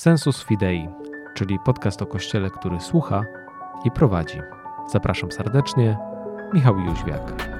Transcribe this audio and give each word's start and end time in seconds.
Sensus 0.00 0.44
Fidei, 0.44 0.88
czyli 1.34 1.58
podcast 1.64 2.02
o 2.02 2.06
Kościele, 2.06 2.50
który 2.50 2.80
słucha 2.80 3.24
i 3.84 3.90
prowadzi. 3.90 4.38
Zapraszam 4.92 5.32
serdecznie, 5.32 5.96
Michał 6.54 6.78
Jóźwiak. 6.78 7.50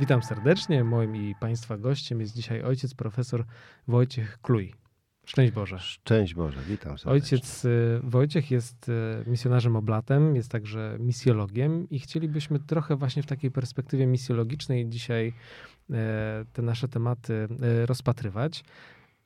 Witam 0.00 0.22
serdecznie. 0.22 0.84
Moim 0.84 1.16
i 1.16 1.34
Państwa 1.40 1.78
gościem 1.78 2.20
jest 2.20 2.34
dzisiaj 2.34 2.62
ojciec 2.62 2.94
profesor 2.94 3.44
Wojciech 3.86 4.38
Kluj. 4.42 4.74
Szczęść 5.26 5.52
Boże. 5.52 5.78
Szczęść 5.78 6.34
Boże, 6.34 6.60
witam 6.68 6.98
serdecznie. 6.98 7.12
Ojciec 7.12 7.64
y, 7.64 8.00
Wojciech 8.02 8.50
jest 8.50 8.88
y, 8.88 8.92
misjonarzem 9.26 9.76
oblatem, 9.76 10.36
jest 10.36 10.50
także 10.50 10.96
misjologiem 11.00 11.90
i 11.90 11.98
chcielibyśmy 11.98 12.58
trochę 12.58 12.96
właśnie 12.96 13.22
w 13.22 13.26
takiej 13.26 13.50
perspektywie 13.50 14.06
misjologicznej 14.06 14.88
dzisiaj 14.88 15.32
te 16.52 16.62
nasze 16.62 16.88
tematy 16.88 17.48
e, 17.62 17.86
rozpatrywać. 17.86 18.64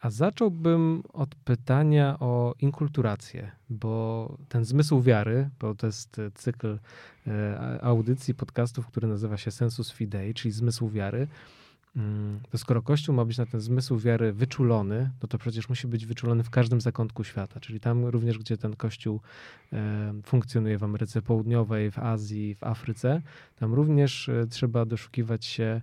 A 0.01 0.11
zacząłbym 0.11 1.03
od 1.13 1.35
pytania 1.35 2.17
o 2.21 2.55
inkulturację, 2.59 3.51
bo 3.71 4.37
ten 4.49 4.65
zmysł 4.65 5.01
wiary, 5.01 5.51
bo 5.61 5.75
to 5.75 5.87
jest 5.87 6.17
cykl 6.35 6.79
e, 7.27 7.79
audycji, 7.83 8.35
podcastów, 8.35 8.87
który 8.87 9.09
nazywa 9.09 9.37
się 9.37 9.51
Sensus 9.51 9.93
Fidei, 9.93 10.35
czyli 10.35 10.53
zmysł 10.53 10.89
wiary. 10.89 11.29
Mm, 11.97 12.41
to 12.51 12.59
skoro 12.59 12.83
Kościół 12.83 13.15
ma 13.15 13.25
być 13.25 13.39
na 13.39 13.47
ten 13.47 13.61
zmysł 13.61 13.99
wiary 13.99 14.33
wyczulony, 14.33 15.11
no 15.23 15.29
to 15.29 15.39
przecież 15.39 15.69
musi 15.69 15.87
być 15.87 16.07
wyczulony 16.07 16.43
w 16.43 16.51
każdym 16.51 16.81
zakątku 16.81 17.25
świata, 17.25 17.61
czyli 17.61 17.81
tam 17.81 18.07
również, 18.07 18.39
gdzie 18.39 18.57
ten 18.57 18.77
Kościół 18.77 19.21
e, 19.73 20.13
funkcjonuje 20.25 20.79
w 20.79 20.85
Ameryce 20.85 21.23
Południowej, 21.23 21.91
w 21.91 21.99
Azji, 21.99 22.55
w 22.55 22.65
Afryce, 22.65 23.23
tam 23.57 23.75
również 23.75 24.29
e, 24.29 24.47
trzeba 24.47 24.85
doszukiwać 24.85 25.45
się 25.45 25.81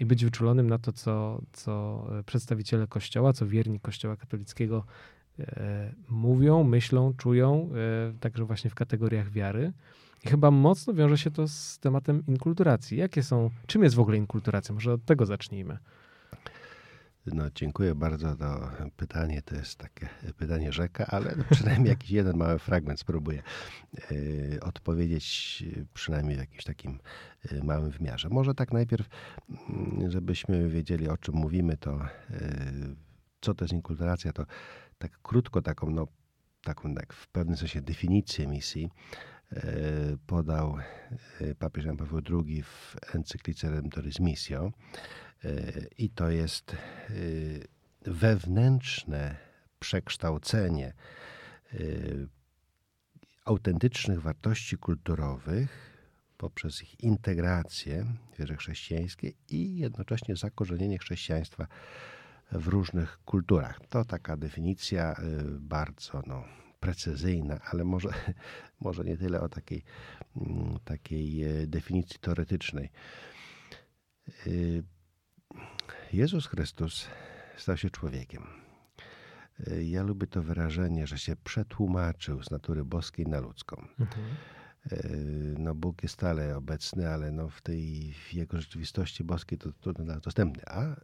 i 0.00 0.06
być 0.06 0.24
wyczulonym 0.24 0.70
na 0.70 0.78
to, 0.78 0.92
co, 0.92 1.42
co 1.52 2.06
przedstawiciele 2.26 2.86
Kościoła, 2.86 3.32
co 3.32 3.46
wierni 3.46 3.80
Kościoła 3.80 4.16
katolickiego 4.16 4.84
e, 5.38 5.94
mówią, 6.08 6.64
myślą, 6.64 7.14
czują, 7.16 7.70
także 8.20 8.44
właśnie 8.44 8.70
w 8.70 8.74
kategoriach 8.74 9.30
wiary. 9.30 9.72
I 10.24 10.28
chyba 10.28 10.50
mocno 10.50 10.94
wiąże 10.94 11.18
się 11.18 11.30
to 11.30 11.48
z 11.48 11.78
tematem 11.78 12.22
inkulturacji. 12.28 12.98
Jakie 12.98 13.22
są, 13.22 13.50
czym 13.66 13.82
jest 13.82 13.94
w 13.94 14.00
ogóle 14.00 14.16
inkulturacja? 14.16 14.74
Może 14.74 14.92
od 14.92 15.04
tego 15.04 15.26
zacznijmy. 15.26 15.78
No, 17.26 17.44
dziękuję 17.54 17.94
bardzo 17.94 18.34
za 18.34 18.76
pytanie. 18.96 19.42
To 19.42 19.54
jest 19.54 19.78
takie 19.78 20.08
pytanie 20.38 20.72
rzeka, 20.72 21.06
ale 21.06 21.34
przynajmniej 21.50 21.88
jakiś 21.88 22.10
jeden 22.10 22.36
mały 22.36 22.58
fragment 22.58 23.00
spróbuję 23.00 23.42
y, 24.12 24.58
odpowiedzieć, 24.62 25.64
przynajmniej 25.94 26.36
w 26.36 26.40
jakimś 26.40 26.64
takim 26.64 26.98
y, 27.52 27.64
małym 27.64 27.90
wymiarze. 27.90 28.28
Może 28.28 28.54
tak 28.54 28.72
najpierw, 28.72 29.08
y, 30.02 30.10
żebyśmy 30.10 30.68
wiedzieli, 30.68 31.08
o 31.08 31.16
czym 31.16 31.34
mówimy, 31.34 31.76
to 31.76 32.00
co 33.40 33.54
to 33.54 33.64
jest 33.64 33.74
inkulturacja, 33.74 34.32
to 34.32 34.46
tak 34.98 35.18
krótko 35.22 35.62
taką, 35.62 35.90
no, 35.90 36.08
taką 36.64 36.94
tak 36.94 37.12
w 37.12 37.28
pewnym 37.28 37.56
sensie 37.56 37.80
definicję 37.80 38.46
misji 38.46 38.90
E, 39.52 40.16
podał 40.26 40.76
e, 41.40 41.54
papież 41.54 41.84
Jan 41.84 41.96
Paweł 41.96 42.20
II 42.30 42.62
w 42.62 42.96
encyklice 43.14 43.70
Redemptoris 43.70 44.20
Missio 44.20 44.66
e, 44.66 44.72
i 45.98 46.10
to 46.10 46.30
jest 46.30 46.76
wewnętrzne 48.06 49.36
przekształcenie 49.80 50.92
autentycznych 53.44 54.22
wartości 54.22 54.78
kulturowych 54.78 55.94
poprzez 56.36 56.82
ich 56.82 57.00
integrację 57.00 58.06
w 58.32 58.38
wierze 58.38 58.56
chrześcijańskiej 58.56 59.36
i 59.48 59.76
jednocześnie 59.76 60.36
zakorzenienie 60.36 60.98
chrześcijaństwa 60.98 61.66
w 62.52 62.68
różnych 62.68 63.18
kulturach. 63.24 63.80
To 63.88 64.04
taka 64.04 64.36
definicja 64.36 65.16
bardzo 65.60 66.22
no, 66.26 66.44
precyzyjna, 66.80 67.60
ale 67.72 67.84
może, 67.84 68.08
może 68.80 69.04
nie 69.04 69.16
tyle 69.16 69.40
o 69.40 69.48
takiej, 69.48 69.82
mm, 70.36 70.78
takiej 70.84 71.44
e, 71.44 71.66
definicji 71.66 72.18
teoretycznej. 72.20 72.90
Jezus 76.12 76.46
Chrystus 76.46 77.06
stał 77.56 77.76
się 77.76 77.90
człowiekiem. 77.90 78.46
E, 79.66 79.82
ja 79.82 80.02
lubię 80.02 80.26
to 80.26 80.42
wyrażenie, 80.42 81.06
że 81.06 81.18
się 81.18 81.36
przetłumaczył 81.36 82.42
z 82.42 82.50
natury 82.50 82.84
boskiej 82.84 83.26
na 83.26 83.40
ludzką. 83.40 83.86
Mhm. 84.00 84.24
No, 85.58 85.74
Bóg 85.74 86.02
jest 86.02 86.14
stale 86.14 86.56
obecny, 86.56 87.10
ale 87.10 87.32
no, 87.32 87.48
w 87.48 87.62
tej 87.62 88.12
w 88.12 88.34
jego 88.34 88.60
rzeczywistości 88.60 89.24
boskiej 89.24 89.58
to 89.58 89.72
trudno 89.72 90.20
dostępny. 90.20 90.62
A 90.66 90.96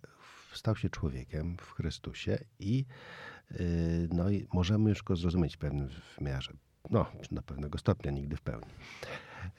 stał 0.54 0.76
się 0.76 0.90
człowiekiem 0.90 1.56
w 1.56 1.70
Chrystusie 1.70 2.38
i 2.58 2.84
y, 3.60 4.08
no 4.12 4.30
i 4.30 4.46
możemy 4.52 4.90
już 4.90 5.02
go 5.02 5.16
zrozumieć 5.16 5.54
w 5.54 5.58
pewnym 5.58 5.88
wymiarze. 6.18 6.52
No, 6.90 7.06
do 7.30 7.42
pewnego 7.42 7.78
stopnia, 7.78 8.10
nigdy 8.10 8.36
w 8.36 8.40
pełni. 8.40 8.70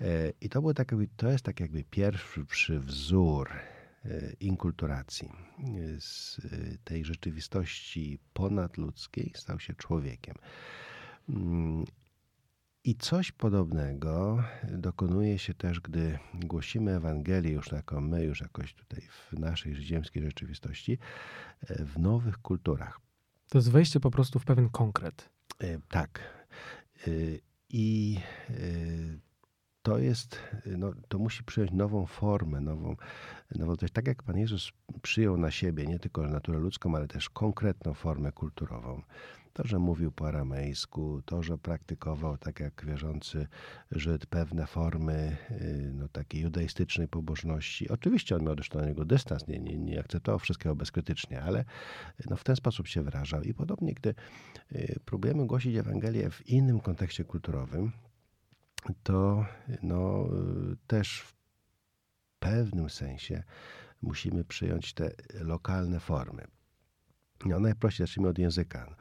Y, 0.01 0.33
I 0.41 0.49
to, 0.49 0.61
był 0.61 0.73
tak 0.73 0.91
jakby, 0.91 1.07
to 1.17 1.31
jest 1.31 1.45
tak 1.45 1.59
jakby 1.59 1.83
pierwszy 1.83 2.79
wzór 2.79 3.49
y, 3.51 3.70
inkulturacji 4.39 5.31
z 5.99 6.41
tej 6.83 7.05
rzeczywistości 7.05 8.19
ponadludzkiej 8.33 9.31
stał 9.35 9.59
się 9.59 9.73
człowiekiem. 9.73 10.35
Mm, 11.29 11.85
i 12.83 12.95
coś 12.95 13.31
podobnego 13.31 14.43
dokonuje 14.63 15.39
się 15.39 15.53
też, 15.53 15.79
gdy 15.79 16.19
głosimy 16.33 16.95
Ewangelię 16.95 17.51
już 17.51 17.71
jako 17.71 18.01
my, 18.01 18.23
już 18.23 18.41
jakoś 18.41 18.73
tutaj 18.73 19.01
w 19.01 19.39
naszej 19.39 19.75
ziemskiej 19.75 20.23
rzeczywistości, 20.23 20.97
e, 21.61 21.85
w 21.85 21.99
nowych 21.99 22.37
kulturach. 22.37 22.99
To 23.49 23.57
jest 23.57 23.71
wejście 23.71 23.99
po 23.99 24.11
prostu 24.11 24.39
w 24.39 24.45
pewien 24.45 24.69
konkret. 24.69 25.29
E, 25.59 25.79
tak. 25.89 26.19
E, 27.07 27.11
I 27.69 28.17
to 29.81 29.97
jest, 29.97 30.39
no, 30.65 30.91
to 31.07 31.19
musi 31.19 31.43
przyjąć 31.43 31.71
nową 31.71 32.05
formę, 32.05 32.61
nową, 32.61 32.95
nową 33.55 33.75
jest 33.81 33.93
Tak 33.93 34.07
jak 34.07 34.23
Pan 34.23 34.37
Jezus 34.37 34.71
przyjął 35.01 35.37
na 35.37 35.51
siebie 35.51 35.87
nie 35.87 35.99
tylko 35.99 36.27
naturę 36.27 36.59
ludzką, 36.59 36.95
ale 36.95 37.07
też 37.07 37.29
konkretną 37.29 37.93
formę 37.93 38.31
kulturową 38.31 39.01
to, 39.53 39.67
że 39.67 39.79
mówił 39.79 40.11
po 40.11 40.27
aramejsku, 40.27 41.21
to, 41.25 41.43
że 41.43 41.57
praktykował, 41.57 42.37
tak 42.37 42.59
jak 42.59 42.85
wierzący 42.85 43.47
Żyd, 43.91 44.25
pewne 44.25 44.67
formy 44.67 45.37
y, 45.51 45.91
no, 45.93 46.07
takiej 46.07 46.41
judaistycznej 46.41 47.07
pobożności. 47.07 47.89
Oczywiście 47.89 48.35
on 48.35 48.43
miał 48.43 48.55
do 48.55 48.85
niego 48.85 49.05
dystans, 49.05 49.47
nie, 49.47 49.59
nie, 49.59 49.77
nie 49.77 49.99
akceptował 49.99 50.39
wszystkiego 50.39 50.75
bezkrytycznie, 50.75 51.41
ale 51.41 51.65
no, 52.29 52.35
w 52.35 52.43
ten 52.43 52.55
sposób 52.55 52.87
się 52.87 53.03
wyrażał. 53.03 53.41
I 53.41 53.53
podobnie, 53.53 53.93
gdy 53.93 54.15
y, 54.71 54.99
próbujemy 55.05 55.47
głosić 55.47 55.75
Ewangelię 55.75 56.29
w 56.29 56.49
innym 56.49 56.79
kontekście 56.79 57.23
kulturowym, 57.23 57.91
to 59.03 59.45
no, 59.83 60.25
y, 60.71 60.77
też 60.87 61.21
w 61.21 61.33
pewnym 62.39 62.89
sensie 62.89 63.43
musimy 64.01 64.43
przyjąć 64.43 64.93
te 64.93 65.11
lokalne 65.33 65.99
formy. 65.99 66.43
No, 67.45 67.59
najprościej 67.59 68.07
zacznijmy 68.07 68.29
od 68.29 68.39
języka. 68.39 68.95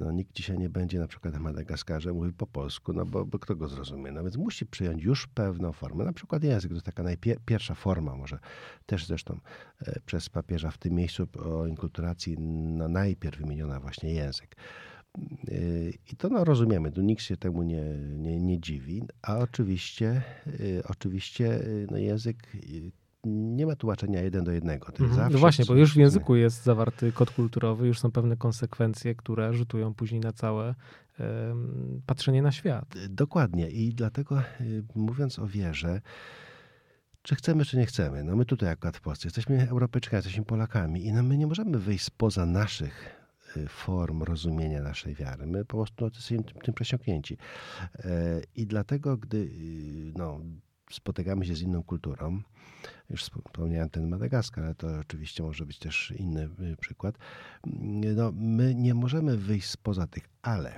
No, 0.00 0.12
nikt 0.12 0.32
dzisiaj 0.32 0.58
nie 0.58 0.68
będzie 0.68 0.98
na 0.98 1.06
przykład 1.08 1.34
na 1.34 1.40
Madagaskarze 1.40 2.12
mówił 2.12 2.32
po 2.32 2.46
polsku, 2.46 2.92
no 2.92 3.06
bo, 3.06 3.24
bo 3.24 3.38
kto 3.38 3.56
go 3.56 3.68
zrozumie? 3.68 4.12
No 4.12 4.22
więc 4.22 4.36
musi 4.36 4.66
przyjąć 4.66 5.02
już 5.02 5.26
pewną 5.26 5.72
formę. 5.72 6.04
Na 6.04 6.12
przykład 6.12 6.44
język 6.44 6.70
to 6.70 6.74
jest 6.74 6.86
taka 6.86 7.02
najpierwsza 7.02 7.74
forma, 7.74 8.16
może 8.16 8.38
też 8.86 9.06
zresztą 9.06 9.40
e, 9.82 10.00
przez 10.00 10.28
papieża 10.28 10.70
w 10.70 10.78
tym 10.78 10.94
miejscu 10.94 11.26
o 11.38 11.66
inkulturacji 11.66 12.38
no, 12.38 12.88
najpierw 12.88 13.38
wymieniona 13.38 13.80
właśnie 13.80 14.12
język. 14.14 14.56
I 16.12 16.16
to 16.18 16.28
no, 16.28 16.44
rozumiemy, 16.44 16.92
tu 16.92 17.02
nikt 17.02 17.22
się 17.22 17.36
temu 17.36 17.62
nie, 17.62 17.82
nie, 18.16 18.40
nie 18.40 18.60
dziwi, 18.60 19.02
a 19.22 19.38
oczywiście, 19.38 20.22
e, 20.46 20.52
oczywiście 20.88 21.60
no, 21.90 21.98
język 21.98 22.36
nie 23.24 23.66
ma 23.66 23.76
tłumaczenia 23.76 24.22
jeden 24.22 24.44
do 24.44 24.52
jednego. 24.52 24.88
Mhm. 25.00 25.32
No 25.32 25.38
właśnie, 25.38 25.64
bo 25.64 25.74
już 25.74 25.94
w 25.94 25.96
języku 25.96 26.36
jest 26.36 26.64
zawarty 26.64 27.12
kod 27.12 27.30
kulturowy, 27.30 27.86
już 27.86 27.98
są 27.98 28.10
pewne 28.10 28.36
konsekwencje, 28.36 29.14
które 29.14 29.54
rzutują 29.54 29.94
później 29.94 30.20
na 30.20 30.32
całe 30.32 30.74
um, 31.18 32.02
patrzenie 32.06 32.42
na 32.42 32.52
świat. 32.52 32.94
Dokładnie 33.08 33.70
i 33.70 33.94
dlatego 33.94 34.40
y, 34.60 34.84
mówiąc 34.94 35.38
o 35.38 35.46
wierze, 35.46 36.00
czy 37.22 37.34
chcemy, 37.34 37.64
czy 37.64 37.76
nie 37.76 37.86
chcemy, 37.86 38.24
no 38.24 38.36
my 38.36 38.44
tutaj 38.44 38.70
akurat 38.70 38.96
w 38.96 39.00
Polsce 39.00 39.26
jesteśmy 39.26 39.68
Europejczykami, 39.68 40.18
jesteśmy 40.18 40.44
Polakami 40.44 41.06
i 41.06 41.12
no 41.12 41.22
my 41.22 41.38
nie 41.38 41.46
możemy 41.46 41.78
wyjść 41.78 42.04
spoza 42.04 42.46
naszych 42.46 43.14
y, 43.14 43.17
form 43.68 44.22
rozumienia 44.22 44.82
naszej 44.82 45.14
wiary. 45.14 45.46
My 45.46 45.64
po 45.64 45.76
prostu 45.76 46.04
no, 46.04 46.10
jesteśmy 46.14 46.44
tym, 46.44 46.60
tym 46.60 46.74
przesiąknięci. 46.74 47.36
E, 47.94 48.40
I 48.54 48.66
dlatego, 48.66 49.16
gdy 49.16 49.36
y, 49.38 50.12
no, 50.16 50.40
spotykamy 50.90 51.46
się 51.46 51.54
z 51.54 51.62
inną 51.62 51.82
kulturą, 51.82 52.42
już 53.10 53.24
wspomniałem 53.24 53.90
ten 53.90 54.08
Madagaskar, 54.08 54.64
ale 54.64 54.74
to 54.74 54.88
oczywiście 55.00 55.42
może 55.42 55.66
być 55.66 55.78
też 55.78 56.12
inny 56.16 56.48
y, 56.72 56.76
przykład. 56.80 57.18
No, 58.16 58.32
my 58.34 58.74
nie 58.74 58.94
możemy 58.94 59.36
wyjść 59.36 59.70
spoza 59.70 60.06
tych, 60.06 60.28
ale 60.42 60.76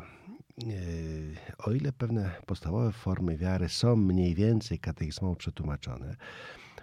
y, 0.64 1.36
o 1.58 1.72
ile 1.72 1.92
pewne 1.92 2.30
podstawowe 2.46 2.92
formy 2.92 3.36
wiary 3.36 3.68
są 3.68 3.96
mniej 3.96 4.34
więcej 4.34 4.78
katechizmowo 4.78 5.36
przetłumaczone, 5.36 6.16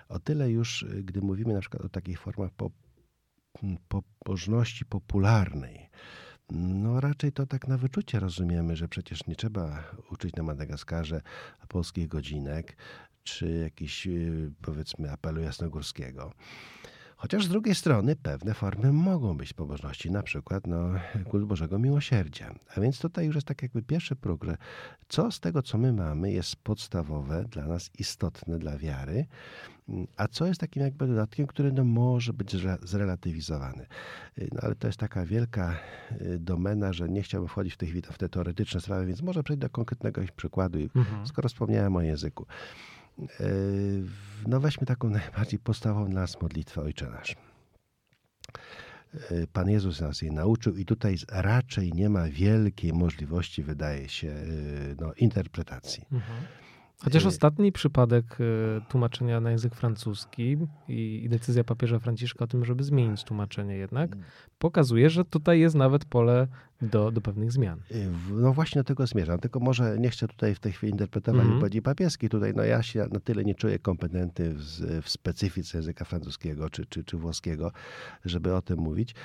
O 0.09 0.19
tyle 0.19 0.51
już, 0.51 0.85
gdy 1.03 1.21
mówimy 1.21 1.53
na 1.53 1.59
przykład 1.59 1.85
o 1.85 1.89
takich 1.89 2.19
formach 2.19 2.51
po, 2.51 2.71
pobożności 3.87 4.85
popularnej, 4.85 5.89
no 6.51 6.99
raczej 6.99 7.31
to 7.31 7.45
tak 7.45 7.67
na 7.67 7.77
wyczucie 7.77 8.19
rozumiemy, 8.19 8.75
że 8.75 8.87
przecież 8.87 9.27
nie 9.27 9.35
trzeba 9.35 9.83
uczyć 10.11 10.35
na 10.35 10.43
Madagaskarze 10.43 11.21
polskich 11.67 12.07
godzinek, 12.07 12.77
czy 13.23 13.49
jakiś 13.49 14.07
powiedzmy 14.61 15.11
apelu 15.11 15.41
jasnogórskiego. 15.41 16.33
Chociaż 17.17 17.45
z 17.45 17.49
drugiej 17.49 17.75
strony 17.75 18.15
pewne 18.15 18.53
formy 18.53 18.93
mogą 18.93 19.37
być 19.37 19.53
pobożności, 19.53 20.11
na 20.11 20.23
przykład 20.23 20.67
no, 20.67 20.89
kult 21.29 21.45
Bożego 21.45 21.79
Miłosierdzia. 21.79 22.55
A 22.75 22.81
więc 22.81 22.99
tutaj 22.99 23.25
już 23.25 23.35
jest 23.35 23.47
tak 23.47 23.61
jakby 23.61 23.81
pierwszy 23.81 24.15
próg, 24.15 24.45
że 24.45 24.57
co 25.07 25.31
z 25.31 25.39
tego, 25.39 25.61
co 25.61 25.77
my 25.77 25.93
mamy, 25.93 26.31
jest 26.31 26.55
podstawowe, 26.55 27.43
dla 27.43 27.67
nas 27.67 27.91
istotne 27.99 28.59
dla 28.59 28.77
wiary, 28.77 29.25
a 30.17 30.27
co 30.27 30.45
jest 30.45 30.59
takim 30.59 30.83
jakby 30.83 31.07
dodatkiem, 31.07 31.47
który 31.47 31.71
no 31.71 31.83
może 31.83 32.33
być 32.33 32.55
zrelatywizowany. 32.81 33.85
No 34.51 34.61
ale 34.61 34.75
to 34.75 34.87
jest 34.87 34.99
taka 34.99 35.25
wielka 35.25 35.79
y, 36.21 36.39
domena, 36.39 36.93
że 36.93 37.09
nie 37.09 37.21
chciałbym 37.21 37.47
wchodzić 37.47 37.73
w 37.73 37.77
chwili 37.77 38.01
w 38.01 38.17
te 38.17 38.29
teoretyczne 38.29 38.81
sprawy, 38.81 39.05
więc 39.05 39.21
może 39.21 39.43
przejdę 39.43 39.67
do 39.67 39.69
konkretnego 39.69 40.21
przykładu, 40.35 40.79
mhm. 40.95 41.27
skoro 41.27 41.49
wspomniałem 41.49 41.95
o 41.95 42.01
języku. 42.01 42.45
No 44.47 44.59
weźmy 44.59 44.87
taką 44.87 45.09
najbardziej 45.19 45.59
podstawową 45.59 46.09
dla 46.09 46.21
nas 46.21 46.41
modlitwę 46.41 46.81
Ojcze 46.81 47.09
Nasz. 47.09 47.35
Pan 49.53 49.69
Jezus 49.69 50.01
nas 50.01 50.21
jej 50.21 50.31
nauczył 50.31 50.75
i 50.75 50.85
tutaj 50.85 51.15
raczej 51.31 51.93
nie 51.93 52.09
ma 52.09 52.27
wielkiej 52.29 52.93
możliwości, 52.93 53.63
wydaje 53.63 54.09
się, 54.09 54.35
no, 54.99 55.13
interpretacji. 55.13 56.05
Mhm. 56.11 56.43
Chociaż 57.03 57.25
y, 57.25 57.27
ostatni 57.27 57.71
przypadek 57.71 58.37
tłumaczenia 58.89 59.41
na 59.41 59.51
język 59.51 59.75
francuski 59.75 60.57
i 60.87 61.27
decyzja 61.29 61.63
papieża 61.63 61.99
Franciszka 61.99 62.45
o 62.45 62.47
tym, 62.47 62.65
żeby 62.65 62.83
zmienić 62.83 63.23
tłumaczenie 63.23 63.75
jednak, 63.75 64.13
mm. 64.13 64.25
pokazuje, 64.59 65.09
że 65.09 65.25
tutaj 65.25 65.59
jest 65.59 65.75
nawet 65.75 66.05
pole 66.05 66.47
do, 66.81 67.11
do 67.11 67.21
pewnych 67.21 67.51
zmian. 67.51 67.79
Y, 67.91 68.09
no 68.31 68.53
właśnie 68.53 68.79
do 68.79 68.83
tego 68.83 69.07
zmierzam, 69.07 69.39
tylko 69.39 69.59
może 69.59 69.99
nie 69.99 70.09
chcę 70.09 70.27
tutaj 70.27 70.55
w 70.55 70.59
tej 70.59 70.71
chwili 70.71 70.91
interpretować 70.91 71.41
mm 71.41 71.51
-hmm. 71.51 71.55
wypowiedzi 71.55 71.81
papieskiej. 71.81 72.29
Tutaj 72.29 72.53
no 72.55 72.63
ja 72.63 72.83
się 72.83 73.07
na 73.11 73.19
tyle 73.19 73.43
nie 73.43 73.55
czuję 73.55 73.79
kompetenty 73.79 74.53
w, 74.53 74.63
w 75.03 75.09
specyfice 75.09 75.77
języka 75.77 76.05
francuskiego 76.05 76.69
czy, 76.69 76.85
czy, 76.85 77.03
czy 77.03 77.17
włoskiego, 77.17 77.71
żeby 78.25 78.55
o 78.55 78.61
tym 78.61 78.79
mówić. 78.79 79.15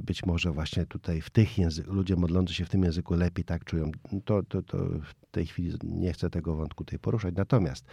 Być 0.00 0.26
może 0.26 0.50
właśnie 0.52 0.86
tutaj 0.86 1.20
w 1.20 1.30
tych 1.30 1.58
językach, 1.58 1.94
ludzie 1.94 2.16
modlący 2.16 2.54
się 2.54 2.64
w 2.64 2.68
tym 2.68 2.84
języku 2.84 3.14
lepiej 3.14 3.44
tak 3.44 3.64
czują. 3.64 3.90
To, 4.24 4.42
to, 4.42 4.62
to 4.62 4.78
w 4.78 5.14
tej 5.30 5.46
chwili 5.46 5.72
nie 5.84 6.12
chcę 6.12 6.30
tego 6.30 6.56
wątku 6.56 6.84
tutaj 6.84 6.98
poruszać. 6.98 7.34
Natomiast 7.36 7.84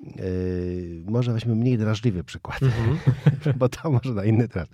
yy, 0.00 1.02
może 1.06 1.32
weźmy 1.32 1.54
mniej 1.54 1.78
drażliwy 1.78 2.24
przykład, 2.24 2.62
mm 2.62 2.74
-hmm. 2.74 3.52
bo 3.58 3.68
to 3.68 3.90
może 3.90 4.14
na 4.14 4.24
inny 4.24 4.48
temat. 4.48 4.68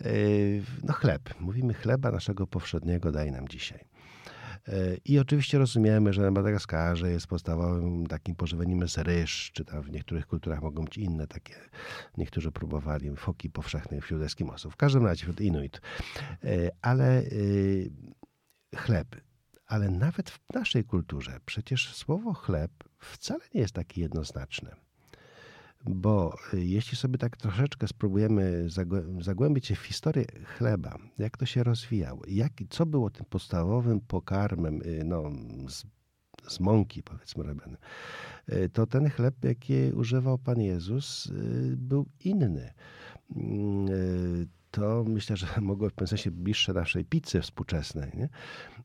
Yy, 0.00 0.62
no 0.84 0.92
chleb. 0.92 1.40
Mówimy 1.40 1.74
chleba 1.74 2.10
naszego 2.10 2.46
powszedniego 2.46 2.77
daj 3.12 3.32
nam 3.32 3.48
dzisiaj. 3.48 3.84
Yy, 4.68 5.00
I 5.04 5.18
oczywiście 5.18 5.58
rozumiemy, 5.58 6.12
że 6.12 6.22
na 6.22 6.30
Madagaskarze 6.30 7.10
jest 7.10 7.26
podstawowym 7.26 8.06
takim 8.06 8.34
pożywieniem 8.36 8.80
jest 8.80 8.98
ryż, 8.98 9.50
czy 9.52 9.64
tam 9.64 9.82
w 9.82 9.90
niektórych 9.90 10.26
kulturach 10.26 10.62
mogą 10.62 10.84
być 10.84 10.98
inne 10.98 11.26
takie. 11.26 11.54
Niektórzy 12.16 12.52
próbowali 12.52 13.16
foki 13.16 13.50
powszechnej 13.50 14.00
wśród 14.00 14.22
Eskimosów. 14.22 14.72
W 14.72 14.76
każdym 14.76 15.06
razie 15.06 15.22
wśród 15.22 15.40
Inuit. 15.40 15.80
Yy, 16.42 16.70
ale 16.82 17.22
yy, 17.22 17.90
chleb 18.76 19.16
ale 19.68 19.90
nawet 19.90 20.30
w 20.30 20.40
naszej 20.54 20.84
kulturze 20.84 21.40
przecież 21.46 21.94
słowo 21.94 22.34
chleb 22.34 22.70
wcale 22.98 23.40
nie 23.54 23.60
jest 23.60 23.74
takie 23.74 24.00
jednoznaczne. 24.00 24.87
Bo 25.84 26.36
y, 26.54 26.64
jeśli 26.64 26.96
sobie 26.96 27.18
tak 27.18 27.36
troszeczkę 27.36 27.88
spróbujemy 27.88 28.66
zagłębić 29.20 29.66
się 29.66 29.74
w 29.74 29.82
historię 29.82 30.24
chleba, 30.44 30.98
jak 31.18 31.36
to 31.36 31.46
się 31.46 31.64
rozwijało, 31.64 32.22
jak, 32.28 32.52
co 32.70 32.86
było 32.86 33.10
tym 33.10 33.26
podstawowym 33.26 34.00
pokarmem 34.00 34.82
y, 34.82 35.02
no, 35.04 35.30
z, 35.68 35.84
z 36.48 36.60
mąki, 36.60 37.02
powiedzmy, 37.02 37.44
robiony, 37.44 37.76
y, 38.52 38.68
to 38.68 38.86
ten 38.86 39.10
chleb, 39.10 39.44
jaki 39.44 39.92
używał 39.94 40.38
Pan 40.38 40.60
Jezus, 40.60 41.32
był 41.76 42.06
inny. 42.24 42.72
Mm, 43.36 43.86
to 44.70 45.04
myślę, 45.08 45.36
że 45.36 45.46
mogło 45.60 45.88
w 45.88 45.92
pewnym 45.92 46.08
sensie 46.08 46.30
bliższe 46.30 46.72
naszej 46.72 47.04
pizzy 47.04 47.40
współczesnej. 47.40 48.10
Nie? 48.14 48.28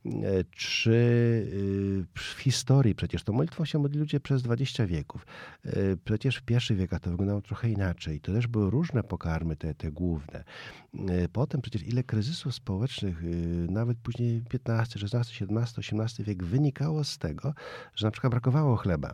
E, 0.05 0.43
czy 0.51 0.91
y, 0.91 2.05
w 2.19 2.41
historii 2.41 2.95
przecież 2.95 3.23
to 3.23 3.33
modlitwą 3.33 3.65
się 3.65 3.79
modli 3.79 3.99
ludzie 3.99 4.19
przez 4.19 4.41
20 4.41 4.85
wieków. 4.87 5.25
E, 5.65 5.71
przecież 6.05 6.35
w 6.35 6.41
pierwszych 6.41 6.77
wiekach 6.77 6.99
to 6.99 7.09
wyglądało 7.09 7.41
trochę 7.41 7.69
inaczej. 7.69 8.19
To 8.19 8.33
też 8.33 8.47
były 8.47 8.69
różne 8.69 9.03
pokarmy, 9.03 9.55
te, 9.55 9.73
te 9.73 9.91
główne. 9.91 10.43
E, 10.93 11.27
potem 11.29 11.61
przecież 11.61 11.83
ile 11.83 12.03
kryzysów 12.03 12.55
społecznych, 12.55 13.23
y, 13.23 13.27
nawet 13.69 13.97
później 13.97 14.41
XV, 14.53 14.73
XVI, 15.03 15.17
XVII, 15.17 15.99
XVIII 15.99 16.25
wiek 16.25 16.43
wynikało 16.43 17.03
z 17.03 17.17
tego, 17.17 17.53
że 17.95 18.07
na 18.07 18.11
przykład 18.11 18.31
brakowało 18.31 18.75
chleba 18.75 19.13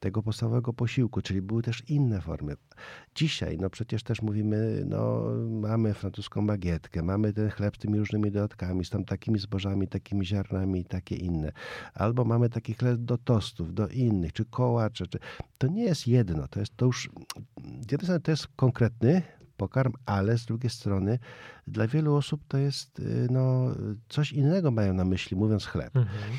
tego 0.00 0.22
podstawowego 0.22 0.72
posiłku, 0.72 1.22
czyli 1.22 1.42
były 1.42 1.62
też 1.62 1.82
inne 1.88 2.20
formy. 2.20 2.54
Dzisiaj, 3.14 3.58
no 3.58 3.70
przecież 3.70 4.02
też 4.02 4.22
mówimy, 4.22 4.82
no 4.86 5.22
mamy 5.50 5.94
francuską 5.94 6.46
bagietkę, 6.46 7.02
mamy 7.02 7.32
ten 7.32 7.50
chleb 7.50 7.76
z 7.76 7.78
tymi 7.78 7.98
różnymi 7.98 8.30
dodatkami, 8.30 8.84
z 8.84 8.90
tam 8.90 9.04
takimi 9.04 9.38
zbożami, 9.38 9.88
takimi 9.88 10.26
ziarnami 10.26 10.80
i 10.80 10.84
takie 10.84 11.16
inne. 11.16 11.52
Albo 11.94 12.24
mamy 12.24 12.48
taki 12.50 12.74
chleb 12.74 13.00
do 13.00 13.18
tostów, 13.18 13.74
do 13.74 13.88
innych, 13.88 14.32
czy 14.32 14.44
kołacze. 14.44 15.06
Czy... 15.06 15.18
To 15.58 15.66
nie 15.66 15.82
jest 15.82 16.06
jedno, 16.06 16.48
to 16.48 16.60
jest 16.60 16.76
to 16.76 16.86
już, 16.86 17.10
z 17.88 17.92
jednej 17.92 18.02
strony 18.02 18.20
to 18.20 18.30
jest 18.30 18.48
konkretny 18.56 19.22
pokarm, 19.56 19.92
ale 20.06 20.38
z 20.38 20.46
drugiej 20.46 20.70
strony 20.70 21.18
dla 21.66 21.86
wielu 21.86 22.14
osób 22.14 22.40
to 22.48 22.58
jest 22.58 23.00
y, 23.00 23.26
no, 23.30 23.74
coś 24.08 24.32
innego 24.32 24.70
mają 24.70 24.94
na 24.94 25.04
myśli, 25.04 25.36
mówiąc 25.36 25.66
chleb. 25.66 25.96
Mhm. 25.96 26.32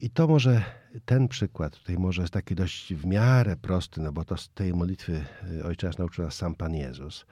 I 0.00 0.10
to 0.10 0.28
może 0.28 0.64
ten 1.04 1.28
przykład 1.28 1.78
tutaj 1.78 1.96
może 1.96 2.22
jest 2.22 2.32
taki 2.32 2.54
dość 2.54 2.94
w 2.94 3.06
miarę 3.06 3.56
prosty, 3.56 4.00
no 4.00 4.12
bo 4.12 4.24
to 4.24 4.36
z 4.36 4.48
tej 4.48 4.72
modlitwy 4.74 5.24
y, 5.58 5.64
Ojcze 5.64 5.90
nauczył 5.98 6.24
nas 6.24 6.34
sam 6.34 6.54
Pan 6.54 6.74
Jezus. 6.74 7.26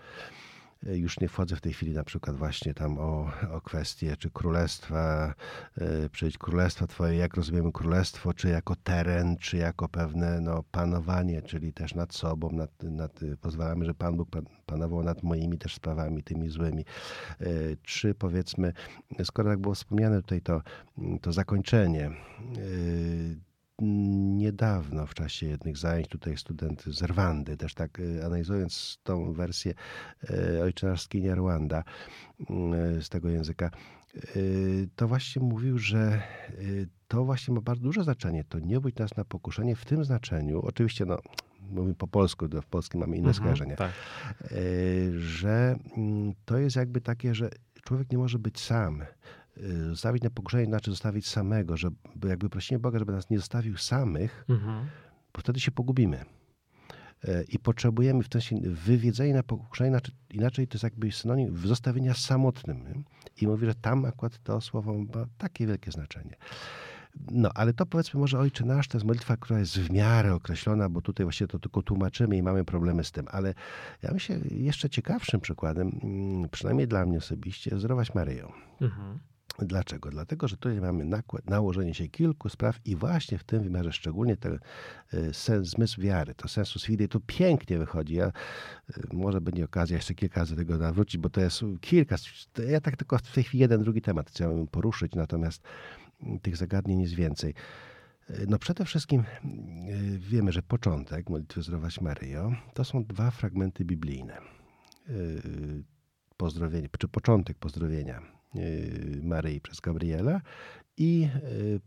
Y, 0.86 0.98
już 0.98 1.20
nie 1.20 1.28
wchodzę 1.28 1.56
w 1.56 1.60
tej 1.60 1.72
chwili 1.72 1.92
na 1.92 2.04
przykład 2.04 2.36
właśnie 2.36 2.74
tam 2.74 2.98
o, 2.98 3.30
o 3.52 3.60
kwestię, 3.60 4.16
czy 4.16 4.30
królestwa, 4.30 5.34
yy, 5.76 6.10
przyjdź 6.10 6.38
królestwa 6.38 6.86
Twoje, 6.86 7.16
jak 7.16 7.34
rozumiemy 7.34 7.72
królestwo, 7.72 8.34
czy 8.34 8.48
jako 8.48 8.76
teren, 8.76 9.36
czy 9.36 9.56
jako 9.56 9.88
pewne 9.88 10.40
no, 10.40 10.64
panowanie, 10.70 11.42
czyli 11.42 11.72
też 11.72 11.94
nad 11.94 12.14
sobą, 12.14 12.50
nad, 12.50 12.82
nad, 12.82 13.20
pozwalamy, 13.40 13.84
że 13.84 13.94
Pan 13.94 14.16
Bóg 14.16 14.30
pan, 14.30 14.44
panował 14.66 15.02
nad 15.02 15.22
moimi 15.22 15.58
też 15.58 15.74
sprawami, 15.74 16.22
tymi 16.22 16.48
złymi. 16.48 16.84
Yy, 17.40 17.76
czy 17.82 18.14
powiedzmy, 18.14 18.72
skoro 19.24 19.50
tak 19.50 19.58
było 19.58 19.74
wspomniane 19.74 20.22
tutaj 20.22 20.40
to, 20.40 20.62
to 21.20 21.32
zakończenie, 21.32 22.10
niedawno 23.80 25.06
w 25.06 25.14
czasie 25.14 25.46
jednych 25.46 25.76
zajęć 25.76 26.08
tutaj 26.08 26.36
student 26.36 26.84
z 26.84 27.02
Rwandy, 27.02 27.56
też 27.56 27.74
tak 27.74 28.00
y, 28.00 28.24
analizując 28.24 28.98
tą 29.02 29.32
wersję 29.32 29.74
y, 30.30 30.62
ojczarskiej 30.62 31.34
Rwanda 31.34 31.84
y, 32.40 33.02
z 33.02 33.08
tego 33.08 33.28
języka, 33.28 33.70
to 34.96 35.08
właśnie 35.08 35.42
mówił, 35.42 35.78
że 35.78 36.22
to 37.08 37.24
właśnie 37.24 37.54
ma 37.54 37.60
bardzo 37.60 37.82
duże 37.82 38.04
znaczenie. 38.04 38.44
To 38.44 38.58
nie 38.58 38.80
być 38.80 38.96
nas 38.96 39.16
na 39.16 39.24
pokuszenie 39.24 39.76
w 39.76 39.84
tym 39.84 40.04
znaczeniu, 40.04 40.60
oczywiście 40.60 41.04
no, 41.04 41.18
mówimy 41.70 41.94
po 41.94 42.08
polsku, 42.08 42.46
w 42.62 42.66
polskim 42.66 43.00
mamy 43.00 43.16
inne 43.16 43.28
mhm, 43.28 43.34
skojarzenie, 43.34 43.76
tak. 43.76 43.92
że 45.18 45.76
mm, 45.96 46.32
to 46.44 46.58
jest 46.58 46.76
jakby 46.76 47.00
takie, 47.00 47.34
że 47.34 47.50
człowiek 47.82 48.12
nie 48.12 48.18
może 48.18 48.38
być 48.38 48.60
sam, 48.60 49.02
zostawić 49.90 50.22
na 50.22 50.30
pokuszenie, 50.30 50.66
znaczy 50.66 50.90
zostawić 50.90 51.28
samego, 51.28 51.76
żeby 51.76 51.96
jakby 52.24 52.50
prosimy 52.50 52.80
Boga, 52.80 52.98
żeby 52.98 53.12
nas 53.12 53.30
nie 53.30 53.38
zostawił 53.38 53.76
samych, 53.76 54.44
mhm. 54.48 54.86
bo 55.34 55.40
wtedy 55.40 55.60
się 55.60 55.70
pogubimy. 55.70 56.24
Y, 57.24 57.44
I 57.48 57.58
potrzebujemy 57.58 58.22
w 58.22 58.28
ten 58.28 58.40
sensie 58.40 58.70
wywiedzenia 58.70 59.34
na 59.34 59.42
pokuszenie, 59.42 59.88
inaczej, 59.88 60.14
inaczej 60.30 60.68
to 60.68 60.74
jest 60.74 60.82
jakby 60.82 61.12
synonim 61.12 61.58
zostawienia 61.58 62.14
samotnym. 62.14 62.84
Nie? 62.84 63.02
I 63.42 63.46
mówi, 63.46 63.66
że 63.66 63.74
tam 63.74 64.04
akurat 64.04 64.38
to 64.42 64.60
słowo 64.60 64.94
ma 64.98 65.26
takie 65.38 65.66
wielkie 65.66 65.90
znaczenie. 65.90 66.36
No, 67.30 67.50
ale 67.54 67.72
to 67.72 67.86
powiedzmy 67.86 68.20
może 68.20 68.38
Ojcze 68.38 68.64
Nasz, 68.64 68.88
to 68.88 68.98
jest 68.98 69.06
modlitwa, 69.06 69.36
która 69.36 69.58
jest 69.58 69.78
w 69.78 69.90
miarę 69.90 70.34
określona, 70.34 70.88
bo 70.88 71.02
tutaj 71.02 71.26
właśnie 71.26 71.46
to 71.46 71.58
tylko 71.58 71.82
tłumaczymy 71.82 72.36
i 72.36 72.42
mamy 72.42 72.64
problemy 72.64 73.04
z 73.04 73.12
tym. 73.12 73.26
Ale 73.30 73.54
ja 74.02 74.10
myślę, 74.12 74.38
jeszcze 74.50 74.90
ciekawszym 74.90 75.40
przykładem, 75.40 76.00
mm, 76.02 76.48
przynajmniej 76.48 76.88
dla 76.88 77.06
mnie 77.06 77.18
osobiście, 77.18 77.70
jest 77.70 77.80
Zdrowaś 77.80 78.14
Maryją. 78.14 78.52
Mhm. 78.80 79.18
Dlaczego? 79.62 80.10
Dlatego, 80.10 80.48
że 80.48 80.56
tutaj 80.56 80.80
mamy 80.80 81.04
nakład, 81.04 81.50
nałożenie 81.50 81.94
się 81.94 82.08
kilku 82.08 82.48
spraw 82.48 82.80
i 82.84 82.96
właśnie 82.96 83.38
w 83.38 83.44
tym 83.44 83.62
wymiarze 83.62 83.92
szczególnie 83.92 84.36
ten 84.36 84.58
e, 85.12 85.34
sens, 85.34 85.68
zmysł 85.68 86.00
wiary, 86.00 86.34
to 86.34 86.48
sensus 86.48 86.84
fidei, 86.84 87.08
to 87.08 87.20
pięknie 87.26 87.78
wychodzi. 87.78 88.14
Ja, 88.14 88.26
e, 88.26 88.32
może 89.12 89.40
będzie 89.40 89.64
okazja 89.64 89.96
jeszcze 89.96 90.14
kilka 90.14 90.40
razy 90.40 90.56
tego 90.56 90.78
nawrócić, 90.78 91.20
bo 91.20 91.30
to 91.30 91.40
jest 91.40 91.60
kilka, 91.80 92.16
ja 92.68 92.80
tak 92.80 92.96
tylko 92.96 93.18
w 93.18 93.32
tej 93.32 93.44
chwili 93.44 93.60
jeden, 93.60 93.82
drugi 93.82 94.02
temat 94.02 94.30
chciałem 94.30 94.66
poruszyć, 94.66 95.14
natomiast 95.14 95.62
tych 96.42 96.56
zagadnień 96.56 97.00
jest 97.00 97.14
więcej. 97.14 97.54
No 98.48 98.58
przede 98.58 98.84
wszystkim 98.84 99.24
wiemy, 100.18 100.52
że 100.52 100.62
początek 100.62 101.30
modlitwy 101.30 101.62
Zdrowaś 101.62 102.00
Maryjo 102.00 102.52
to 102.74 102.84
są 102.84 103.04
dwa 103.04 103.30
fragmenty 103.30 103.84
biblijne. 103.84 104.38
Pozdrowienie, 106.36 106.88
czy 106.98 107.08
początek 107.08 107.58
pozdrowienia 107.58 108.37
Maryi 109.22 109.60
przez 109.60 109.80
Gabriela 109.80 110.40
i 110.96 111.28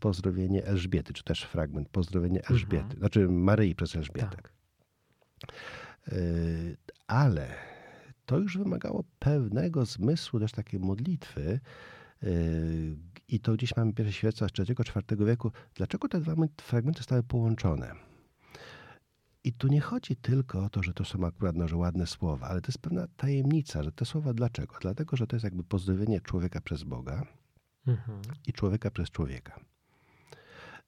pozdrowienie 0.00 0.64
Elżbiety, 0.64 1.12
czy 1.12 1.24
też 1.24 1.42
fragment 1.42 1.88
pozdrowienia 1.88 2.40
mhm. 2.40 2.56
Elżbiety, 2.56 2.84
mhm. 2.84 2.98
znaczy 2.98 3.28
Maryi 3.28 3.74
przez 3.74 3.96
Elżbietę. 3.96 4.36
Tak. 4.36 4.52
Ale 7.06 7.48
to 8.26 8.38
już 8.38 8.58
wymagało 8.58 9.04
pewnego 9.18 9.84
zmysłu 9.84 10.40
też 10.40 10.52
takiej 10.52 10.80
modlitwy, 10.80 11.60
i 13.28 13.40
to 13.40 13.54
gdzieś 13.54 13.76
mamy 13.76 13.92
pierwsze 13.92 14.12
świadectwa 14.12 14.46
z 14.48 14.50
III-IV 14.58 15.26
wieku. 15.26 15.52
Dlaczego 15.74 16.08
te 16.08 16.20
dwa 16.20 16.34
fragmenty 16.60 16.98
zostały 16.98 17.22
połączone? 17.22 17.94
I 19.44 19.52
tu 19.52 19.68
nie 19.68 19.80
chodzi 19.80 20.16
tylko 20.16 20.64
o 20.64 20.68
to, 20.68 20.82
że 20.82 20.94
to 20.94 21.04
są 21.04 21.26
akurat 21.26 21.56
no, 21.56 21.68
że 21.68 21.76
ładne 21.76 22.06
słowa, 22.06 22.48
ale 22.48 22.60
to 22.60 22.68
jest 22.68 22.78
pewna 22.78 23.06
tajemnica, 23.16 23.82
że 23.82 23.92
te 23.92 24.04
słowa 24.04 24.34
dlaczego? 24.34 24.76
Dlatego, 24.80 25.16
że 25.16 25.26
to 25.26 25.36
jest 25.36 25.44
jakby 25.44 25.64
pozdrowienie 25.64 26.20
człowieka 26.20 26.60
przez 26.60 26.82
Boga 26.82 27.26
mhm. 27.86 28.22
i 28.46 28.52
człowieka 28.52 28.90
przez 28.90 29.10
człowieka. 29.10 29.60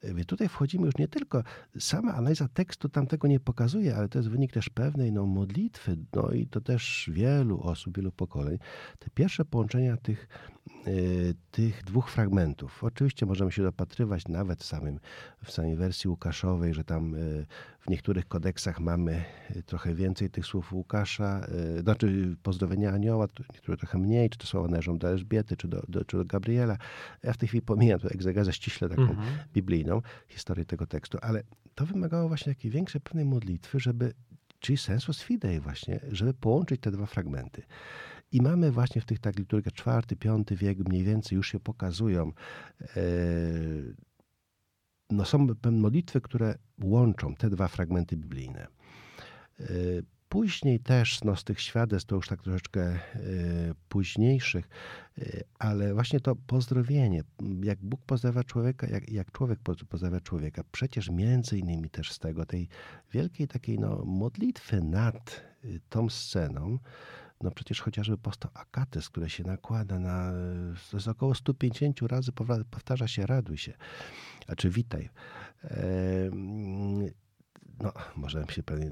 Więc 0.02 0.26
tutaj 0.26 0.48
wchodzimy 0.48 0.86
już 0.86 0.96
nie 0.96 1.08
tylko, 1.08 1.42
sama 1.78 2.14
analiza 2.14 2.48
tekstu 2.48 2.88
tam 2.88 3.06
tego 3.06 3.28
nie 3.28 3.40
pokazuje, 3.40 3.96
ale 3.96 4.08
to 4.08 4.18
jest 4.18 4.30
wynik 4.30 4.52
też 4.52 4.68
pewnej 4.68 5.12
no, 5.12 5.26
modlitwy, 5.26 5.96
no 6.12 6.30
i 6.30 6.46
to 6.46 6.60
też 6.60 7.10
wielu 7.12 7.60
osób, 7.60 7.96
wielu 7.96 8.12
pokoleń. 8.12 8.58
Te 8.98 9.10
pierwsze 9.10 9.44
połączenia 9.44 9.96
tych, 9.96 10.28
tych 11.50 11.84
dwóch 11.84 12.10
fragmentów. 12.10 12.84
Oczywiście 12.84 13.26
możemy 13.26 13.52
się 13.52 13.62
dopatrywać 13.62 14.28
nawet 14.28 14.60
w, 14.60 14.64
samym, 14.64 15.00
w 15.44 15.50
samej 15.50 15.76
wersji 15.76 16.10
Łukaszowej, 16.10 16.74
że 16.74 16.84
tam 16.84 17.14
y, 17.14 17.46
w 17.80 17.90
niektórych 17.90 18.28
kodeksach 18.28 18.80
mamy 18.80 19.24
y, 19.56 19.62
trochę 19.62 19.94
więcej 19.94 20.30
tych 20.30 20.46
słów 20.46 20.72
Łukasza, 20.72 21.46
znaczy 21.80 22.36
pozdrowienia 22.42 22.92
anioła, 22.92 23.26
niektóre 23.52 23.76
trochę 23.76 23.98
mniej, 23.98 24.30
czy 24.30 24.38
to 24.38 24.46
słowa 24.46 24.68
należą 24.68 24.98
do 24.98 25.08
Elżbiety, 25.08 25.56
czy 25.56 25.68
do, 25.68 25.82
do, 25.88 26.04
czy 26.04 26.16
do 26.16 26.24
Gabriela. 26.24 26.76
Ja 27.22 27.32
w 27.32 27.36
tej 27.36 27.48
chwili 27.48 27.62
pomijam 27.62 28.00
tu 28.00 28.08
egzegezę 28.08 28.52
ściśle 28.52 28.88
taką 28.88 29.02
mhm. 29.02 29.38
biblijną, 29.52 30.02
historię 30.28 30.64
tego 30.64 30.86
tekstu, 30.86 31.18
ale 31.22 31.42
to 31.74 31.86
wymagało 31.86 32.28
właśnie 32.28 32.54
takiej 32.54 32.70
większej 32.70 33.00
pewnej 33.00 33.24
modlitwy, 33.24 33.80
żeby, 33.80 34.12
czyli 34.60 34.78
sensus 34.78 35.22
fidei 35.22 35.60
właśnie, 35.60 36.00
żeby 36.12 36.34
połączyć 36.34 36.80
te 36.80 36.90
dwa 36.90 37.06
fragmenty. 37.06 37.62
I 38.34 38.42
mamy 38.42 38.70
właśnie 38.70 39.00
w 39.00 39.04
tych 39.04 39.18
tak 39.18 39.38
liturgiach 39.38 39.74
czwarty, 39.74 40.16
piąty 40.16 40.56
wiek 40.56 40.78
mniej 40.78 41.04
więcej 41.04 41.36
już 41.36 41.48
się 41.48 41.60
pokazują 41.60 42.32
e, 42.80 43.00
no 45.10 45.24
są 45.24 45.46
modlitwy, 45.72 46.20
które 46.20 46.58
łączą 46.82 47.34
te 47.34 47.50
dwa 47.50 47.68
fragmenty 47.68 48.16
biblijne. 48.16 48.66
E, 49.60 49.64
Później 50.34 50.80
też 50.80 51.24
no, 51.24 51.36
z 51.36 51.44
tych 51.44 51.60
świadectw, 51.60 52.08
to 52.08 52.16
już 52.16 52.28
tak 52.28 52.42
troszeczkę 52.42 52.94
y, 53.16 53.74
późniejszych, 53.88 54.68
ale 55.58 55.94
właśnie 55.94 56.20
to 56.20 56.36
pozdrowienie, 56.36 57.22
jak 57.62 57.78
Bóg 57.82 58.00
pozdrawia 58.06 58.44
człowieka, 58.44 58.86
jak, 58.86 59.10
jak 59.10 59.32
człowiek 59.32 59.58
pozdrawia 59.88 60.20
człowieka, 60.20 60.62
przecież 60.72 61.10
między 61.10 61.58
innymi 61.58 61.90
też 61.90 62.12
z 62.12 62.18
tego, 62.18 62.46
tej 62.46 62.68
wielkiej 63.12 63.48
takiej 63.48 63.78
no, 63.78 64.04
modlitwy 64.04 64.80
nad 64.80 65.42
y, 65.64 65.80
tą 65.88 66.08
sceną, 66.08 66.78
no 67.42 67.50
przecież 67.50 67.80
chociażby 67.80 68.18
powstał 68.18 68.50
akatys, 68.54 69.08
który 69.08 69.30
się 69.30 69.44
nakłada 69.44 69.98
na, 69.98 70.32
to 70.90 70.96
jest 70.96 71.08
około 71.08 71.34
150 71.34 72.02
razy 72.02 72.32
powtarza 72.70 73.08
się 73.08 73.26
raduj 73.26 73.58
się, 73.58 73.72
a 74.46 74.56
czy 74.56 74.70
witaj 74.70 75.10
no, 77.80 77.92
możemy 78.16 78.46
się 78.52 78.62
pewnie 78.62 78.90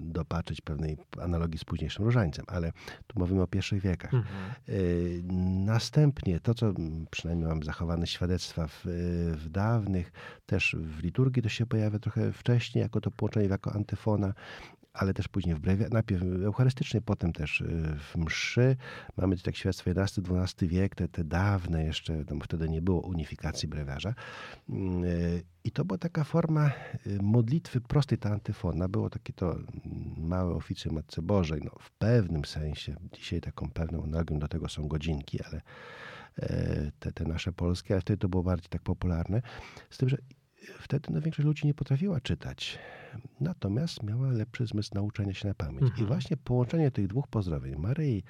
dopatrzyć 0.00 0.60
pewnej 0.60 0.96
analogii 1.22 1.58
z 1.58 1.64
późniejszym 1.64 2.04
różańcem, 2.04 2.44
ale 2.48 2.72
tu 3.06 3.18
mówimy 3.18 3.42
o 3.42 3.46
pierwszych 3.46 3.82
wiekach. 3.82 4.14
Mhm. 4.14 4.50
Y, 4.68 5.22
następnie 5.66 6.40
to, 6.40 6.54
co 6.54 6.72
przynajmniej 7.10 7.48
mam 7.48 7.62
zachowane 7.62 8.06
świadectwa 8.06 8.66
w, 8.66 8.80
w 9.36 9.48
dawnych, 9.48 10.12
też 10.46 10.76
w 10.78 11.02
liturgii 11.02 11.42
to 11.42 11.48
się 11.48 11.66
pojawia 11.66 11.98
trochę 11.98 12.32
wcześniej, 12.32 12.82
jako 12.82 13.00
to 13.00 13.10
połączenie, 13.10 13.48
jako 13.48 13.72
antyfona 13.72 14.34
ale 15.00 15.14
też 15.14 15.28
później 15.28 15.54
w 15.54 15.60
brewie, 15.60 15.88
najpierw 15.90 16.22
eucharystycznie, 16.44 17.00
potem 17.00 17.32
też 17.32 17.60
y, 17.60 17.96
w 17.98 18.16
mszy. 18.16 18.76
Mamy 19.16 19.36
tak 19.36 19.56
świadectwo 19.56 19.90
XI-XII 19.90 20.68
wiek, 20.68 20.94
te, 20.94 21.08
te 21.08 21.24
dawne 21.24 21.84
jeszcze, 21.84 22.24
no 22.30 22.36
wtedy 22.42 22.68
nie 22.68 22.82
było 22.82 23.00
unifikacji 23.00 23.68
brewiarza. 23.68 24.14
Y, 24.70 25.42
I 25.64 25.70
to 25.70 25.84
była 25.84 25.98
taka 25.98 26.24
forma 26.24 26.70
y, 27.06 27.18
modlitwy 27.22 27.80
prostej, 27.80 28.18
ta 28.18 28.30
antyfona. 28.30 28.88
Było 28.88 29.10
takie 29.10 29.32
to 29.32 29.56
małe 30.16 30.54
oficje 30.54 30.92
Matce 30.92 31.22
Bożej. 31.22 31.60
No, 31.64 31.70
w 31.80 31.90
pewnym 31.90 32.44
sensie, 32.44 32.96
dzisiaj 33.12 33.40
taką 33.40 33.70
pewną 33.70 34.02
analogią 34.04 34.38
do 34.38 34.48
tego 34.48 34.68
są 34.68 34.88
godzinki, 34.88 35.42
ale 35.42 35.60
e, 36.38 36.90
te, 36.98 37.12
te 37.12 37.24
nasze 37.24 37.52
polskie, 37.52 37.94
ale 37.94 38.00
wtedy 38.00 38.18
to 38.18 38.28
było 38.28 38.42
bardziej 38.42 38.68
tak 38.68 38.82
popularne. 38.82 39.42
Z 39.90 39.98
tym, 39.98 40.08
że 40.08 40.16
wtedy 40.80 41.08
no, 41.12 41.20
większość 41.20 41.46
ludzi 41.46 41.66
nie 41.66 41.74
potrafiła 41.74 42.20
czytać. 42.20 42.78
Natomiast 43.40 44.02
miała 44.02 44.30
lepszy 44.30 44.66
zmysł 44.66 44.90
nauczenia 44.94 45.34
się 45.34 45.48
na 45.48 45.54
pamięć. 45.54 45.82
Mhm. 45.82 46.02
I 46.02 46.06
właśnie 46.06 46.36
połączenie 46.36 46.90
tych 46.90 47.06
dwóch 47.06 47.28
pozdrowień, 47.28 47.76
Maryi, 47.76 48.22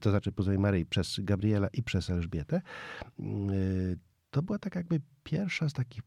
to 0.00 0.10
znaczy 0.10 0.32
pozdrowień 0.32 0.62
Maryi 0.62 0.86
przez 0.86 1.20
Gabriela 1.20 1.68
i 1.68 1.82
przez 1.82 2.10
Elżbietę, 2.10 2.62
y, 3.20 3.98
to 4.30 4.42
była 4.42 4.58
tak 4.58 4.74
jakby 4.74 5.00
pierwsza 5.24 5.68
z 5.68 5.72
takich 5.72 6.02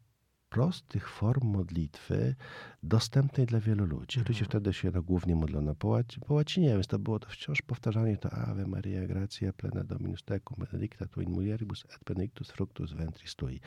prostych 0.49 1.09
form 1.09 1.47
modlitwy 1.47 2.35
dostępnej 2.83 3.45
dla 3.47 3.59
wielu 3.59 3.85
ludzi. 3.85 4.19
Mhm. 4.19 4.21
Oczywiście 4.23 4.45
wtedy 4.45 4.73
się 4.73 4.91
no, 4.91 5.03
głównie 5.03 5.35
modlono 5.35 5.75
po, 5.75 5.87
łaci, 5.87 6.19
po 6.19 6.33
łacinie, 6.33 6.69
więc 6.69 6.87
to 6.87 6.99
było 6.99 7.19
to 7.19 7.29
wciąż 7.29 7.61
powtarzanie 7.61 8.17
to 8.17 8.31
Ave 8.31 8.67
Maria 8.67 9.07
Gracia 9.07 9.53
plena 9.53 9.83
Dominus 9.83 10.23
tecum 10.23 10.57
benedicta 10.57 11.05
tu 11.07 11.21
in 11.21 11.31
mulieribus 11.31 11.85
et 11.85 11.99
benedictus 12.05 12.51
fructus 12.51 12.93
ventris 12.93 13.35
tui 13.35 13.59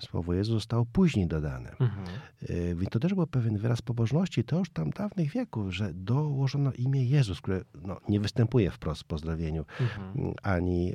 słowo 0.00 0.34
Jezus 0.34 0.54
zostało 0.54 0.86
później 0.92 1.26
dodane. 1.26 1.70
Mhm. 1.70 2.06
E, 2.42 2.74
więc 2.74 2.90
to 2.90 2.98
też 2.98 3.14
był 3.14 3.26
pewien 3.26 3.58
wyraz 3.58 3.82
pobożności, 3.82 4.44
to 4.44 4.58
już 4.58 4.70
tam 4.70 4.90
dawnych 4.90 5.30
wieków, 5.30 5.74
że 5.74 5.94
dołożono 5.94 6.72
imię 6.72 7.04
Jezus, 7.04 7.40
które 7.40 7.64
no, 7.82 8.00
nie 8.08 8.20
występuje 8.20 8.70
wprost 8.70 9.02
w 9.02 9.04
pozdrowieniu 9.04 9.64
mhm. 9.80 10.34
ani 10.42 10.92
e, 10.92 10.94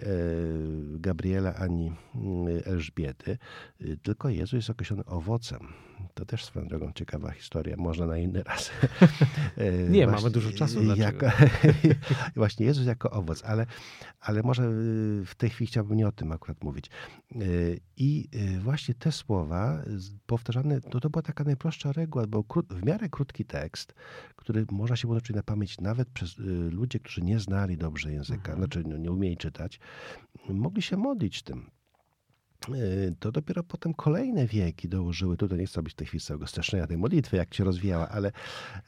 Gabriela, 0.99 1.55
ani 1.55 1.91
Elżbiety, 2.65 3.37
e, 3.81 3.97
tylko 3.97 4.29
Jezus 4.29 4.53
jest 4.53 4.69
określony 4.69 5.05
owocem. 5.05 5.59
To 6.13 6.25
też 6.25 6.45
swoją 6.45 6.67
drogą 6.67 6.91
ciekawa 6.95 7.31
historia, 7.31 7.77
można 7.77 8.05
na 8.05 8.17
inny 8.17 8.43
raz. 8.43 8.71
nie, 9.89 10.07
właśnie, 10.07 10.07
mamy 10.07 10.29
dużo 10.29 10.51
czasu. 10.51 10.83
Jako, 10.83 11.25
właśnie 12.35 12.65
Jezus 12.65 12.85
jako 12.85 13.11
owoc, 13.11 13.43
ale, 13.45 13.65
ale 14.19 14.43
może 14.43 14.69
w 15.25 15.35
tej 15.37 15.49
chwili 15.49 15.67
chciałbym 15.67 15.97
nie 15.97 16.07
o 16.07 16.11
tym 16.11 16.31
akurat 16.31 16.63
mówić. 16.63 16.89
I 17.97 18.29
Y, 18.35 18.59
właśnie 18.59 18.93
te 18.93 19.11
słowa 19.11 19.83
powtarzane, 20.25 20.79
no 20.93 20.99
to 20.99 21.09
była 21.09 21.21
taka 21.21 21.43
najprostsza 21.43 21.91
reguła, 21.91 22.27
bo 22.27 22.43
w 22.69 22.85
miarę 22.85 23.09
krótki 23.09 23.45
tekst, 23.45 23.93
który 24.35 24.65
można 24.71 24.95
się 24.95 25.07
nauczyć 25.07 25.35
na 25.35 25.43
pamięć 25.43 25.81
nawet 25.81 26.09
przez 26.09 26.39
y, 26.39 26.43
ludzi, 26.71 26.99
którzy 26.99 27.21
nie 27.21 27.39
znali 27.39 27.77
dobrze 27.77 28.11
języka, 28.11 28.51
mhm. 28.51 28.57
znaczy 28.57 28.83
no, 28.87 28.97
nie 28.97 29.11
umieli 29.11 29.37
czytać, 29.37 29.79
mogli 30.49 30.81
się 30.81 30.97
modlić 30.97 31.43
tym. 31.43 31.71
Y, 32.69 33.15
to 33.19 33.31
dopiero 33.31 33.63
potem 33.63 33.93
kolejne 33.93 34.47
wieki 34.47 34.89
dołożyły, 34.89 35.37
tutaj 35.37 35.59
nie 35.59 35.65
chcę 35.65 35.75
robić 35.75 35.95
tej 35.95 36.07
chwili 36.07 36.21
całego 36.21 36.47
streszczenia 36.47 36.87
tej 36.87 36.97
modlitwy, 36.97 37.37
jak 37.37 37.53
się 37.53 37.63
rozwijała, 37.63 38.09
ale, 38.09 38.31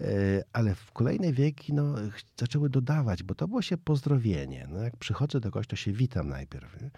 y, 0.02 0.44
ale 0.54 0.76
w 0.76 0.92
kolejne 0.92 1.34
wieki 1.34 1.74
no, 1.74 1.96
zaczęły 2.40 2.70
dodawać, 2.70 3.24
bo 3.24 3.36
to 3.36 3.48
było 3.48 3.62
się 3.62 3.78
pozdrowienie. 3.78 4.68
No, 4.70 4.80
jak 4.80 4.98
przychodzę 4.98 5.40
do 5.40 5.52
kogoś, 5.52 5.68
to 5.68 5.76
się 5.76 5.92
witam 5.92 6.30
najpierw. 6.30 6.82
Nie, 6.82 6.90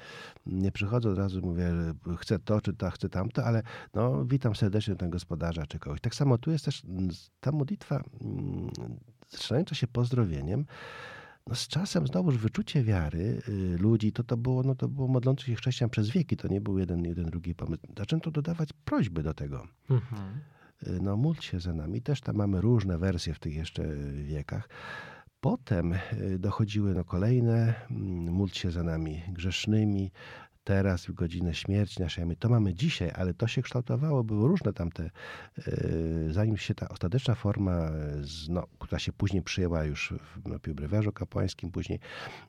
nie 0.46 0.72
przychodzę 0.72 1.10
od 1.10 1.17
razu, 1.17 1.41
mówię, 1.41 1.74
chcę 2.17 2.39
to, 2.39 2.62
czy 2.62 2.74
to, 2.74 2.91
chcę 2.91 3.10
tamto, 3.10 3.46
ale 3.46 3.63
no, 3.93 4.25
witam 4.25 4.55
serdecznie 4.55 4.96
ten 4.96 5.10
gospodarza, 5.10 5.65
czy 5.65 5.79
kogoś. 5.79 6.01
Tak 6.01 6.15
samo 6.15 6.38
tu 6.38 6.51
jest 6.51 6.65
też 6.65 6.81
ta 7.39 7.51
modlitwa, 7.51 8.03
mm, 8.22 8.72
zaczynająca 9.29 9.75
się 9.75 9.88
pozdrowieniem, 9.88 10.65
no 11.48 11.56
z 11.56 11.68
czasem 11.68 12.08
znowuż 12.08 12.38
wyczucie 12.38 12.84
wiary 12.84 13.42
y, 13.50 13.77
ludzi, 13.77 14.12
to, 14.12 14.24
to, 14.24 14.38
było, 14.38 14.63
no 14.63 14.75
to 14.75 14.88
było 14.88 15.08
modlących 15.08 15.46
się 15.46 15.56
chrześcijan 15.56 15.89
przez 15.89 16.10
wieki, 16.10 16.38
to 16.38 16.48
nie 16.48 16.62
był 16.62 16.77
jeden, 16.77 17.06
jeden 17.06 17.25
drugi 17.25 17.56
pomysł. 17.56 17.82
Zaczęto 17.98 18.32
dodawać 18.32 18.70
prośby 18.86 19.24
do 19.24 19.34
tego. 19.34 19.68
Mhm. 19.89 20.39
Y, 20.88 21.00
no 21.01 21.18
módl 21.18 21.42
się 21.42 21.60
za 21.60 21.74
nami. 21.74 22.01
Też 22.01 22.22
tam 22.22 22.36
mamy 22.36 22.62
różne 22.62 22.98
wersje 22.98 23.34
w 23.34 23.39
tych 23.39 23.56
jeszcze 23.56 23.96
wiekach. 24.24 24.70
Potem 25.42 25.94
y, 25.94 26.39
dochodziły 26.39 26.94
no 26.94 27.04
kolejne, 27.04 27.74
mm, 27.92 28.34
módl 28.34 28.54
się 28.54 28.72
za 28.72 28.84
nami 28.84 29.24
grzesznymi, 29.30 30.12
teraz 30.68 31.06
w 31.06 31.14
godzinę 31.14 31.54
śmierci 31.54 32.02
naszej. 32.02 32.38
To 32.40 32.50
mamy 32.50 32.74
dzisiaj, 32.74 33.12
ale 33.16 33.34
to 33.34 33.48
się 33.48 33.62
kształtowało, 33.62 34.24
były 34.24 34.48
różne 34.48 34.74
tamte, 34.74 35.04
e, 35.04 35.12
zanim 36.30 36.58
się 36.58 36.76
ta 36.76 36.90
ostateczna 36.90 37.36
forma, 37.36 37.92
no, 38.50 38.68
która 38.80 39.00
się 39.00 39.14
później 39.14 39.42
przyjęła 39.42 39.84
już 39.84 40.14
w 40.36 40.50
no, 40.50 40.60
Piubrywerzu 40.60 41.12
kapłańskim, 41.12 41.72
później 41.72 42.00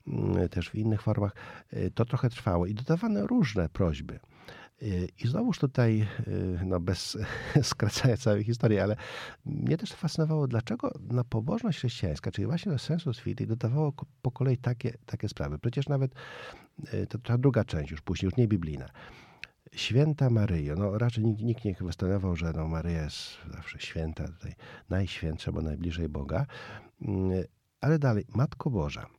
mm, 0.06 0.48
też 0.48 0.70
w 0.70 0.74
innych 0.74 1.02
formach, 1.02 1.32
e, 1.72 1.90
to 1.90 2.04
trochę 2.04 2.30
trwało 2.30 2.66
i 2.66 2.74
dodawano 2.74 3.26
różne 3.26 3.68
prośby. 3.68 4.18
I 5.24 5.28
znowuż 5.28 5.58
tutaj, 5.58 6.06
no 6.64 6.80
bez 6.80 7.18
skracania 7.62 8.16
całej 8.16 8.44
historii, 8.44 8.78
ale 8.78 8.96
mnie 9.44 9.76
też 9.76 9.92
fascynowało, 9.92 10.46
dlaczego 10.46 10.92
na 11.00 11.24
pobożność 11.24 11.78
chrześcijańska, 11.78 12.30
czyli 12.30 12.46
właśnie 12.46 12.72
do 12.72 12.78
sensu 12.78 13.14
fidei, 13.14 13.46
dodawało 13.46 13.92
po 14.22 14.30
kolei 14.30 14.56
takie, 14.56 14.98
takie 15.06 15.28
sprawy. 15.28 15.58
Przecież 15.58 15.88
nawet 15.88 16.14
to, 17.08 17.18
ta 17.18 17.38
druga 17.38 17.64
część 17.64 17.90
już 17.90 18.00
później, 18.00 18.26
już 18.26 18.36
nie 18.36 18.48
biblijna. 18.48 18.88
Święta 19.72 20.30
Maryjo, 20.30 20.74
no 20.76 20.98
raczej 20.98 21.24
nikt, 21.24 21.42
nikt 21.42 21.64
nie 21.64 21.74
kwestionował, 21.74 22.36
że 22.36 22.52
no 22.52 22.68
Maryja 22.68 23.04
jest 23.04 23.38
zawsze 23.54 23.78
święta, 23.80 24.28
tutaj 24.28 24.54
najświętsza, 24.88 25.52
bo 25.52 25.62
najbliżej 25.62 26.08
Boga. 26.08 26.46
Mm, 27.02 27.44
ale 27.80 27.98
dalej, 27.98 28.24
Matko 28.34 28.70
Boża. 28.70 29.17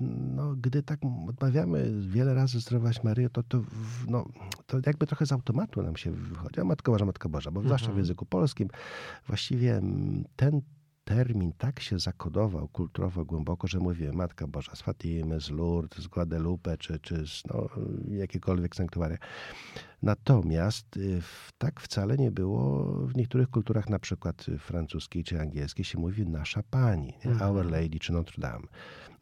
No, 0.00 0.54
gdy 0.56 0.82
tak 0.82 1.00
odmawiamy 1.28 1.92
wiele 2.00 2.34
razy 2.34 2.60
zdrowaś 2.60 3.04
Maryjo, 3.04 3.30
to, 3.30 3.42
to, 3.42 3.62
no, 4.08 4.28
to 4.66 4.78
jakby 4.86 5.06
trochę 5.06 5.26
z 5.26 5.32
automatu 5.32 5.82
nam 5.82 5.96
się 5.96 6.10
wychodzi. 6.10 6.60
A 6.60 6.64
Matka 6.64 6.92
Boża, 6.92 7.04
Matka 7.04 7.28
Boża, 7.28 7.50
bo 7.50 7.60
mhm. 7.60 7.68
zwłaszcza 7.68 7.86
w 7.86 7.90
mhm. 7.90 7.98
języku 7.98 8.26
polskim 8.26 8.68
właściwie 9.26 9.80
ten 10.36 10.62
termin 11.04 11.52
tak 11.58 11.80
się 11.80 11.98
zakodował 11.98 12.68
kulturowo 12.68 13.24
głęboko, 13.24 13.66
że 13.66 13.78
mówię 13.78 14.12
Matka 14.12 14.46
Boża 14.46 14.74
z 14.74 14.82
Fatimy, 14.82 15.40
z 15.40 15.50
Lourdes, 15.50 16.04
z 16.04 16.06
Guadalupe, 16.06 16.78
czy, 16.78 16.98
czy 16.98 17.26
z 17.26 17.42
no, 17.46 17.68
jakiekolwiek 18.08 18.76
sanktuaria. 18.76 19.18
Natomiast 20.02 20.96
y, 20.96 21.22
tak 21.58 21.80
wcale 21.80 22.16
nie 22.16 22.30
było 22.30 22.84
w 23.06 23.16
niektórych 23.16 23.48
kulturach, 23.48 23.88
na 23.88 23.98
przykład 23.98 24.46
francuskiej 24.58 25.24
czy 25.24 25.40
angielskiej, 25.40 25.84
się 25.84 25.98
mówi 25.98 26.26
nasza 26.26 26.62
pani, 26.70 27.14
mhm. 27.24 27.50
Our 27.50 27.70
Lady 27.70 27.98
czy 27.98 28.12
Notre 28.12 28.34
Dame. 28.38 28.66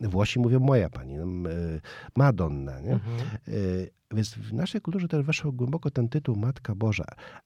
Włosi 0.00 0.40
mówią 0.40 0.61
moja 0.61 0.90
pani, 0.90 1.14
no, 1.14 1.50
y, 1.50 1.80
Madonna. 2.16 2.80
Nie? 2.80 2.92
Mhm. 2.92 3.18
Y, 3.49 3.90
więc 4.14 4.35
w 4.35 4.52
naszej 4.52 4.80
kulturze 4.80 5.08
też 5.08 5.26
weszło 5.26 5.52
głęboko 5.52 5.90
ten 5.90 6.08
tytuł 6.08 6.37
Matka 6.37 6.75
Boża. 6.75 7.04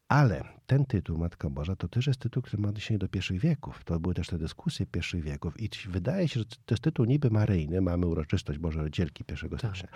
Ale 0.08 0.44
ten 0.66 0.84
tytuł 0.84 1.18
Matka 1.18 1.50
Boża 1.50 1.76
to 1.76 1.88
też 1.88 2.06
jest 2.06 2.20
tytuł, 2.20 2.42
który 2.42 2.62
ma 2.62 2.68
odniesienie 2.68 2.98
do 2.98 3.08
pierwszych 3.08 3.40
wieków. 3.40 3.84
To 3.84 4.00
były 4.00 4.14
też 4.14 4.26
te 4.26 4.38
dyskusje 4.38 4.86
pierwszych 4.86 5.22
wieków. 5.22 5.60
I 5.60 5.70
wydaje 5.88 6.28
się, 6.28 6.40
że 6.40 6.46
to 6.46 6.74
jest 6.74 6.82
tytuł 6.82 7.06
niby 7.06 7.30
maryjny. 7.30 7.80
Mamy 7.80 8.06
uroczystość 8.06 8.58
Boże 8.58 8.82
Rodzielki 8.82 9.24
1 9.28 9.50
tak. 9.50 9.58
stycznia. 9.58 9.88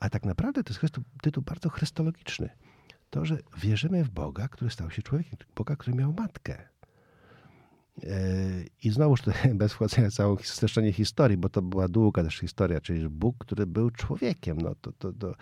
A 0.00 0.10
tak 0.10 0.24
naprawdę 0.24 0.64
to 0.64 0.74
jest 0.82 0.96
tytuł 1.22 1.42
bardzo 1.42 1.68
chrystologiczny. 1.68 2.48
To, 3.12 3.24
że 3.24 3.38
wierzymy 3.56 4.04
w 4.04 4.10
Boga, 4.10 4.48
który 4.48 4.70
stał 4.70 4.90
się 4.90 5.02
człowiekiem. 5.02 5.38
Boga, 5.56 5.76
który 5.76 5.96
miał 5.96 6.12
matkę. 6.12 6.72
I 8.82 8.90
znowuż 8.90 9.20
tutaj 9.20 9.54
bez 9.62 9.72
wchodzenia 9.72 10.10
całą 10.10 10.36
streszczenie 10.36 10.92
historii, 10.92 11.36
bo 11.36 11.48
to 11.48 11.62
była 11.62 11.88
długa 11.88 12.24
też 12.24 12.38
historia, 12.38 12.80
czyli 12.80 13.08
Bóg, 13.08 13.36
który 13.38 13.66
był 13.66 13.90
człowiekiem, 13.90 14.58
no 14.60 14.74
to, 14.74 14.92
to, 14.92 15.12
to, 15.12 15.34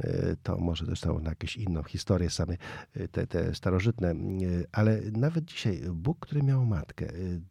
e, 0.00 0.36
to 0.42 0.58
może 0.58 0.86
też 0.86 1.04
na 1.04 1.30
jakąś 1.30 1.56
inną 1.56 1.82
historię 1.82 2.30
same, 2.30 2.56
e, 2.94 3.08
te, 3.08 3.26
te 3.26 3.54
starożytne, 3.54 4.10
e, 4.10 4.14
ale 4.72 5.00
nawet 5.12 5.44
dzisiaj 5.44 5.82
Bóg, 5.92 6.18
który 6.18 6.42
miał 6.42 6.66
matkę, 6.66 7.06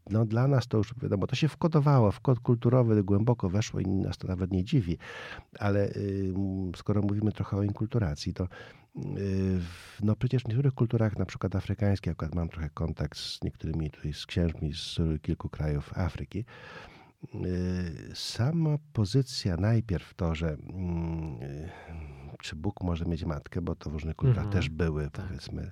no 0.10 0.26
dla 0.26 0.48
nas 0.48 0.68
to 0.68 0.78
już 0.78 0.94
wiadomo, 1.02 1.28
to 1.28 1.36
się 1.36 1.48
wkodowało, 1.48 2.12
w 2.12 2.20
kod 2.20 2.40
kulturowy 2.40 3.04
głęboko 3.04 3.50
weszło 3.50 3.80
i 3.80 3.88
nas 3.88 4.18
to 4.18 4.28
nawet 4.28 4.52
nie 4.52 4.64
dziwi, 4.64 4.98
ale 5.60 5.94
skoro 6.76 7.02
mówimy 7.02 7.32
trochę 7.32 7.58
o 7.58 7.64
inkulturacji, 7.64 8.34
to 8.34 8.48
no 10.04 10.16
przecież 10.16 10.44
w 10.44 10.48
niektórych 10.48 10.74
kulturach, 10.74 11.18
na 11.18 11.26
przykład 11.26 11.56
afrykańskich, 11.56 12.12
akurat 12.12 12.36
mam 12.36 12.50
trochę 12.50 12.70
kontakt 12.70 13.18
z 13.18 13.44
niektórymi 13.44 13.92
tutaj 13.92 14.14
z 14.14 14.26
księżmi 14.26 14.74
z 14.74 15.00
kilku 15.22 15.50
krajów 15.50 15.98
Afryki, 15.98 16.46
sama 18.14 18.78
pozycja 18.94 19.58
najpierw 19.58 20.14
to, 20.14 20.36
że 20.36 20.48
mm, 20.50 21.40
czy 22.40 22.56
Bóg 22.56 22.84
może 22.84 23.06
mieć 23.06 23.26
matkę, 23.26 23.62
bo 23.62 23.76
to 23.76 23.90
w 23.90 23.94
różnych 23.94 24.16
kulturach 24.16 24.46
mhm, 24.46 24.62
też 24.62 24.70
były, 24.70 25.10
tak. 25.10 25.28
powiedzmy, 25.28 25.72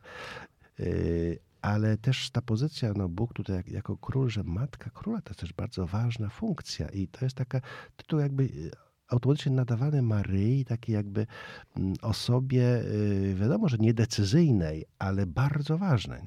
y, 0.80 1.40
ale 1.62 1.98
też 1.98 2.30
ta 2.30 2.42
pozycja, 2.42 2.94
no 2.96 3.10
Bóg 3.10 3.34
tutaj 3.34 3.56
jak, 3.56 3.68
jako 3.68 3.98
król, 3.98 4.30
że 4.30 4.44
matka 4.44 4.90
króla 4.90 5.22
to 5.22 5.30
jest 5.30 5.40
też 5.40 5.54
bardzo 5.54 5.88
ważna 5.88 6.30
funkcja 6.30 6.90
i 6.90 7.08
to 7.08 7.26
jest 7.26 7.36
taka 7.36 7.62
tytuł 7.96 8.20
jakby 8.20 8.50
automatycznie 9.14 9.52
nadawany 9.52 10.02
Maryi, 10.02 10.66
takiej 10.66 10.96
jakby 10.96 11.28
mm, 11.78 11.94
osobie, 12.02 12.64
y, 12.64 13.36
wiadomo, 13.36 13.70
że 13.70 13.78
niedecyzyjnej, 13.78 14.86
ale 15.00 15.26
bardzo 15.26 15.78
ważnej. 15.78 16.22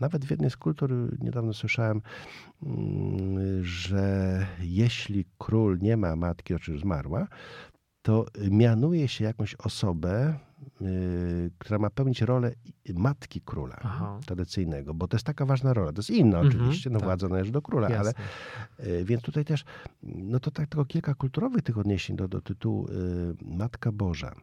Nawet 0.00 0.24
w 0.24 0.30
jednej 0.30 0.50
z 0.50 0.56
kultur 0.56 0.92
niedawno 1.20 1.52
słyszałem, 1.52 2.02
mm, 2.62 3.64
że 3.64 4.46
jeśli 4.60 5.24
król 5.38 5.78
nie 5.78 5.96
ma 5.96 6.16
matki, 6.16 6.54
oczywiście 6.54 6.82
zmarła, 6.82 7.26
to 8.02 8.26
mianuje 8.50 9.08
się 9.08 9.24
jakąś 9.24 9.54
osobę, 9.54 10.38
która 11.58 11.78
ma 11.78 11.90
pełnić 11.90 12.20
rolę 12.22 12.52
matki 12.94 13.40
króla 13.40 13.76
Aha. 13.82 14.18
tradycyjnego, 14.26 14.94
bo 14.94 15.08
to 15.08 15.16
jest 15.16 15.26
taka 15.26 15.46
ważna 15.46 15.74
rola. 15.74 15.92
To 15.92 15.98
jest 15.98 16.10
inna 16.10 16.38
mhm, 16.40 16.48
oczywiście, 16.48 16.90
no 16.90 16.98
tak. 16.98 17.06
władza 17.06 17.28
należy 17.28 17.52
do 17.52 17.62
króla, 17.62 17.90
Jasne. 17.90 18.12
ale 18.78 18.90
yy, 18.90 19.04
więc 19.04 19.22
tutaj 19.22 19.44
też, 19.44 19.64
no 20.02 20.40
to 20.40 20.50
tak 20.50 20.68
tylko 20.68 20.84
kilka 20.84 21.14
kulturowych 21.14 21.62
tych 21.62 21.78
odniesień 21.78 22.16
do, 22.16 22.28
do 22.28 22.40
tytułu 22.40 22.88
yy, 22.88 23.56
Matka 23.56 23.92
Boża. 23.92 24.34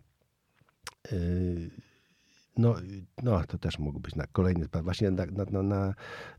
No, 2.57 2.75
no, 3.23 3.43
to 3.47 3.57
też 3.57 3.79
mógł 3.79 3.99
być 3.99 4.15
na 4.15 4.27
kolejny, 4.27 4.67
właśnie 4.83 5.11
na, 5.11 5.25
na, 5.25 5.61
na, 5.61 5.93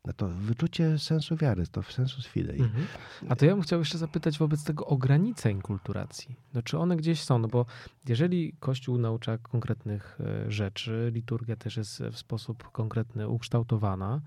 na 0.05 0.13
to 0.13 0.29
wyczucie 0.29 0.99
sensu 0.99 1.37
wiary, 1.37 1.67
to 1.67 1.83
w 1.83 1.93
sensu 1.93 2.23
fidei. 2.23 2.61
Mhm. 2.61 2.87
A 3.29 3.37
to 3.37 3.47
ja 3.47 3.53
bym 3.53 3.63
chciał 3.63 3.79
jeszcze 3.79 3.99
zapytać 3.99 4.39
wobec 4.39 4.65
tego 4.65 4.87
o 4.87 4.97
granice 4.97 5.51
inkulturacji. 5.51 6.37
No, 6.55 6.63
czy 6.63 6.79
one 6.79 6.97
gdzieś 6.97 7.23
są? 7.23 7.39
No 7.39 7.49
bo 7.49 7.67
jeżeli 8.09 8.53
Kościół 8.61 8.99
naucza 8.99 9.39
konkretnych 9.39 10.19
e, 10.21 10.51
rzeczy, 10.51 11.11
liturgia 11.15 11.57
też 11.57 11.77
jest 11.77 12.03
w 12.03 12.19
sposób 12.19 12.71
konkretny 12.73 13.29
ukształtowana, 13.29 14.21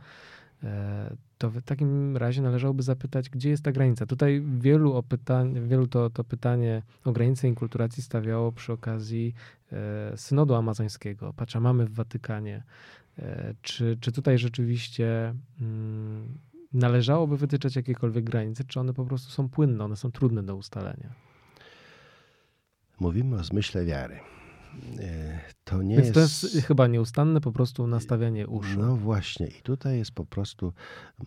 to 1.38 1.50
w 1.50 1.62
takim 1.62 2.18
razie 2.18 2.42
należałoby 2.42 2.84
zapytać, 2.84 3.30
gdzie 3.30 3.50
jest 3.50 3.64
ta 3.64 3.72
granica. 3.72 4.06
Tutaj 4.06 4.44
wielu, 4.60 4.94
o 4.94 5.04
pytań, 5.04 5.68
wielu 5.68 5.88
to, 5.88 6.10
to 6.10 6.24
pytanie 6.24 6.82
o 7.06 7.12
granicę 7.12 7.48
inkulturacji 7.48 8.04
stawiało 8.04 8.52
przy 8.52 8.74
okazji 8.74 9.34
e, 9.72 10.18
synodu 10.18 10.56
amazońskiego, 10.56 11.34
mamy 11.60 11.86
w 11.86 11.94
Watykanie. 11.94 12.64
E, 13.20 13.54
czy, 13.62 13.98
czy 14.02 14.12
tutaj 14.12 14.38
rzeczywiście 14.38 15.34
mm, 15.62 16.38
należałoby 16.74 17.38
wytyczać 17.38 17.76
jakiekolwiek 17.76 18.24
granice, 18.24 18.64
czy 18.64 18.80
one 18.80 18.94
po 18.94 19.06
prostu 19.06 19.32
są 19.32 19.50
płynne, 19.50 19.84
one 19.84 19.96
są 19.96 20.12
trudne 20.12 20.44
do 20.44 20.56
ustalenia? 20.56 21.10
Mówimy 23.00 23.36
o 23.36 23.44
zmyśle 23.44 23.86
wiary. 23.86 24.20
To 25.64 25.84
nie 25.84 25.96
Więc 25.96 26.16
jest... 26.16 26.42
to 26.42 26.48
jest 26.48 26.68
chyba 26.68 26.88
nieustanne 26.88 27.42
po 27.42 27.52
prostu 27.52 27.88
nastawianie 27.88 28.48
uszu. 28.48 28.80
No 28.80 28.96
właśnie 28.96 29.48
i 29.48 29.62
tutaj 29.62 29.98
jest 29.98 30.12
po 30.12 30.26
prostu, 30.26 30.74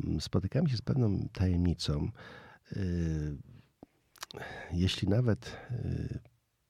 mm, 0.05 0.21
spotykamy 0.21 0.71
się 0.71 0.77
z 0.77 0.83
pewną 0.83 1.29
tajemnicą. 1.33 2.09
E, 2.73 2.81
jeśli 4.73 5.09
nawet 5.09 5.57
e, 5.71 6.19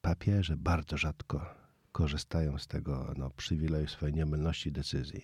papieże 0.01 0.57
bardzo 0.57 0.97
rzadko 0.97 1.55
korzystają 1.93 2.59
z 2.59 2.67
tego 2.67 3.15
no, 3.17 3.31
przywileju 3.31 3.87
swojej 3.87 4.15
niemylności 4.15 4.73
decyzji, 4.73 5.23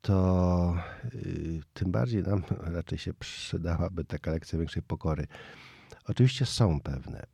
to 0.00 0.76
tym 1.72 1.92
bardziej 1.92 2.22
nam 2.22 2.42
raczej 2.76 2.98
się 2.98 3.14
przydałaby 3.14 4.04
taka 4.04 4.30
lekcja 4.30 4.58
większej 4.58 4.82
pokory. 4.82 5.26
Oczywiście 6.04 6.46
są 6.46 6.80
pewne 6.80 7.33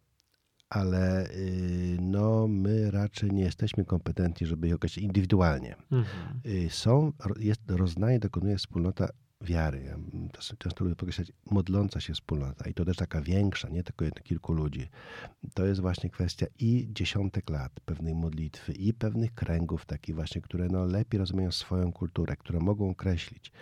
ale 0.70 1.30
y, 1.30 1.96
no, 2.00 2.48
my 2.48 2.90
raczej 2.90 3.30
nie 3.32 3.42
jesteśmy 3.42 3.84
kompetentni, 3.84 4.46
żeby 4.46 4.68
je 4.68 4.74
określić 4.74 5.04
indywidualnie. 5.04 5.76
Mhm. 5.90 6.40
Y, 6.46 6.70
są, 6.70 7.12
jest, 7.38 7.60
roznaje 7.70 8.18
dokonuje 8.18 8.56
wspólnota 8.56 9.08
wiary. 9.40 9.84
Ja 9.84 9.96
często 10.58 10.84
lubię 10.84 10.96
podkreślać, 10.96 11.32
modląca 11.50 12.00
się 12.00 12.12
wspólnota 12.12 12.70
i 12.70 12.74
to 12.74 12.84
też 12.84 12.96
taka 12.96 13.20
większa, 13.20 13.68
nie 13.68 13.82
tylko 13.82 14.04
kilku 14.22 14.52
ludzi. 14.52 14.88
To 15.54 15.66
jest 15.66 15.80
właśnie 15.80 16.10
kwestia 16.10 16.46
i 16.58 16.88
dziesiątek 16.92 17.50
lat 17.50 17.80
pewnej 17.80 18.14
modlitwy 18.14 18.72
i 18.72 18.94
pewnych 18.94 19.34
kręgów 19.34 19.86
takich 19.86 20.14
właśnie, 20.14 20.40
które 20.40 20.68
no 20.68 20.84
lepiej 20.84 21.18
rozumieją 21.18 21.52
swoją 21.52 21.92
kulturę, 21.92 22.36
które 22.36 22.60
mogą 22.60 22.90
określić, 22.90 23.52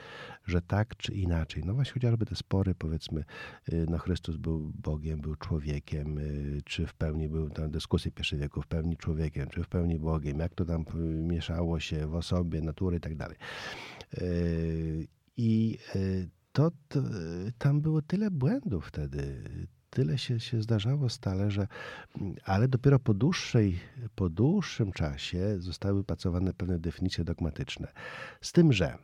że 0.47 0.63
tak 0.63 0.97
czy 0.97 1.15
inaczej. 1.15 1.63
No 1.67 1.75
właśnie 1.75 1.93
chociażby 1.93 2.27
te 2.27 2.37
spory, 2.37 2.75
powiedzmy, 2.75 3.25
y, 3.73 3.87
no 3.91 3.99
Chrystus 3.99 4.37
był 4.37 4.73
Bogiem, 4.75 5.21
był 5.21 5.37
człowiekiem, 5.37 6.19
y, 6.19 6.63
czy 6.65 6.87
w 6.87 6.95
pełni 6.95 7.29
był, 7.29 7.51
tam 7.51 7.71
dyskusje 7.71 8.11
pierwszych 8.11 8.39
wieku, 8.39 8.63
w 8.63 8.67
pełni 8.67 8.97
człowiekiem, 8.97 9.49
czy 9.49 9.63
w 9.63 9.69
pełni 9.69 9.99
Bogiem, 9.99 10.39
jak 10.39 10.55
to 10.55 10.65
tam 10.65 10.85
mieszało 11.29 11.81
się 11.81 12.07
w 12.07 12.15
osobie, 12.15 12.61
natury 12.61 12.97
i 12.97 13.01
tak 13.01 13.17
dalej. 13.17 13.37
I 15.39 15.79
to, 16.53 16.71
to, 16.89 17.01
tam 17.59 17.81
było 17.81 18.03
tyle 18.03 18.31
błędów 18.31 18.87
wtedy, 18.87 19.43
tyle 19.91 20.19
się, 20.19 20.41
się 20.41 20.63
zdarzało 20.63 21.09
stale, 21.09 21.51
że 21.51 21.67
ale 22.45 22.69
dopiero 22.69 22.99
po 22.99 23.15
dłuższej, 23.15 23.79
po 24.15 24.29
dłuższym 24.29 24.93
czasie 24.93 25.57
zostały 25.59 25.95
wypracowane 25.95 26.55
pewne 26.55 26.79
definicje 26.79 27.25
dogmatyczne. 27.25 27.89
Z 28.41 28.53
tym, 28.53 28.73
że 28.73 28.99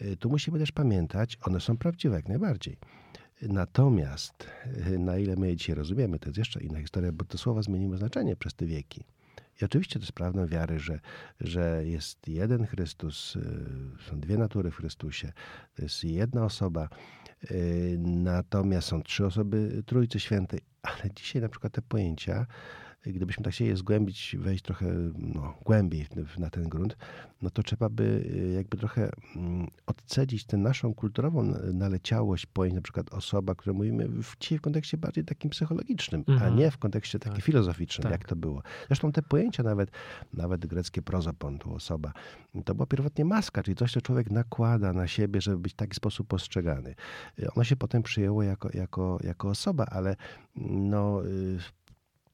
Y, 0.00 0.16
tu 0.16 0.30
musimy 0.30 0.58
też 0.58 0.72
pamiętać, 0.72 1.38
one 1.42 1.60
są 1.60 1.76
prawdziwe 1.76 2.16
jak 2.16 2.28
najbardziej. 2.28 2.76
Natomiast 3.42 4.46
y, 4.86 4.98
na 4.98 5.18
ile 5.18 5.36
my 5.36 5.48
je 5.48 5.56
dzisiaj 5.56 5.76
rozumiemy, 5.76 6.18
to 6.18 6.28
jest 6.28 6.38
jeszcze 6.38 6.60
inna 6.60 6.80
historia, 6.80 7.12
bo 7.12 7.24
to 7.24 7.38
słowa 7.38 7.62
zmieniły 7.62 7.96
znaczenie 7.96 8.36
przez 8.36 8.54
te 8.54 8.66
wieki. 8.66 9.04
Oczywiście 9.64 9.94
to 9.94 10.02
jest 10.02 10.12
prawdą 10.12 10.46
wiary, 10.46 10.78
że, 10.78 11.00
że 11.40 11.82
jest 11.84 12.28
jeden 12.28 12.66
Chrystus, 12.66 13.38
są 14.08 14.20
dwie 14.20 14.36
natury 14.36 14.70
w 14.70 14.76
Chrystusie, 14.76 15.32
to 15.76 15.82
jest 15.82 16.04
jedna 16.04 16.44
osoba, 16.44 16.88
natomiast 17.98 18.88
są 18.88 19.02
trzy 19.02 19.26
osoby 19.26 19.82
Trójcy 19.86 20.20
Świętej, 20.20 20.60
ale 20.82 21.10
dzisiaj 21.14 21.42
na 21.42 21.48
przykład 21.48 21.72
te 21.72 21.82
pojęcia 21.82 22.46
gdybyśmy 23.06 23.44
tak 23.44 23.52
chcieli 23.52 23.76
zgłębić, 23.76 24.36
wejść 24.38 24.64
trochę 24.64 24.86
no, 25.18 25.54
głębiej 25.64 26.06
na 26.38 26.50
ten 26.50 26.68
grunt, 26.68 26.96
no 27.42 27.50
to 27.50 27.62
trzeba 27.62 27.88
by 27.88 28.04
y, 28.04 28.52
jakby 28.56 28.76
trochę 28.76 29.10
mm, 29.36 29.66
odcedzić 29.86 30.44
tę 30.44 30.56
naszą 30.56 30.94
kulturową 30.94 31.54
naleciałość 31.72 32.46
pojęć, 32.46 32.74
na 32.74 32.82
przykład 32.82 33.14
osoba, 33.14 33.54
które 33.54 33.72
mówimy 33.72 34.08
w, 34.08 34.36
w 34.56 34.60
kontekście 34.60 34.96
bardziej 34.96 35.24
takim 35.24 35.50
psychologicznym, 35.50 36.24
mhm. 36.28 36.52
a 36.52 36.56
nie 36.56 36.70
w 36.70 36.78
kontekście 36.78 37.18
takim 37.18 37.36
tak. 37.36 37.44
filozoficznym, 37.44 38.02
tak. 38.02 38.12
jak 38.12 38.28
to 38.28 38.36
było. 38.36 38.62
Zresztą 38.86 39.12
te 39.12 39.22
pojęcia 39.22 39.62
nawet, 39.62 39.90
nawet 40.34 40.66
greckie 40.66 41.02
prozopon, 41.02 41.58
tu 41.58 41.74
osoba, 41.74 42.12
to 42.64 42.74
była 42.74 42.86
pierwotnie 42.86 43.24
maska, 43.24 43.62
czyli 43.62 43.76
coś, 43.76 43.92
co 43.92 44.00
człowiek 44.00 44.30
nakłada 44.30 44.92
na 44.92 45.06
siebie, 45.06 45.40
żeby 45.40 45.58
być 45.58 45.72
w 45.72 45.76
taki 45.76 45.94
sposób 45.94 46.28
postrzegany. 46.28 46.94
Ono 47.54 47.64
się 47.64 47.76
potem 47.76 48.02
przyjęło 48.02 48.42
jako, 48.42 48.68
jako, 48.74 49.18
jako 49.24 49.48
osoba, 49.48 49.86
ale 49.90 50.16
no 50.56 51.26
y, 51.26 51.58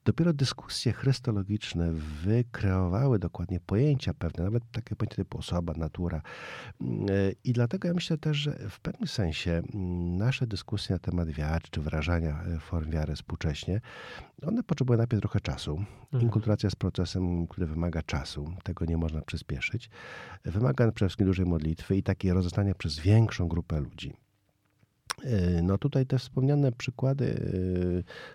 Dopiero 0.09 0.33
dyskusje 0.33 0.93
chrystologiczne 0.93 1.93
wykreowały 1.93 3.19
dokładnie 3.19 3.61
pojęcia 3.61 4.15
pewne, 4.15 4.45
nawet 4.45 4.63
takie 4.73 4.97
pojęcia 4.97 5.17
typu 5.17 5.39
osoba, 5.39 5.73
natura. 5.77 6.23
I 7.45 7.53
dlatego 7.53 7.89
ja 7.89 7.95
myślę 7.95 8.19
też, 8.19 8.37
że 8.37 8.59
w 8.71 8.81
pewnym 8.81 9.09
sensie 9.09 9.63
nasze 10.19 10.47
dyskusje 10.47 10.95
na 10.95 10.99
temat 10.99 11.31
wiary 11.31 11.65
czy 11.71 11.81
wyrażania 11.81 12.45
form 12.61 12.91
wiary 12.91 13.15
współcześnie, 13.15 13.81
one 14.47 14.63
potrzebują 14.63 14.99
najpierw 14.99 15.23
trochę 15.23 15.41
czasu. 15.41 15.77
Mhm. 15.77 16.23
Inkulturacja 16.23 16.67
jest 16.67 16.77
procesem, 16.77 17.47
który 17.47 17.67
wymaga 17.67 18.03
czasu. 18.03 18.53
Tego 18.63 18.85
nie 18.85 18.97
można 18.97 19.23
przyspieszyć. 19.23 19.91
Wymaga 20.45 20.93
przede 20.93 21.09
wszystkim 21.09 21.27
dużej 21.27 21.47
modlitwy 21.47 21.97
i 21.97 22.03
takiej 22.03 22.33
rozeznania 22.33 22.75
przez 22.75 22.99
większą 22.99 23.49
grupę 23.49 23.81
ludzi. 23.81 24.15
E, 25.25 25.63
no 25.63 25.79
tutaj 25.79 26.07
te 26.07 26.19
wspomniane 26.19 26.73
przykłady 26.73 27.27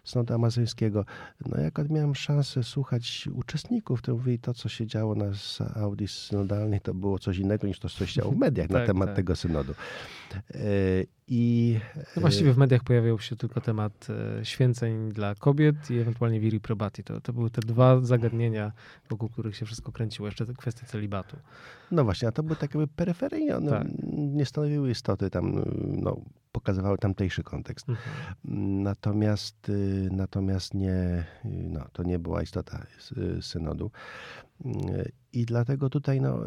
e, 0.03 0.07
synodu 0.07 0.33
amazońskiego, 0.33 1.05
no 1.45 1.61
jak 1.61 1.89
miałem 1.89 2.15
szansę 2.15 2.63
słuchać 2.63 3.29
uczestników, 3.33 4.01
to 4.01 4.11
mówili 4.11 4.39
to, 4.39 4.53
co 4.53 4.69
się 4.69 4.87
działo 4.87 5.15
na 5.15 5.31
Audi 5.75 6.07
synodalnej, 6.07 6.81
to 6.81 6.93
było 6.93 7.19
coś 7.19 7.37
innego 7.37 7.67
niż 7.67 7.79
to, 7.79 7.89
co 7.89 8.05
się 8.05 8.13
działo 8.13 8.31
w 8.31 8.37
mediach 8.37 8.67
tak, 8.67 8.79
na 8.81 8.85
temat 8.85 9.09
tak. 9.09 9.15
tego 9.15 9.35
synodu. 9.35 9.73
E, 11.33 11.35
I 11.35 11.79
no 12.15 12.21
właściwie 12.21 12.53
w 12.53 12.57
mediach 12.57 12.83
pojawiał 12.83 13.19
się 13.19 13.35
tylko 13.35 13.61
temat 13.61 14.07
święceń 14.43 15.11
dla 15.11 15.35
kobiet 15.35 15.91
i 15.91 15.97
ewentualnie 15.97 16.39
viri 16.39 16.59
probati. 16.59 17.03
To, 17.03 17.21
to 17.21 17.33
były 17.33 17.49
te 17.49 17.61
dwa 17.61 18.01
zagadnienia, 18.01 18.71
wokół 19.09 19.29
których 19.29 19.55
się 19.55 19.65
wszystko 19.65 19.91
kręciło. 19.91 20.27
Jeszcze 20.27 20.45
kwestie 20.45 20.85
celibatu. 20.85 21.37
No 21.91 22.03
właśnie, 22.03 22.27
a 22.27 22.31
to 22.31 22.43
były 22.43 22.55
takie 22.55 22.87
peryferyjne, 22.87 23.57
one 23.57 23.71
tak. 23.71 23.87
nie 24.13 24.45
stanowiły 24.45 24.91
istoty 24.91 25.29
tam, 25.29 25.63
no, 26.01 26.21
pokazywały 26.51 26.97
tamtejszy 26.97 27.43
kontekst. 27.43 27.89
Mhm. 27.89 28.83
Natomiast, 28.83 29.71
natomiast 30.11 30.73
nie, 30.73 31.25
no, 31.45 31.85
to 31.93 32.03
nie 32.03 32.19
była 32.19 32.41
istota 32.41 32.85
synodu. 33.41 33.91
I 35.33 35.45
dlatego 35.45 35.89
tutaj 35.89 36.21
no, 36.21 36.39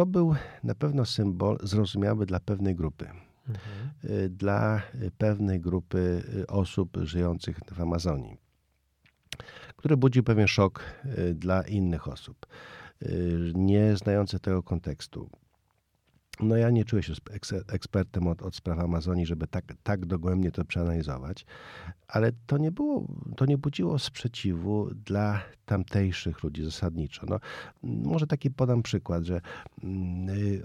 to 0.00 0.06
był 0.06 0.34
na 0.64 0.74
pewno 0.74 1.04
symbol 1.04 1.58
zrozumiały 1.62 2.26
dla 2.26 2.40
pewnej 2.40 2.74
grupy. 2.74 3.04
Mhm. 3.48 4.36
Dla 4.36 4.82
pewnej 5.18 5.60
grupy 5.60 6.22
osób 6.48 6.98
żyjących 7.02 7.60
w 7.72 7.80
Amazonii, 7.80 8.36
który 9.76 9.96
budził 9.96 10.22
pewien 10.22 10.48
szok 10.48 10.84
y, 11.18 11.34
dla 11.34 11.62
innych 11.62 12.08
osób, 12.08 12.46
y, 13.02 13.52
nie 13.54 13.96
znających 13.96 14.40
tego 14.40 14.62
kontekstu. 14.62 15.30
No 16.42 16.56
ja 16.56 16.70
nie 16.70 16.84
czuję 16.84 17.02
się 17.02 17.12
ekspertem 17.68 18.26
od, 18.26 18.42
od 18.42 18.56
spraw 18.56 18.78
Amazonii, 18.78 19.26
żeby 19.26 19.46
tak, 19.46 19.64
tak 19.82 20.06
dogłębnie 20.06 20.50
to 20.50 20.64
przeanalizować, 20.64 21.46
ale 22.08 22.32
to 22.46 22.58
nie 22.58 22.72
było, 22.72 23.06
to 23.36 23.46
nie 23.46 23.58
budziło 23.58 23.98
sprzeciwu 23.98 24.94
dla 24.94 25.42
tamtejszych 25.66 26.42
ludzi 26.42 26.64
zasadniczo. 26.64 27.26
No, 27.26 27.40
może 27.82 28.26
taki 28.26 28.50
podam 28.50 28.82
przykład, 28.82 29.24
że 29.24 29.40
mm, 29.84 30.28
y, 30.28 30.64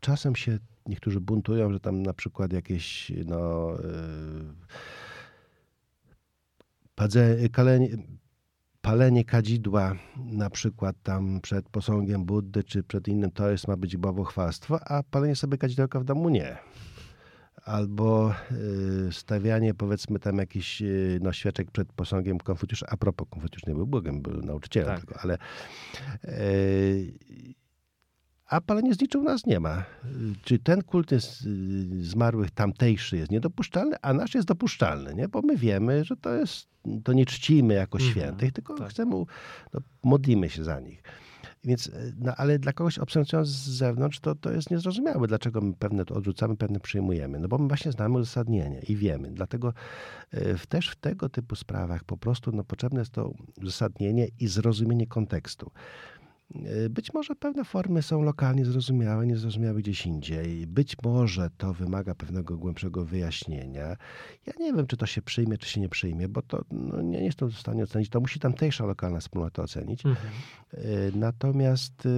czasem 0.00 0.36
się 0.36 0.58
niektórzy 0.86 1.20
buntują, 1.20 1.72
że 1.72 1.80
tam 1.80 2.02
na 2.02 2.12
przykład 2.12 2.52
jakieś 2.52 3.12
no, 3.26 3.72
y, 3.80 3.84
padze, 6.94 7.48
kalenie, 7.48 7.88
palenie 8.80 9.24
kadzidła 9.24 9.94
na 10.16 10.50
przykład 10.50 10.96
tam 11.02 11.40
przed 11.40 11.68
posągiem 11.68 12.24
Buddy 12.24 12.64
czy 12.64 12.82
przed 12.82 13.08
innym, 13.08 13.30
to 13.30 13.50
jest 13.50 13.68
ma 13.68 13.76
być 13.76 13.96
bałwochwalstwo, 13.96 14.88
a 14.90 15.02
palenie 15.02 15.36
sobie 15.36 15.58
kadzidełka 15.58 16.00
w 16.00 16.04
domu 16.04 16.28
nie. 16.28 16.58
Albo 17.64 18.34
y, 19.08 19.12
stawianie 19.12 19.74
powiedzmy 19.74 20.18
tam 20.18 20.38
jakiś 20.38 20.82
y, 20.82 21.18
no, 21.22 21.32
świeczek 21.32 21.70
przed 21.70 21.92
posągiem 21.92 22.38
Konfucjusza. 22.38 22.86
A 22.90 22.96
propos, 22.96 23.28
Konfucjusz 23.30 23.66
nie 23.66 23.74
był 23.74 23.86
Bogiem, 23.86 24.22
był 24.22 24.42
nauczycielem 24.42 24.96
tak. 24.96 25.00
tego, 25.00 25.20
ale 25.20 25.38
y, 26.24 27.12
a 28.48 28.60
palenie 28.60 28.94
zniczy 28.94 29.18
u 29.18 29.22
nas 29.22 29.46
nie 29.46 29.60
ma. 29.60 29.84
Czy 30.42 30.58
ten 30.58 30.82
kult 30.82 31.12
jest 31.12 31.46
y, 31.46 32.04
zmarłych 32.04 32.50
tamtejszy 32.50 33.16
jest 33.16 33.30
niedopuszczalny, 33.30 33.96
a 34.02 34.12
nasz 34.12 34.34
jest 34.34 34.48
dopuszczalny, 34.48 35.14
nie? 35.14 35.28
Bo 35.28 35.42
my 35.42 35.56
wiemy, 35.56 36.04
że 36.04 36.16
to 36.16 36.34
jest, 36.34 36.68
to 37.04 37.12
nie 37.12 37.26
czcimy 37.26 37.74
jako 37.74 37.98
mhm, 37.98 38.12
świętych, 38.12 38.52
tylko 38.52 38.74
tak. 38.74 38.88
chcemy, 38.88 39.24
no, 39.74 39.80
modlimy 40.04 40.48
się 40.48 40.64
za 40.64 40.80
nich. 40.80 41.02
Więc, 41.64 41.86
y, 41.86 42.14
no, 42.18 42.32
ale 42.36 42.58
dla 42.58 42.72
kogoś 42.72 42.98
obserwując 42.98 43.48
z 43.48 43.68
zewnątrz, 43.68 44.20
to, 44.20 44.34
to 44.34 44.52
jest 44.52 44.70
niezrozumiałe, 44.70 45.26
dlaczego 45.26 45.60
my 45.60 45.72
pewne 45.74 46.04
to 46.04 46.14
odrzucamy, 46.14 46.56
pewne 46.56 46.80
przyjmujemy. 46.80 47.38
No 47.38 47.48
bo 47.48 47.58
my 47.58 47.68
właśnie 47.68 47.92
znamy 47.92 48.18
uzasadnienie 48.18 48.80
i 48.88 48.96
wiemy. 48.96 49.30
Dlatego 49.30 49.72
y, 50.34 50.58
w, 50.58 50.66
też 50.66 50.88
w 50.90 50.96
tego 50.96 51.28
typu 51.28 51.56
sprawach 51.56 52.04
po 52.04 52.16
prostu 52.16 52.52
no, 52.52 52.64
potrzebne 52.64 53.00
jest 53.00 53.12
to 53.12 53.32
uzasadnienie 53.62 54.28
i 54.40 54.48
zrozumienie 54.48 55.06
kontekstu. 55.06 55.70
E, 56.54 56.88
być 56.88 57.14
może 57.14 57.34
pewne 57.34 57.64
formy 57.64 58.02
są 58.02 58.22
lokalnie 58.22 58.64
zrozumiałe, 58.64 59.26
niezrozumiałe 59.26 59.78
gdzieś 59.78 60.06
indziej. 60.06 60.66
Być 60.66 60.96
może 61.02 61.50
to 61.56 61.74
wymaga 61.74 62.14
pewnego 62.14 62.58
głębszego 62.58 63.04
wyjaśnienia. 63.04 63.96
Ja 64.46 64.52
nie 64.58 64.72
wiem, 64.72 64.86
czy 64.86 64.96
to 64.96 65.06
się 65.06 65.22
przyjmie, 65.22 65.58
czy 65.58 65.68
się 65.68 65.80
nie 65.80 65.88
przyjmie, 65.88 66.28
bo 66.28 66.42
to 66.42 66.64
no, 66.70 67.02
nie 67.02 67.24
jestem 67.24 67.50
w 67.50 67.58
stanie 67.58 67.82
ocenić. 67.82 68.08
To 68.08 68.20
musi 68.20 68.40
tamtejsza 68.40 68.86
lokalna 68.86 69.20
wspólnota 69.20 69.62
ocenić. 69.62 70.06
Mhm. 70.06 70.28
E, 70.72 70.80
natomiast 71.18 72.06
e, 72.06 72.10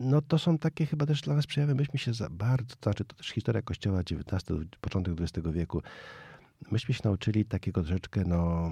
no 0.00 0.22
to 0.22 0.38
są 0.38 0.58
takie 0.58 0.86
chyba 0.86 1.06
też 1.06 1.20
dla 1.20 1.34
nas 1.34 1.46
przejawy. 1.46 1.74
Myśmy 1.74 1.98
się 1.98 2.14
za 2.14 2.30
bardzo, 2.30 2.76
to 2.76 2.82
znaczy 2.82 3.04
to 3.04 3.16
też 3.16 3.28
historia 3.28 3.62
Kościoła 3.62 4.00
XIX, 4.00 4.60
początek 4.80 5.14
XX 5.20 5.48
wieku, 5.48 5.82
myśmy 6.70 6.94
się 6.94 7.00
nauczyli 7.04 7.44
takiego 7.44 7.82
troszeczkę, 7.82 8.24
no 8.26 8.70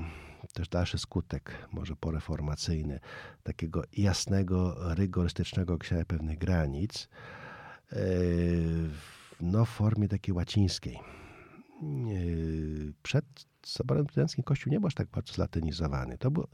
też 0.53 0.69
dalszy 0.69 0.99
skutek, 0.99 1.69
może 1.73 1.97
poreformacyjny, 1.97 3.01
takiego 3.43 3.83
jasnego, 3.93 4.77
rygorystycznego 4.95 5.75
określania 5.75 6.05
pewnych 6.05 6.39
granic, 6.39 7.09
e, 7.93 7.97
no 9.41 9.65
w 9.65 9.69
formie 9.69 10.09
takiej 10.09 10.35
łacińskiej. 10.35 10.95
E, 10.97 11.01
przed 13.03 13.52
Soborem 13.65 14.07
Trydenckim 14.07 14.45
Kościół 14.45 14.73
nie 14.73 14.81
był 14.81 14.87
aż 14.87 14.95
tak 14.95 15.09
bardzo 15.09 15.33
zlatynizowany. 15.33 16.19
To 16.19 16.31
było, 16.31 16.49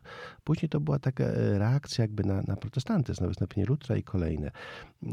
później 0.44 0.68
to 0.68 0.80
była 0.80 0.98
taka 0.98 1.24
reakcja 1.34 2.02
jakby 2.02 2.24
na, 2.24 2.42
na 2.42 2.56
protestantyzm, 2.56 3.22
na 3.22 3.28
wystąpienie 3.28 3.66
Lutra 3.66 3.96
i 3.96 4.02
kolejne. 4.02 4.50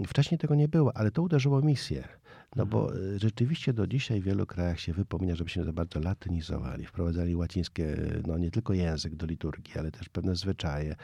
Wcześniej 0.07 0.37
tego 0.37 0.55
nie 0.55 0.67
było, 0.67 0.97
ale 0.97 1.11
to 1.11 1.21
uderzyło 1.21 1.61
misję. 1.61 2.07
No 2.55 2.65
bo 2.65 2.91
mhm. 2.91 3.15
e, 3.15 3.19
rzeczywiście 3.19 3.73
do 3.73 3.87
dzisiaj 3.87 4.21
w 4.21 4.23
wielu 4.23 4.45
krajach 4.45 4.79
się 4.79 4.93
wypomina, 4.93 5.35
żeby 5.35 5.49
się 5.49 5.63
za 5.63 5.73
bardzo 5.73 5.99
latynizowali, 5.99 6.85
wprowadzali 6.85 7.35
łacińskie, 7.35 7.97
no 8.27 8.37
nie 8.37 8.51
tylko 8.51 8.73
język 8.73 9.15
do 9.15 9.25
liturgii, 9.25 9.79
ale 9.79 9.91
też 9.91 10.09
pewne 10.09 10.35
zwyczaje. 10.35 10.95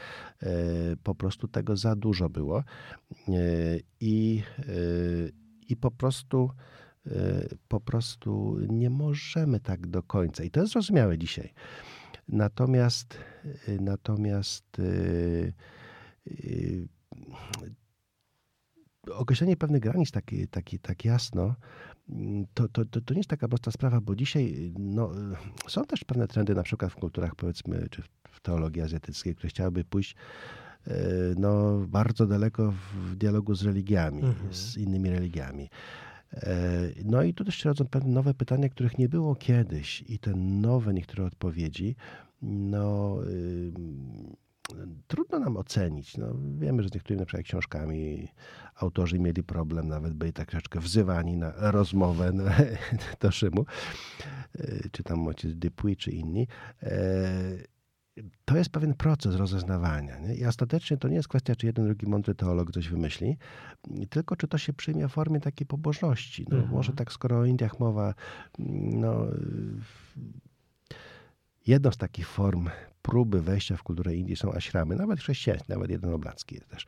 E, 0.43 0.51
po 1.03 1.15
prostu 1.15 1.47
tego 1.47 1.77
za 1.77 1.95
dużo 1.95 2.29
było 2.29 2.59
e, 2.59 2.63
i, 3.99 4.43
i 5.69 5.75
po 5.75 5.91
prostu 5.91 6.49
po 7.67 7.79
prostu 7.79 8.57
nie 8.69 8.89
możemy 8.89 9.59
tak 9.59 9.87
do 9.87 10.03
końca. 10.03 10.43
I 10.43 10.51
to 10.51 10.61
jest 10.61 10.73
zrozumiałe 10.73 11.17
dzisiaj. 11.17 11.53
Natomiast 12.27 13.17
natomiast 13.79 14.81
określenie 19.09 19.57
pewnych 19.57 19.81
granic 19.81 20.11
tak, 20.11 20.25
tak, 20.51 20.65
tak 20.81 21.05
jasno, 21.05 21.55
to, 22.53 22.67
to, 22.67 22.85
to, 22.85 23.01
to 23.01 23.13
nie 23.13 23.19
jest 23.19 23.29
taka 23.29 23.47
prosta 23.47 23.71
sprawa, 23.71 24.01
bo 24.01 24.15
dzisiaj 24.15 24.73
no, 24.79 25.11
są 25.67 25.85
też 25.85 26.03
pewne 26.03 26.27
trendy, 26.27 26.55
na 26.55 26.63
przykład 26.63 26.91
w 26.91 26.95
kulturach, 26.95 27.35
powiedzmy, 27.35 27.87
czy 27.91 28.01
w 28.31 28.39
teologii 28.39 28.81
azjatyckiej, 28.81 29.35
które 29.35 29.49
chciałyby 29.49 29.83
pójść 29.83 30.15
no, 31.37 31.77
bardzo 31.87 32.27
daleko 32.27 32.73
w 32.93 33.15
dialogu 33.15 33.55
z 33.55 33.63
religiami, 33.63 34.23
mhm. 34.23 34.53
z 34.53 34.77
innymi 34.77 35.09
religiami. 35.09 35.69
No 37.05 37.23
i 37.23 37.33
tu 37.33 37.45
też 37.45 37.55
się 37.55 37.69
rodzą 37.69 37.85
pewne 37.85 38.11
nowe 38.11 38.33
pytania, 38.33 38.69
których 38.69 38.97
nie 38.97 39.09
było 39.09 39.35
kiedyś 39.35 40.03
i 40.07 40.19
te 40.19 40.31
nowe 40.35 40.93
niektóre 40.93 41.25
odpowiedzi, 41.25 41.95
no 42.41 43.17
trudno 45.07 45.39
nam 45.39 45.57
ocenić. 45.57 46.17
No, 46.17 46.35
wiemy, 46.59 46.83
że 46.83 46.89
z 46.89 46.93
niektórymi 46.93 47.19
na 47.19 47.25
przykład 47.25 47.45
książkami 47.45 48.27
autorzy 48.75 49.19
mieli 49.19 49.43
problem, 49.43 49.87
nawet 49.87 50.13
byli 50.13 50.33
tak 50.33 50.49
troszeczkę 50.49 50.79
wzywani 50.79 51.37
na 51.37 51.53
rozmowę 51.71 52.31
no, 52.33 52.43
do 53.21 53.31
Szymu, 53.31 53.65
e, 54.55 54.89
czy 54.91 55.03
tam 55.03 55.27
ojciec 55.27 55.55
Dupuy, 55.55 55.95
czy 55.95 56.11
inni. 56.11 56.47
To 58.45 58.57
jest 58.57 58.69
pewien 58.69 58.93
proces 58.93 59.35
rozeznawania. 59.35 60.19
Nie? 60.19 60.35
I 60.35 60.45
ostatecznie 60.45 60.97
to 60.97 61.07
nie 61.07 61.15
jest 61.15 61.27
kwestia, 61.27 61.55
czy 61.55 61.65
jeden, 61.65 61.85
drugi 61.85 62.07
mądry 62.07 62.35
teolog 62.35 62.71
coś 62.71 62.89
wymyśli, 62.89 63.37
tylko 64.09 64.35
czy 64.35 64.47
to 64.47 64.57
się 64.57 64.73
przyjmie 64.73 65.07
w 65.07 65.11
formie 65.11 65.39
takiej 65.39 65.67
pobożności. 65.67 66.45
No, 66.49 66.57
mhm. 66.57 66.73
Może 66.75 66.93
tak, 66.93 67.11
skoro 67.11 67.39
o 67.39 67.45
Indiach 67.45 67.79
mowa, 67.79 68.13
no, 68.59 69.27
jedną 71.67 71.91
z 71.91 71.97
takich 71.97 72.27
form 72.27 72.69
próby 73.01 73.41
wejścia 73.41 73.77
w 73.77 73.83
kulturę 73.83 74.15
Indii 74.15 74.35
są 74.35 74.53
aśramy, 74.53 74.95
nawet 74.95 75.19
chrześcijańskie, 75.19 75.73
nawet 75.73 75.91
jeden 75.91 76.13
oblacki 76.13 76.55
jest 76.55 76.67
też. 76.67 76.85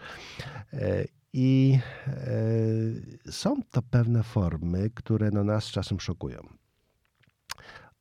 E, 0.74 1.06
I 1.34 1.80
e, 2.08 3.32
są 3.32 3.62
to 3.72 3.82
pewne 3.82 4.24
formy, 4.24 4.90
które 4.90 5.32
no 5.32 5.44
nas 5.44 5.66
czasem 5.66 6.00
szokują. 6.00 6.63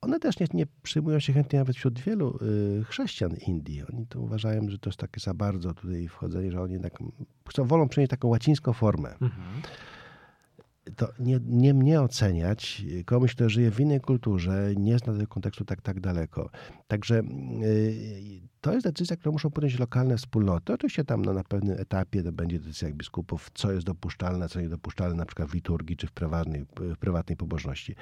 One 0.03 0.21
też 0.21 0.41
nie, 0.41 0.47
nie 0.55 0.67
przyjmują 0.83 1.21
się 1.21 1.33
chętnie 1.33 1.59
nawet 1.59 1.77
wśród 1.77 2.01
wielu 2.01 2.39
y, 2.81 2.85
chrześcijan 2.85 3.37
Indii. 3.47 3.83
Oni 3.93 4.07
to 4.07 4.21
uważają, 4.21 4.69
że 4.69 4.79
to 4.79 4.91
jest 4.91 5.01
takie 5.01 5.21
za 5.21 5.35
bardzo 5.35 5.75
tutaj 5.75 6.09
wchodzenie, 6.09 6.51
że 6.51 6.61
oni 6.61 6.81
tak, 6.81 6.99
chcą, 7.49 7.65
wolą 7.65 7.89
przyjąć 7.89 8.11
taką 8.11 8.29
łacińską 8.29 8.73
formę. 8.73 9.09
Mhm 9.21 9.63
to 10.97 11.09
nie, 11.19 11.41
nie 11.47 11.75
mnie 11.75 12.01
oceniać, 12.01 12.85
komuś, 13.07 13.35
kto 13.35 13.49
żyje 13.49 13.71
w 13.71 13.81
innej 13.81 14.01
kulturze, 14.01 14.73
nie 14.77 14.99
zna 14.99 15.13
tego 15.13 15.27
kontekstu 15.27 15.65
tak, 15.65 15.83
tak 15.83 16.01
daleko. 16.01 16.51
Także 16.89 17.15
yy, 17.15 18.41
to 18.61 18.73
jest 18.73 18.87
decyzja, 18.87 19.17
którą 19.17 19.33
muszą 19.33 19.51
podjąć 19.51 19.79
lokalne 19.79 20.17
wspólnoty. 20.17 20.73
Oczywiście 20.73 21.05
tam 21.05 21.25
no, 21.25 21.33
na 21.33 21.45
pewnym 21.45 21.81
etapie 21.81 22.23
to 22.23 22.33
będzie 22.33 22.59
decyzja 22.59 22.91
biskupów, 22.91 23.51
co 23.55 23.73
jest 23.73 23.87
dopuszczalne, 23.87 24.49
co 24.49 24.61
niedopuszczalne, 24.61 25.17
na 25.17 25.27
przykład 25.27 25.49
w 25.49 25.55
liturgii 25.55 25.97
czy 25.97 26.07
w 26.07 26.13
prywatnej, 26.13 26.65
w 26.77 26.99
prywatnej 26.99 27.37
pobożności. 27.37 27.95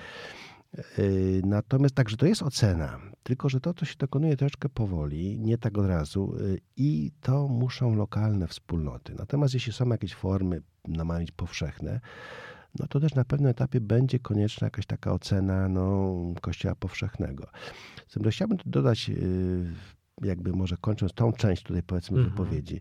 Yy, 0.98 1.42
natomiast 1.44 1.94
także 1.94 2.16
to 2.16 2.26
jest 2.26 2.42
ocena, 2.42 2.98
tylko 3.22 3.48
że 3.48 3.60
to, 3.60 3.74
to 3.74 3.84
się 3.84 3.94
dokonuje 3.98 4.36
troszeczkę 4.36 4.68
powoli, 4.68 5.38
nie 5.38 5.58
tak 5.58 5.78
od 5.78 5.86
razu 5.86 6.34
yy, 6.40 6.60
i 6.76 7.10
to 7.20 7.48
muszą 7.48 7.94
lokalne 7.94 8.46
wspólnoty. 8.46 9.14
Natomiast 9.18 9.54
jeśli 9.54 9.72
są 9.72 9.88
jakieś 9.88 10.14
formy, 10.14 10.62
na 10.88 11.04
no, 11.04 11.14
powszechne, 11.36 12.00
no 12.78 12.86
to 12.86 13.00
też 13.00 13.14
na 13.14 13.24
pewnym 13.24 13.50
etapie 13.50 13.80
będzie 13.80 14.18
konieczna 14.18 14.66
jakaś 14.66 14.86
taka 14.86 15.12
ocena 15.12 15.68
no, 15.68 16.14
Kościoła 16.40 16.74
powszechnego. 16.74 17.46
Z 18.08 18.14
tym, 18.14 18.30
chciałbym 18.30 18.58
dodać, 18.66 19.10
y, 19.10 19.72
jakby 20.22 20.52
może 20.52 20.76
kończąc 20.76 21.12
tą 21.12 21.32
część 21.32 21.62
tutaj 21.62 21.82
powiedzmy 21.82 22.18
mhm. 22.18 22.30
wypowiedzi, 22.30 22.76
y, 22.76 22.80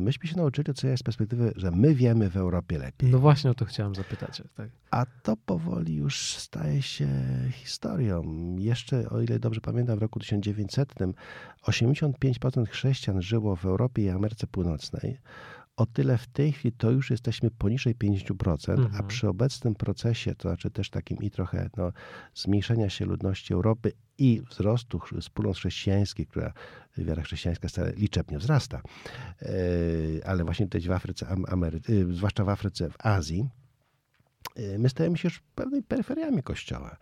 myśmy 0.00 0.28
się 0.28 0.36
nauczyli 0.36 0.74
co 0.74 0.86
jest 0.86 1.00
z 1.00 1.04
perspektywy, 1.04 1.52
że 1.56 1.70
my 1.70 1.94
wiemy 1.94 2.30
w 2.30 2.36
Europie 2.36 2.78
lepiej. 2.78 3.10
No 3.10 3.18
właśnie 3.18 3.50
o 3.50 3.54
to 3.54 3.64
chciałem 3.64 3.94
zapytać. 3.94 4.42
Tak. 4.56 4.68
A 4.90 5.06
to 5.22 5.36
powoli 5.36 5.94
już 5.94 6.36
staje 6.36 6.82
się 6.82 7.08
historią. 7.52 8.22
Jeszcze, 8.58 9.10
o 9.10 9.20
ile 9.20 9.38
dobrze 9.38 9.60
pamiętam, 9.60 9.98
w 9.98 10.02
roku 10.02 10.20
1900 10.20 10.94
85% 11.62 12.66
chrześcijan 12.66 13.22
żyło 13.22 13.56
w 13.56 13.64
Europie 13.64 14.02
i 14.02 14.08
Ameryce 14.08 14.46
Północnej 14.46 15.18
o 15.80 15.86
tyle 15.86 16.18
w 16.18 16.26
tej 16.26 16.52
chwili 16.52 16.72
to 16.72 16.90
już 16.90 17.10
jesteśmy 17.10 17.50
poniżej 17.50 17.96
50%, 17.96 18.70
mhm. 18.70 18.90
a 18.94 19.02
przy 19.02 19.28
obecnym 19.28 19.74
procesie, 19.74 20.34
to 20.34 20.48
znaczy 20.48 20.70
też 20.70 20.90
takim 20.90 21.18
i 21.18 21.30
trochę 21.30 21.70
no, 21.76 21.92
zmniejszenia 22.34 22.90
się 22.90 23.04
ludności 23.04 23.54
Europy 23.54 23.92
i 24.18 24.42
wzrostu 24.50 25.00
wspólnot 25.20 25.56
chrześcijańskiej, 25.56 26.26
która 26.26 26.52
wiara 26.98 27.22
chrześcijańska 27.22 27.68
stale 27.68 27.92
liczebnie 27.92 28.38
wzrasta, 28.38 28.80
e, 29.42 29.48
ale 30.26 30.44
właśnie 30.44 30.66
tutaj 30.66 30.80
w 30.80 30.90
Afryce, 30.90 31.26
Amery, 31.48 31.80
e, 31.88 32.14
zwłaszcza 32.14 32.44
w 32.44 32.48
Afryce, 32.48 32.90
w 32.90 33.06
Azji, 33.06 33.48
my 34.78 34.88
stajemy 34.88 35.18
się 35.18 35.26
już 35.28 35.42
pewnymi 35.54 35.82
peryferiami 35.82 36.42
Kościoła. 36.42 36.96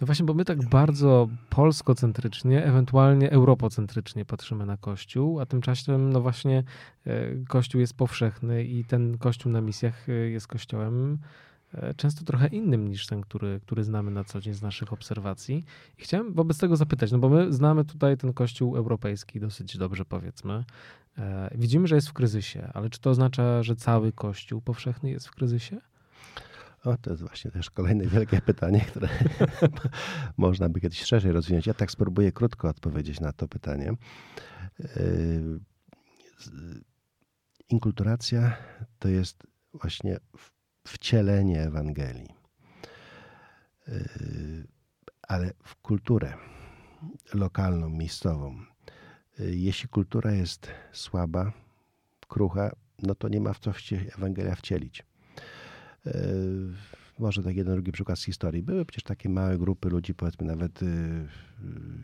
No 0.00 0.06
właśnie, 0.06 0.26
bo 0.26 0.34
my 0.34 0.44
tak 0.44 0.68
bardzo 0.68 1.28
polskocentrycznie, 1.50 2.64
ewentualnie 2.64 3.30
europocentrycznie 3.30 4.24
patrzymy 4.24 4.66
na 4.66 4.76
Kościół, 4.76 5.40
a 5.40 5.46
tymczasem 5.46 6.12
no 6.12 6.20
właśnie 6.20 6.64
e, 7.06 7.44
Kościół 7.48 7.80
jest 7.80 7.94
powszechny 7.94 8.64
i 8.64 8.84
ten 8.84 9.18
Kościół 9.18 9.52
na 9.52 9.60
misjach 9.60 10.08
e, 10.08 10.12
jest 10.12 10.46
Kościołem 10.46 11.18
e, 11.74 11.94
często 11.94 12.24
trochę 12.24 12.46
innym 12.46 12.88
niż 12.88 13.06
ten, 13.06 13.20
który, 13.20 13.60
który 13.60 13.84
znamy 13.84 14.10
na 14.10 14.24
co 14.24 14.40
dzień 14.40 14.54
z 14.54 14.62
naszych 14.62 14.92
obserwacji. 14.92 15.64
I 15.98 16.02
chciałem 16.02 16.32
wobec 16.32 16.58
tego 16.58 16.76
zapytać, 16.76 17.12
no 17.12 17.18
bo 17.18 17.28
my 17.28 17.52
znamy 17.52 17.84
tutaj 17.84 18.16
ten 18.16 18.32
Kościół 18.32 18.76
europejski 18.76 19.40
dosyć 19.40 19.78
dobrze, 19.78 20.04
powiedzmy. 20.04 20.64
Widzimy, 21.54 21.86
że 21.86 21.94
jest 21.94 22.08
w 22.08 22.12
kryzysie, 22.12 22.70
ale 22.74 22.90
czy 22.90 23.00
to 23.00 23.10
oznacza, 23.10 23.62
że 23.62 23.76
cały 23.76 24.12
Kościół 24.12 24.60
powszechny 24.60 25.10
jest 25.10 25.28
w 25.28 25.30
kryzysie? 25.30 25.80
O, 26.84 26.96
to 26.96 27.10
jest 27.10 27.22
właśnie 27.22 27.50
też 27.50 27.70
kolejne 27.70 28.06
wielkie 28.06 28.40
pytanie, 28.50 28.80
które 28.80 29.08
można 30.36 30.68
by 30.68 30.80
kiedyś 30.80 31.02
szerzej 31.02 31.32
rozwinąć. 31.32 31.66
Ja 31.66 31.74
tak 31.74 31.90
spróbuję 31.90 32.32
krótko 32.32 32.68
odpowiedzieć 32.68 33.20
na 33.20 33.32
to 33.32 33.48
pytanie. 33.48 33.92
Yy, 34.78 35.60
inkulturacja 37.68 38.56
to 38.98 39.08
jest 39.08 39.46
właśnie 39.74 40.18
wcielenie 40.86 41.62
Ewangelii. 41.62 42.28
Yy, 43.88 44.66
ale 45.22 45.52
w 45.64 45.76
kulturę 45.76 46.34
lokalną, 47.34 47.88
miejscową. 47.88 48.56
Yy, 49.38 49.56
jeśli 49.56 49.88
kultura 49.88 50.32
jest 50.32 50.68
słaba, 50.92 51.52
krucha, 52.28 52.70
no 53.02 53.14
to 53.14 53.28
nie 53.28 53.40
ma 53.40 53.52
w 53.52 53.58
co 53.58 53.72
Ewangelia 54.18 54.54
wcielić. 54.54 55.11
E, 56.06 56.12
może 57.18 57.42
tak 57.42 57.56
jeden, 57.56 57.74
drugi 57.74 57.92
przykład 57.92 58.18
z 58.18 58.24
historii. 58.24 58.62
Były 58.62 58.84
przecież 58.84 59.04
takie 59.04 59.28
małe 59.28 59.58
grupy 59.58 59.88
ludzi, 59.88 60.14
powiedzmy 60.14 60.46
nawet 60.46 60.82
y, 60.82 60.86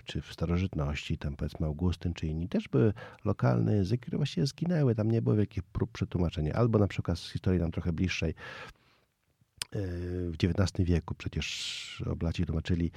czy 0.05 0.21
w 0.21 0.33
starożytności, 0.33 1.19
tam 1.19 1.37
powiedzmy 1.37 1.67
Augustyn 1.67 2.15
czy 2.15 2.27
inni, 2.27 2.49
też 2.49 2.69
były 2.69 2.93
lokalne 3.25 3.75
języki, 3.75 4.01
które 4.01 4.17
właściwie 4.17 4.47
zginęły. 4.47 4.95
Tam 4.95 5.11
nie 5.11 5.23
było 5.23 5.37
wielkich 5.37 5.63
prób 5.63 5.93
przetłumaczenia. 5.93 6.55
Albo 6.55 6.79
na 6.79 6.89
przykład 6.89 7.19
z 7.19 7.31
historii 7.31 7.61
nam 7.61 7.71
trochę 7.71 7.93
bliższej, 7.93 8.31
e, 8.31 8.35
w 10.31 10.35
XIX 10.43 10.89
wieku 10.89 11.15
przecież 11.15 12.03
oblaci 12.07 12.47
tłumaczyli 12.47 12.91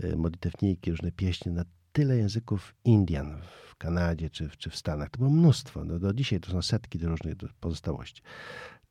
e, 0.00 0.16
modlitewniki, 0.16 0.90
różne 0.90 1.12
pieśni 1.12 1.52
na 1.52 1.64
tyle 1.92 2.16
języków 2.16 2.74
Indian 2.84 3.40
w 3.70 3.76
Kanadzie 3.76 4.30
czy, 4.30 4.50
czy 4.58 4.70
w 4.70 4.76
Stanach. 4.76 5.10
To 5.10 5.18
było 5.18 5.30
mnóstwo. 5.30 5.84
No, 5.84 5.98
do 5.98 6.14
dzisiaj 6.14 6.40
to 6.40 6.50
są 6.50 6.62
setki 6.62 6.98
różnych 6.98 7.34
pozostałości 7.60 8.22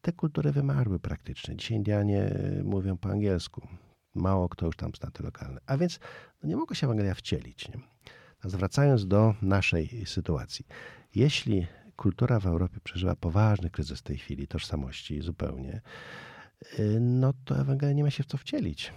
te 0.03 0.11
kultury 0.11 0.51
wymarły 0.51 0.99
praktycznie. 0.99 1.55
Dzisiaj 1.55 1.77
Indianie 1.77 2.21
e, 2.21 2.63
mówią 2.63 2.97
po 2.97 3.09
angielsku. 3.09 3.67
Mało 4.15 4.49
kto 4.49 4.65
już 4.65 4.75
tam 4.75 4.91
zna 4.95 5.11
te 5.11 5.23
lokalne. 5.23 5.61
A 5.65 5.77
więc 5.77 5.99
no 6.43 6.49
nie 6.49 6.55
mogło 6.55 6.75
się 6.75 6.87
Ewangelia 6.87 7.15
wcielić. 7.15 7.69
Nie? 7.69 7.75
Zwracając 8.43 9.07
do 9.07 9.35
naszej 9.41 10.05
sytuacji. 10.05 10.65
Jeśli 11.15 11.67
kultura 11.95 12.39
w 12.39 12.45
Europie 12.45 12.79
przeżywa 12.83 13.15
poważny 13.15 13.69
kryzys 13.69 13.99
w 13.99 14.03
tej 14.03 14.17
chwili, 14.17 14.47
tożsamości 14.47 15.21
zupełnie, 15.21 15.81
e, 16.79 16.83
no 16.99 17.33
to 17.45 17.59
Ewangelia 17.59 17.93
nie 17.93 18.03
ma 18.03 18.09
się 18.09 18.23
w 18.23 18.27
co 18.27 18.37
wcielić. 18.37 18.93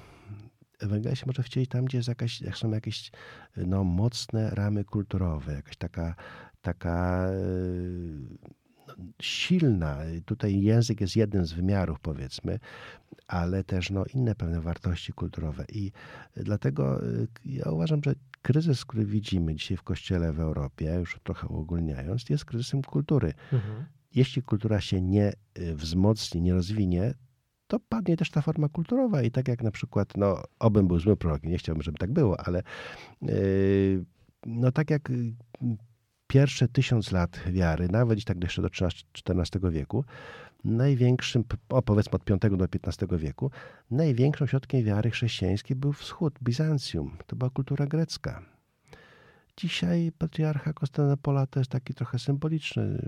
Ewangelia 0.81 1.17
się 1.17 1.27
może 1.27 1.43
wcielić 1.43 1.71
tam, 1.71 1.85
gdzie 1.85 2.01
jakaś, 2.09 2.41
jak 2.41 2.57
są 2.57 2.71
jakieś 2.71 3.11
no, 3.57 3.85
mocne 3.85 4.51
ramy 4.51 4.85
kulturowe, 4.85 5.55
jakaś 5.55 5.77
taka, 5.77 6.15
taka 6.63 7.27
e, 7.27 8.57
silna. 9.23 9.99
Tutaj 10.25 10.63
język 10.63 11.01
jest 11.01 11.17
jeden 11.17 11.45
z 11.45 11.53
wymiarów, 11.53 12.01
powiedzmy, 12.01 12.59
ale 13.27 13.65
też 13.65 13.91
no, 13.91 14.05
inne 14.15 14.35
pewne 14.35 14.61
wartości 14.61 15.13
kulturowe. 15.13 15.65
I 15.73 15.93
dlatego 16.37 17.05
y, 17.05 17.29
ja 17.45 17.71
uważam, 17.71 18.01
że 18.05 18.15
kryzys, 18.43 18.85
który 18.85 19.05
widzimy 19.05 19.55
dzisiaj 19.55 19.77
w 19.77 19.83
kościele 19.83 20.33
w 20.33 20.41
Europie, 20.41 20.95
już 21.01 21.19
trochę 21.25 21.49
uogólniając, 21.49 22.31
jest 22.31 22.45
kryzysem 22.45 22.83
kultury. 22.83 23.35
Mhm. 23.53 23.85
Jeśli 24.15 24.43
kultura 24.43 24.81
się 24.81 25.01
nie 25.01 25.33
y, 25.59 25.75
wzmocni, 25.75 26.43
nie 26.43 26.55
rozwinie, 26.55 27.15
to 27.67 27.81
padnie 27.81 28.17
też 28.17 28.31
ta 28.31 28.43
forma 28.43 28.69
kulturowa. 28.69 29.23
I 29.23 29.31
tak 29.31 29.49
jak 29.49 29.63
na 29.63 29.71
przykład, 29.71 30.17
no, 30.17 30.43
obym 30.59 30.89
był 30.89 30.99
zły 30.99 31.17
prorokiem, 31.17 31.51
nie 31.51 31.59
chciałbym, 31.59 31.83
żeby 31.83 31.99
tak 31.99 32.13
było, 32.13 32.41
ale 32.41 32.63
yy, 33.23 34.05
no 34.47 34.73
tak 34.73 34.91
jak 34.91 35.09
pierwsze 36.27 36.69
tysiąc 36.69 37.13
lat 37.13 37.41
wiary, 37.51 37.89
nawet 37.89 38.19
i 38.19 38.25
tak 38.25 38.43
jeszcze 38.43 38.63
do 38.63 38.69
XIV 38.69 39.71
wieku, 39.71 40.05
największym, 40.65 41.45
o 41.69 41.83
powiedzmy 41.83 42.13
od 42.13 42.25
V 42.25 42.57
do 42.57 42.65
XV 42.65 43.19
wieku, 43.19 43.51
największym 43.91 44.47
środkiem 44.47 44.85
wiary 44.85 45.11
chrześcijańskiej 45.11 45.77
był 45.77 45.93
wschód, 45.93 46.39
Bizancjum. 46.43 47.17
To 47.27 47.37
była 47.37 47.51
kultura 47.51 47.87
grecka. 47.87 48.43
Dzisiaj 49.57 50.13
patriarcha 50.19 50.73
Konstantynopola 50.73 51.47
to 51.47 51.61
jest 51.61 51.71
taki 51.71 51.95
trochę 51.95 52.19
symboliczny, 52.19 53.03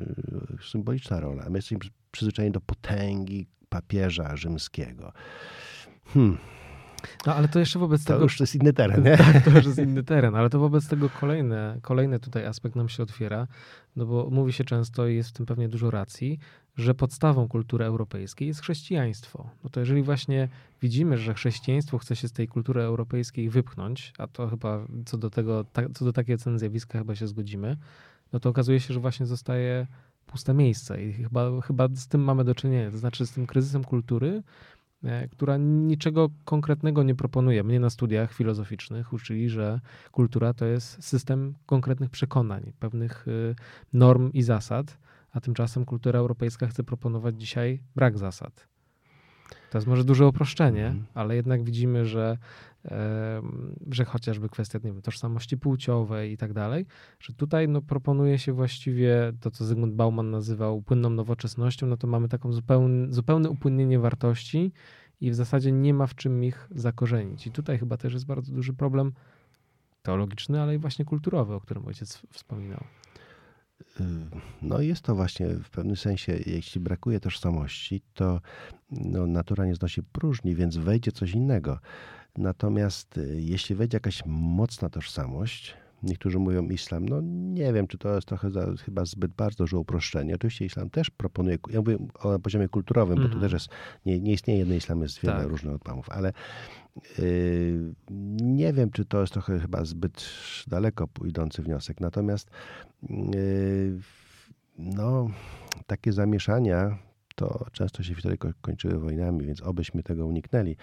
symboliczna 0.70 1.20
rola. 1.20 1.50
My 1.50 1.58
jesteśmy 1.58 1.78
przyzwyczajeni 2.10 2.52
do 2.52 2.60
potęgi 2.60 3.46
papieża 3.68 4.36
rzymskiego. 4.36 5.12
Hmm. 6.04 6.38
No 7.26 7.34
ale 7.34 7.48
to 7.48 7.58
jeszcze 7.58 7.78
wobec 7.78 8.04
to 8.04 8.12
tego... 8.12 8.22
już 8.22 8.40
jest 8.40 8.54
inny 8.54 8.72
teren, 8.72 9.04
nie? 9.04 9.16
Tak, 9.16 9.44
to 9.44 9.50
już 9.50 9.64
jest 9.64 9.78
inny 9.78 10.02
teren, 10.02 10.34
ale 10.34 10.50
to 10.50 10.58
wobec 10.58 10.88
tego 10.88 11.10
kolejne, 11.20 11.78
kolejny 11.82 12.20
tutaj 12.20 12.46
aspekt 12.46 12.76
nam 12.76 12.88
się 12.88 13.02
otwiera, 13.02 13.46
no 13.96 14.06
bo 14.06 14.28
mówi 14.30 14.52
się 14.52 14.64
często 14.64 15.06
i 15.06 15.16
jest 15.16 15.30
w 15.30 15.32
tym 15.32 15.46
pewnie 15.46 15.68
dużo 15.68 15.90
racji, 15.90 16.38
że 16.76 16.94
podstawą 16.94 17.48
kultury 17.48 17.84
europejskiej 17.84 18.48
jest 18.48 18.60
chrześcijaństwo. 18.60 19.50
No 19.64 19.70
to 19.70 19.80
jeżeli 19.80 20.02
właśnie 20.02 20.48
widzimy, 20.82 21.18
że 21.18 21.34
chrześcijaństwo 21.34 21.98
chce 21.98 22.16
się 22.16 22.28
z 22.28 22.32
tej 22.32 22.48
kultury 22.48 22.82
europejskiej 22.82 23.50
wypchnąć, 23.50 24.12
a 24.18 24.26
to 24.26 24.48
chyba 24.48 24.86
co 25.06 25.18
do 25.18 25.30
tego, 25.30 25.64
co 25.94 26.04
do 26.04 26.12
takiej 26.12 26.34
oceny 26.34 26.58
zjawiska 26.58 26.98
chyba 26.98 27.14
się 27.14 27.26
zgodzimy, 27.26 27.76
no 28.32 28.40
to 28.40 28.48
okazuje 28.48 28.80
się, 28.80 28.94
że 28.94 29.00
właśnie 29.00 29.26
zostaje 29.26 29.86
puste 30.26 30.54
miejsce 30.54 31.04
i 31.04 31.12
chyba, 31.12 31.60
chyba 31.60 31.88
z 31.94 32.08
tym 32.08 32.20
mamy 32.20 32.44
do 32.44 32.54
czynienia, 32.54 32.90
to 32.90 32.98
znaczy 32.98 33.26
z 33.26 33.32
tym 33.32 33.46
kryzysem 33.46 33.84
kultury, 33.84 34.42
która 35.30 35.56
niczego 35.56 36.30
konkretnego 36.44 37.02
nie 37.02 37.14
proponuje. 37.14 37.64
Mnie 37.64 37.80
na 37.80 37.90
studiach 37.90 38.32
filozoficznych 38.32 39.12
uczyli, 39.12 39.48
że 39.48 39.80
kultura 40.12 40.54
to 40.54 40.66
jest 40.66 41.04
system 41.04 41.54
konkretnych 41.66 42.10
przekonań, 42.10 42.72
pewnych 42.78 43.28
y, 43.28 43.54
norm 43.92 44.30
i 44.32 44.42
zasad, 44.42 44.98
a 45.32 45.40
tymczasem 45.40 45.84
kultura 45.84 46.18
europejska 46.18 46.66
chce 46.66 46.84
proponować 46.84 47.40
dzisiaj 47.40 47.80
brak 47.96 48.18
zasad. 48.18 48.68
To 49.70 49.78
jest 49.78 49.86
może 49.86 50.04
duże 50.04 50.26
uproszczenie, 50.26 50.86
mm. 50.86 51.06
ale 51.14 51.36
jednak 51.36 51.64
widzimy, 51.64 52.06
że, 52.06 52.38
że 53.90 54.04
chociażby 54.04 54.48
kwestia 54.48 54.78
nie 54.84 54.92
wiem, 54.92 55.02
tożsamości 55.02 55.58
płciowej 55.58 56.32
i 56.32 56.36
tak 56.36 56.52
dalej, 56.52 56.86
że 57.20 57.32
tutaj 57.32 57.68
no, 57.68 57.82
proponuje 57.82 58.38
się 58.38 58.52
właściwie 58.52 59.32
to, 59.40 59.50
co 59.50 59.64
Zygmunt 59.64 59.94
Bauman 59.94 60.30
nazywał 60.30 60.82
płynną 60.82 61.10
nowoczesnością, 61.10 61.86
no 61.86 61.96
to 61.96 62.06
mamy 62.06 62.28
taką 62.28 62.52
zupełne, 62.52 63.12
zupełne 63.12 63.50
upłynnienie 63.50 63.98
wartości 63.98 64.72
i 65.20 65.30
w 65.30 65.34
zasadzie 65.34 65.72
nie 65.72 65.94
ma 65.94 66.06
w 66.06 66.14
czym 66.14 66.44
ich 66.44 66.68
zakorzenić. 66.70 67.46
I 67.46 67.50
tutaj 67.50 67.78
chyba 67.78 67.96
też 67.96 68.12
jest 68.12 68.26
bardzo 68.26 68.52
duży 68.52 68.74
problem 68.74 69.12
teologiczny, 70.02 70.60
ale 70.60 70.74
i 70.74 70.78
właśnie 70.78 71.04
kulturowy, 71.04 71.54
o 71.54 71.60
którym 71.60 71.86
ojciec 71.86 72.22
wspominał. 72.30 72.84
No 74.62 74.80
jest 74.80 75.02
to 75.02 75.14
właśnie 75.14 75.48
w 75.48 75.70
pewnym 75.70 75.96
sensie, 75.96 76.38
jeśli 76.46 76.80
brakuje 76.80 77.20
tożsamości, 77.20 78.02
to 78.14 78.40
no, 78.90 79.26
natura 79.26 79.66
nie 79.66 79.74
znosi 79.74 80.02
próżni, 80.02 80.54
więc 80.54 80.76
wejdzie 80.76 81.12
coś 81.12 81.32
innego. 81.32 81.78
Natomiast 82.36 83.18
y, 83.18 83.40
jeśli 83.40 83.74
wejdzie 83.74 83.96
jakaś 83.96 84.22
mocna 84.26 84.90
tożsamość, 84.90 85.74
Niektórzy 86.02 86.38
mówią 86.38 86.62
islam. 86.62 87.08
No 87.08 87.20
nie 87.54 87.72
wiem, 87.72 87.86
czy 87.86 87.98
to 87.98 88.14
jest 88.14 88.28
trochę 88.28 88.50
za, 88.50 88.66
chyba 88.84 89.04
zbyt 89.04 89.32
bardzo 89.32 89.56
duże 89.56 89.78
uproszczenie. 89.78 90.34
Oczywiście 90.34 90.64
islam 90.64 90.90
też 90.90 91.10
proponuje, 91.10 91.58
ja 91.70 91.78
mówię 91.78 91.98
o 92.14 92.38
poziomie 92.38 92.68
kulturowym, 92.68 93.18
mm 93.18 93.28
-hmm. 93.28 93.30
bo 93.30 93.34
mhm. 93.34 93.50
też 93.50 93.52
jest, 93.52 93.68
nie, 94.06 94.20
nie 94.20 94.32
istnieje 94.32 94.58
jeden 94.58 94.76
islam, 94.76 95.02
jest 95.02 95.20
wiele 95.20 95.36
tak. 95.36 95.48
różnych 95.48 95.74
odpłamów, 95.74 96.10
ale 96.10 96.32
yy, 97.18 97.94
nie 98.40 98.72
wiem, 98.72 98.90
czy 98.90 99.04
to 99.04 99.20
jest 99.20 99.32
trochę 99.32 99.58
chyba 99.58 99.84
zbyt 99.84 100.24
daleko 100.66 101.08
idący 101.24 101.62
wniosek. 101.62 102.00
Natomiast 102.00 102.50
yy, 103.02 104.00
no, 104.78 105.30
takie 105.86 106.12
zamieszania 106.12 107.07
to 107.38 107.66
często 107.72 108.02
się 108.02 108.14
wtedy 108.14 108.38
kończyły 108.60 108.98
wojnami, 108.98 109.46
więc 109.46 109.62
obyśmy 109.62 110.02
tego 110.02 110.26
uniknęli. 110.26 110.76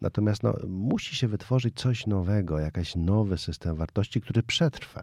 Natomiast 0.00 0.42
no, 0.42 0.54
musi 0.68 1.16
się 1.16 1.28
wytworzyć 1.28 1.74
coś 1.74 2.06
nowego, 2.06 2.58
jakiś 2.58 2.96
nowy 2.96 3.38
system 3.38 3.76
wartości, 3.76 4.20
który 4.20 4.42
przetrwa. 4.42 5.02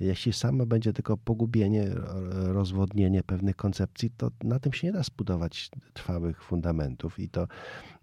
Jeśli 0.00 0.32
samo 0.32 0.66
będzie 0.66 0.92
tylko 0.92 1.16
pogubienie, 1.16 1.90
rozwodnienie 2.30 3.22
pewnych 3.22 3.56
koncepcji, 3.56 4.10
to 4.16 4.30
na 4.44 4.58
tym 4.58 4.72
się 4.72 4.86
nie 4.86 4.92
da 4.92 5.02
zbudować 5.02 5.70
trwałych 5.92 6.42
fundamentów. 6.42 7.18
I 7.18 7.28
to 7.28 7.48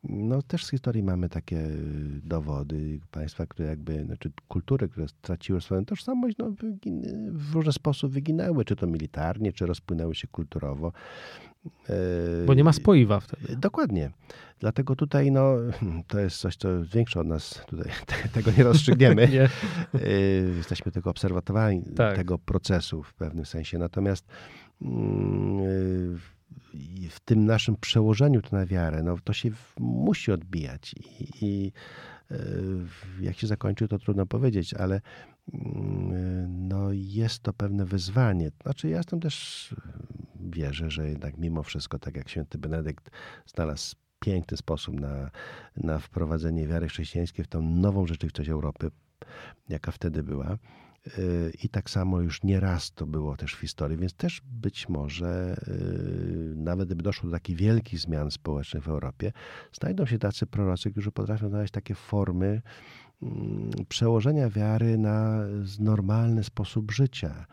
no, 0.04 0.42
też 0.42 0.66
z 0.66 0.70
historii 0.70 1.04
mamy 1.04 1.30
takie 1.30 1.68
dowody. 2.24 3.00
Państwa, 3.12 3.46
które 3.46 3.70
jakby, 3.70 4.06
znaczy 4.06 4.32
kultury, 4.48 4.90
które 4.90 5.08
straciły 5.08 5.62
swoją 5.62 5.86
tożsamość, 5.86 6.38
no, 6.38 6.54
w 7.28 7.54
różny 7.54 7.74
sposób 7.74 8.12
wyginęły, 8.12 8.66
czy 8.66 8.76
to 8.76 8.88
militarnie, 8.88 9.54
czy 9.54 9.66
rozpłynęły 9.66 10.16
się 10.16 10.28
kulturowo. 10.28 10.92
Bo 12.46 12.54
nie 12.54 12.64
ma 12.64 12.74
spoiwa 12.74 13.20
wtedy. 13.20 13.56
Dokładnie. 13.56 14.12
Dlatego 14.60 14.96
tutaj 14.96 15.32
no, 15.32 15.56
to 16.08 16.20
jest 16.20 16.38
coś, 16.38 16.56
co 16.56 16.68
większe 16.84 17.20
od 17.20 17.28
nas. 17.28 17.62
Tutaj 17.68 17.92
tego 18.34 18.52
nie 18.58 18.64
rozstrzygniemy. 18.64 19.28
nie. 19.32 19.50
Jesteśmy 20.58 20.92
tylko 20.92 21.10
obserwatorami 21.10 21.84
tak. 21.96 22.16
tego 22.16 22.40
procesu 22.40 23.04
w 23.04 23.14
pewnym 23.14 23.46
sensie. 23.46 23.78
Natomiast 23.78 24.26
mm, 24.82 26.18
w 27.10 27.20
tym 27.26 27.46
naszym 27.46 27.76
przełożeniu 27.76 28.42
to 28.42 28.56
na 28.56 28.66
wiarę, 28.66 29.04
no, 29.04 29.16
to 29.24 29.34
się 29.34 29.50
musi 29.80 30.32
odbijać. 30.32 30.94
I, 30.94 31.28
i 31.42 31.72
jak 33.22 33.38
się 33.38 33.48
zakończy, 33.48 33.88
to 33.88 34.00
trudno 34.00 34.26
powiedzieć, 34.26 34.74
ale 34.74 35.02
mm, 35.54 36.68
no, 36.68 36.90
jest 36.92 37.40
to 37.40 37.54
pewne 37.54 37.86
wyzwanie. 37.86 38.52
Znaczy, 38.64 38.90
ja 38.90 38.98
jestem 38.98 39.20
też 39.20 39.76
wierzę, 40.36 40.90
że 40.90 41.10
jednak 41.10 41.38
mimo 41.38 41.64
wszystko, 41.64 42.00
tak 42.00 42.16
jak 42.16 42.30
święty 42.30 42.58
Benedykt 42.58 43.10
znalazł 43.46 43.96
piękny 44.20 44.58
sposób 44.58 45.00
na, 45.00 45.32
na 45.78 46.00
wprowadzenie 46.00 46.68
wiary 46.68 46.88
chrześcijańskiej 46.88 47.46
w 47.46 47.48
tą 47.48 47.62
nową 47.62 48.08
rzeczywistość 48.08 48.50
Europy, 48.50 48.92
jaka 49.70 49.92
wtedy 49.92 50.24
była. 50.24 50.58
Y, 51.08 51.52
I 51.64 51.70
tak 51.70 51.90
samo 51.90 52.22
już 52.22 52.44
nieraz 52.44 52.92
to 52.92 53.08
było 53.08 53.38
też 53.38 53.54
w 53.54 53.60
historii, 53.60 53.98
więc 53.98 54.14
też 54.14 54.42
być 54.46 54.90
może, 54.90 55.56
y, 55.68 56.54
nawet 56.56 56.88
gdyby 56.88 57.04
doszło 57.04 57.30
do 57.30 57.36
takich 57.36 57.58
wielkich 57.58 58.00
zmian 58.00 58.32
społecznych 58.32 58.84
w 58.84 58.88
Europie, 58.88 59.32
znajdą 59.74 60.06
się 60.06 60.20
tacy 60.20 60.46
prorocy, 60.46 60.92
którzy 60.92 61.12
potrafią 61.12 61.50
znaleźć 61.50 61.74
takie 61.74 61.96
formy 61.96 62.62
mm, 63.22 63.72
przełożenia 63.90 64.50
wiary 64.50 64.98
na 64.98 65.46
normalny 65.80 66.44
sposób 66.44 66.92
życia. 66.92 67.46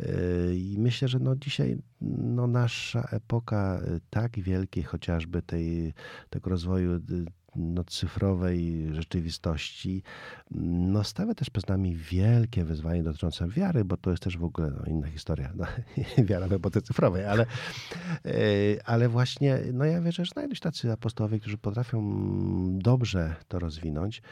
Y, 0.00 0.56
I 0.56 0.76
myślę, 0.78 1.08
że 1.08 1.18
no 1.18 1.36
dzisiaj 1.36 1.76
no 2.00 2.46
nasza 2.46 3.08
epoka 3.12 3.80
tak 4.10 4.40
wielkiej 4.40 4.84
chociażby 4.84 5.42
tej, 5.42 5.94
tego 6.30 6.50
rozwoju 6.50 7.00
no, 7.56 7.84
cyfrowej 7.84 8.88
rzeczywistości, 8.94 10.02
no, 10.50 11.04
stawia 11.04 11.34
też 11.34 11.50
przed 11.50 11.68
nami 11.68 11.96
wielkie 11.96 12.64
wyzwanie 12.64 13.02
dotyczące 13.02 13.48
wiary, 13.48 13.84
bo 13.84 13.96
to 13.96 14.10
jest 14.10 14.22
też 14.22 14.38
w 14.38 14.44
ogóle 14.44 14.70
no, 14.70 14.84
inna 14.86 15.06
historia. 15.06 15.52
No, 15.56 15.64
wiara 16.28 16.48
w 16.48 16.52
epoce 16.52 16.82
cyfrowej, 16.82 17.24
ale, 17.24 17.46
ale 18.84 19.08
właśnie 19.08 19.58
no, 19.72 19.84
ja 19.84 20.00
wierzę, 20.00 20.24
że 20.24 20.32
znajdą 20.32 20.54
się 20.54 20.60
tacy 20.60 20.92
apostołowie, 20.92 21.40
którzy 21.40 21.58
potrafią 21.58 22.00
dobrze 22.78 23.34
to 23.48 23.58
rozwinąć. 23.58 24.22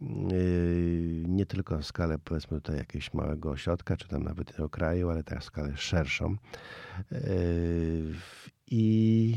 Yy, 0.00 1.22
nie 1.28 1.46
tylko 1.46 1.78
w 1.78 1.84
skalę 1.84 2.18
powiedzmy 2.18 2.60
tutaj 2.60 2.76
jakiegoś 2.76 3.14
małego 3.14 3.50
ośrodka, 3.50 3.96
czy 3.96 4.08
tam 4.08 4.22
nawet 4.22 4.50
innego 4.50 4.68
kraju, 4.68 5.10
ale 5.10 5.24
tak 5.24 5.44
skalę 5.44 5.76
szerszą. 5.76 6.36
I, 8.70 9.36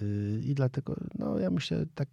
yy, 0.00 0.40
I 0.44 0.54
dlatego, 0.54 0.96
no 1.18 1.38
ja 1.38 1.50
myślę, 1.50 1.86
tak 1.94 2.08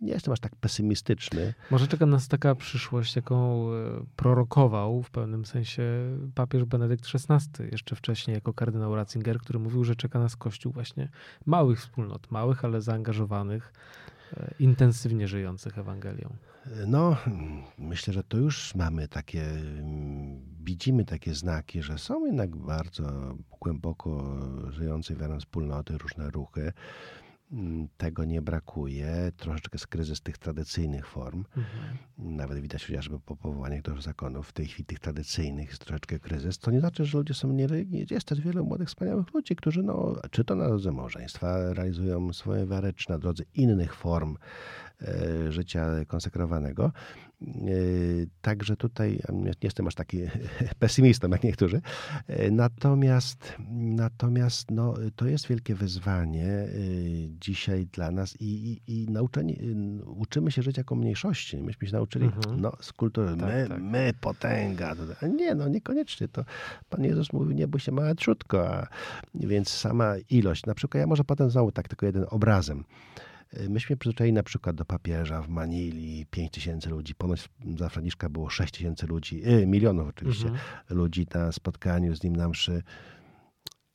nie 0.00 0.12
jestem 0.12 0.32
aż 0.32 0.40
tak 0.40 0.56
pesymistyczny. 0.56 1.54
Może 1.70 1.86
czeka 1.86 2.06
nas 2.06 2.28
taka 2.28 2.54
przyszłość, 2.54 3.16
jaką 3.16 3.68
e, 3.72 4.04
prorokował 4.16 5.02
w 5.02 5.10
pewnym 5.10 5.44
sensie 5.44 5.82
papież 6.34 6.64
Benedykt 6.64 7.04
XVI, 7.14 7.64
jeszcze 7.72 7.96
wcześniej 7.96 8.34
jako 8.34 8.52
kardynał 8.52 8.96
Ratzinger, 8.96 9.38
który 9.38 9.58
mówił, 9.58 9.84
że 9.84 9.96
czeka 9.96 10.18
nas 10.18 10.36
kościół 10.36 10.72
właśnie 10.72 11.08
małych 11.46 11.80
wspólnot, 11.80 12.30
małych, 12.30 12.64
ale 12.64 12.80
zaangażowanych, 12.80 13.72
e, 14.36 14.54
intensywnie 14.58 15.28
żyjących 15.28 15.78
Ewangelią. 15.78 16.36
No, 16.86 17.16
myślę, 17.78 18.12
że 18.14 18.24
to 18.24 18.38
już 18.38 18.74
mamy 18.74 19.08
takie, 19.08 19.44
widzimy 20.68 21.04
takie 21.04 21.34
znaki, 21.34 21.82
że 21.82 21.98
są 21.98 22.26
jednak 22.26 22.56
bardzo 22.56 23.34
głęboko 23.60 24.36
żyjące 24.70 25.16
wiarą 25.16 25.40
wspólnoty, 25.40 25.98
różne 25.98 26.30
ruchy. 26.30 26.72
Tego 27.96 28.24
nie 28.24 28.42
brakuje. 28.42 29.32
Troszeczkę 29.36 29.70
jest 29.72 29.86
kryzys 29.86 30.20
tych 30.20 30.38
tradycyjnych 30.38 31.06
form. 31.06 31.44
Mhm. 31.56 31.96
Nawet 32.18 32.58
widać 32.60 32.86
chociażby 32.86 33.20
po 33.20 33.36
powołaniach 33.36 33.82
do 33.82 34.00
zakonów. 34.00 34.48
W 34.48 34.52
tej 34.52 34.66
chwili 34.66 34.84
tych 34.84 34.98
tradycyjnych 34.98 35.68
jest 35.68 35.80
troszeczkę 35.80 36.18
kryzys. 36.18 36.58
To 36.58 36.70
nie 36.70 36.80
znaczy, 36.80 37.04
że 37.04 37.18
ludzie 37.18 37.34
są 37.34 37.52
niereligijni. 37.52 38.06
Jest 38.10 38.26
też 38.26 38.40
wielu 38.40 38.64
młodych, 38.64 38.88
wspaniałych 38.88 39.34
ludzi, 39.34 39.56
którzy 39.56 39.82
no, 39.82 40.16
czy 40.30 40.44
to 40.44 40.54
na 40.54 40.68
drodze 40.68 40.92
małżeństwa 40.92 41.72
realizują 41.74 42.32
swoje 42.32 42.66
wiarę, 42.66 42.92
czy 42.92 43.10
na 43.10 43.18
drodze 43.18 43.44
innych 43.54 43.94
form 43.94 44.36
życia 45.48 46.04
konsekrowanego. 46.06 46.92
Także 48.40 48.76
tutaj 48.76 49.20
nie 49.32 49.52
jestem 49.62 49.86
aż 49.86 49.94
taki 49.94 50.18
pesymistą 50.78 51.28
jak 51.28 51.44
niektórzy. 51.44 51.80
Natomiast, 52.50 53.54
natomiast 53.70 54.70
no, 54.70 54.94
to 55.16 55.26
jest 55.26 55.46
wielkie 55.46 55.74
wyzwanie 55.74 56.68
dzisiaj 57.40 57.86
dla 57.86 58.10
nas 58.10 58.40
i, 58.40 58.44
i, 58.86 59.02
i 59.02 59.10
nauczenie, 59.10 59.56
uczymy 60.06 60.50
się 60.50 60.62
żyć 60.62 60.76
jako 60.76 60.94
mniejszości. 60.94 61.62
Myśmy 61.62 61.86
się 61.86 61.92
nauczyli 61.92 62.24
mhm. 62.24 62.60
no, 62.60 62.72
z 62.80 62.92
kultury. 62.92 63.36
Tak, 63.36 63.38
my, 63.38 63.66
tak. 63.68 63.82
my, 63.82 64.12
potęga. 64.20 64.94
Nie, 65.36 65.54
no 65.54 65.68
niekoniecznie. 65.68 66.28
To 66.28 66.44
Pan 66.90 67.04
Jezus 67.04 67.32
mówi, 67.32 67.54
nie 67.54 67.68
bój 67.68 67.80
się 67.80 67.92
mała 67.92 68.14
trzutko. 68.14 68.68
A, 68.68 68.88
więc 69.34 69.68
sama 69.68 70.14
ilość. 70.30 70.66
Na 70.66 70.74
przykład 70.74 71.00
ja 71.00 71.06
może 71.06 71.24
potem 71.24 71.50
znowu 71.50 71.72
tak 71.72 71.88
tylko 71.88 72.06
jeden 72.06 72.24
obrazem. 72.30 72.84
Y, 73.54 73.68
myśmy 73.70 73.96
przyzwyczaili 73.96 74.32
na 74.32 74.42
przykład 74.42 74.76
do 74.76 74.84
papieża 74.84 75.42
w 75.42 75.48
Manili 75.48 76.26
5 76.26 76.52
tysięcy 76.52 76.90
ludzi, 76.90 77.14
ponoć 77.14 77.48
za 77.78 77.88
Franciszka 77.88 78.28
było 78.28 78.50
6 78.50 78.72
tysięcy 78.72 79.06
ludzi, 79.06 79.40
yy, 79.40 79.66
milionów 79.66 80.08
oczywiście, 80.08 80.48
mhm. 80.48 80.98
ludzi 80.98 81.26
na 81.34 81.52
spotkaniu 81.52 82.16
z 82.16 82.22
nim 82.22 82.36
na 82.36 82.48
mszy. 82.48 82.82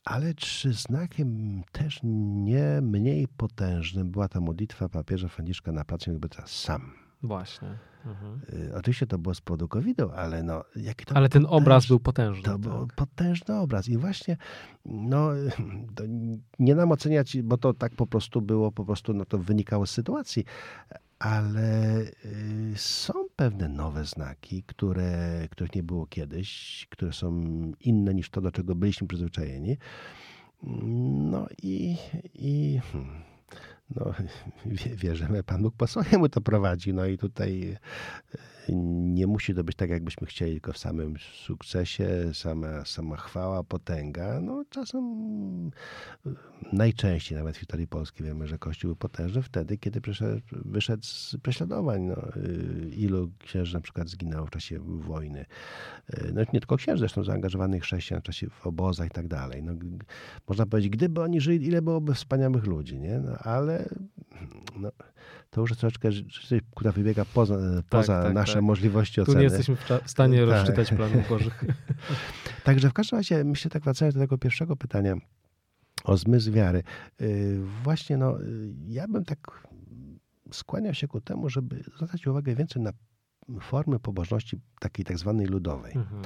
Ale 0.04 0.34
czy 0.34 0.72
znakiem 0.72 1.62
też 1.72 2.00
nie 2.02 2.80
mniej 2.82 3.28
potężnym 3.28 4.10
była 4.10 4.28
ta 4.28 4.40
modlitwa 4.40 4.88
papieża 4.88 5.28
Franciszka 5.28 5.72
na 5.72 5.84
placu 5.84 6.10
jakby 6.10 6.28
teraz 6.28 6.50
sam? 6.50 6.92
Właśnie. 7.22 7.78
Mhm. 8.06 8.40
Y, 8.52 8.74
oczywiście 8.74 9.06
to 9.06 9.18
było 9.18 9.34
z 9.34 9.40
powodu 9.40 9.68
COVID-u, 9.68 10.10
ale 10.10 10.42
no, 10.42 10.64
jaki 10.76 11.04
to 11.04 11.16
Ale 11.16 11.28
ten 11.28 11.46
obraz 11.48 11.86
był 11.86 12.00
potężny. 12.00 12.42
To 12.42 12.50
tak. 12.50 12.60
był 12.60 12.88
potężny 12.96 13.58
obraz 13.58 13.88
i 13.88 13.96
właśnie 13.96 14.36
no, 14.84 15.30
nie 16.58 16.74
nam 16.74 16.92
oceniać, 16.92 17.42
bo 17.42 17.58
to 17.58 17.74
tak 17.74 17.94
po 17.94 18.06
prostu 18.06 18.42
było, 18.42 18.72
po 18.72 18.84
prostu 18.84 19.14
no, 19.14 19.24
to 19.24 19.38
wynikało 19.38 19.86
z 19.86 19.90
sytuacji, 19.90 20.44
ale 21.18 22.00
y, 22.02 22.72
są 22.76 23.12
pewne 23.36 23.68
nowe 23.68 24.04
znaki, 24.04 24.62
które, 24.62 25.48
których 25.50 25.74
nie 25.74 25.82
było 25.82 26.06
kiedyś, 26.06 26.86
które 26.90 27.12
są 27.12 27.42
inne 27.80 28.14
niż 28.14 28.30
to, 28.30 28.40
do 28.40 28.52
czego 28.52 28.74
byliśmy 28.74 29.08
przyzwyczajeni. 29.08 29.76
No 31.30 31.46
i, 31.62 31.96
i 32.34 32.80
hmm 32.92 33.33
no, 33.90 34.14
wierzymy, 34.96 35.42
Pan 35.42 35.62
Bóg 35.62 35.76
po 35.76 35.86
swojemu 35.86 36.28
to 36.28 36.40
prowadzi. 36.40 36.94
No 36.94 37.06
i 37.06 37.18
tutaj 37.18 37.76
nie 38.68 39.26
musi 39.26 39.54
to 39.54 39.64
być 39.64 39.76
tak, 39.76 39.90
jakbyśmy 39.90 40.26
chcieli, 40.26 40.52
tylko 40.52 40.72
w 40.72 40.78
samym 40.78 41.14
sukcesie, 41.46 42.08
sama, 42.32 42.84
sama 42.84 43.16
chwała, 43.16 43.64
potęga. 43.64 44.40
No 44.40 44.64
czasem 44.70 45.04
najczęściej 46.72 47.38
nawet 47.38 47.56
w 47.56 47.58
historii 47.58 47.86
Polski 47.86 48.24
wiemy, 48.24 48.46
że 48.46 48.58
Kościół 48.58 48.88
był 48.88 48.96
potężny 48.96 49.42
wtedy, 49.42 49.78
kiedy 49.78 50.00
przyszedł, 50.00 50.42
wyszedł 50.52 51.02
z 51.04 51.36
prześladowań. 51.42 52.02
No, 52.02 52.16
ilu 52.96 53.30
księży 53.38 53.74
na 53.74 53.80
przykład 53.80 54.08
zginęło 54.08 54.46
w 54.46 54.50
czasie 54.50 54.78
wojny. 54.80 55.44
No 56.34 56.40
nie 56.52 56.60
tylko 56.60 56.76
księży, 56.76 56.98
zresztą 56.98 57.24
zaangażowanych 57.24 57.82
chrześcijan 57.82 58.20
w 58.20 58.24
czasie 58.24 58.50
w 58.50 58.66
obozach 58.66 59.06
i 59.06 59.10
tak 59.10 59.28
dalej. 59.28 59.62
No, 59.62 59.72
można 60.48 60.66
powiedzieć, 60.66 60.92
gdyby 60.92 61.22
oni 61.22 61.40
żyli, 61.40 61.66
ile 61.66 61.82
byłoby 61.82 62.14
wspaniałych 62.14 62.66
ludzi, 62.66 62.98
nie? 62.98 63.18
No, 63.18 63.38
ale 63.38 63.88
no, 64.76 64.90
to 65.54 65.60
już 65.60 65.70
troszeczkę 65.70 66.12
rzecz, 66.12 66.50
która 66.74 66.92
wybiega 66.92 67.24
poza, 67.24 67.56
tak, 67.56 67.84
poza 67.84 68.22
tak, 68.22 68.34
nasze 68.34 68.54
tak. 68.54 68.62
możliwości 68.62 69.20
oceny. 69.20 69.34
Tu 69.34 69.38
nie 69.38 69.44
jesteśmy 69.44 69.76
w 69.76 70.10
stanie 70.10 70.38
tak. 70.38 70.48
rozczytać 70.48 70.90
planów 70.90 71.28
bożych. 71.32 71.64
Także 72.64 72.90
w 72.90 72.92
każdym 72.92 73.18
razie, 73.18 73.44
myślę 73.44 73.70
tak 73.70 73.82
wracając 73.82 74.14
do 74.14 74.20
tego 74.20 74.38
pierwszego 74.38 74.76
pytania 74.76 75.14
o 76.04 76.16
zmysł 76.16 76.52
wiary. 76.52 76.82
Y, 77.20 77.60
właśnie 77.84 78.16
no, 78.16 78.42
y, 78.42 78.74
ja 78.86 79.08
bym 79.08 79.24
tak 79.24 79.68
skłaniał 80.52 80.94
się 80.94 81.08
ku 81.08 81.20
temu, 81.20 81.48
żeby 81.48 81.84
zwracać 81.96 82.26
uwagę 82.26 82.54
więcej 82.54 82.82
na 82.82 82.92
formy 83.60 83.98
pobożności 83.98 84.60
takiej 84.80 85.04
tak 85.04 85.18
zwanej 85.18 85.46
ludowej. 85.46 85.92
Mhm. 85.96 86.22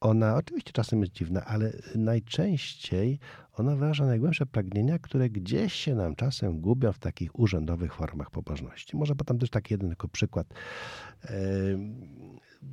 Ona 0.00 0.36
oczywiście 0.36 0.72
czasem 0.72 1.00
jest 1.00 1.12
dziwna, 1.12 1.44
ale 1.44 1.72
najczęściej 1.94 3.18
ona 3.52 3.76
wyraża 3.76 4.06
najgłębsze 4.06 4.46
pragnienia, 4.46 4.98
które 4.98 5.30
gdzieś 5.30 5.72
się 5.72 5.94
nam 5.94 6.16
czasem 6.16 6.60
gubią 6.60 6.92
w 6.92 6.98
takich 6.98 7.38
urzędowych 7.38 7.94
formach 7.94 8.30
pobożności. 8.30 8.96
Może 8.96 9.14
potem 9.14 9.38
też 9.38 9.50
taki 9.50 9.74
jeden 9.74 9.88
tylko 9.88 10.08
przykład. 10.08 10.54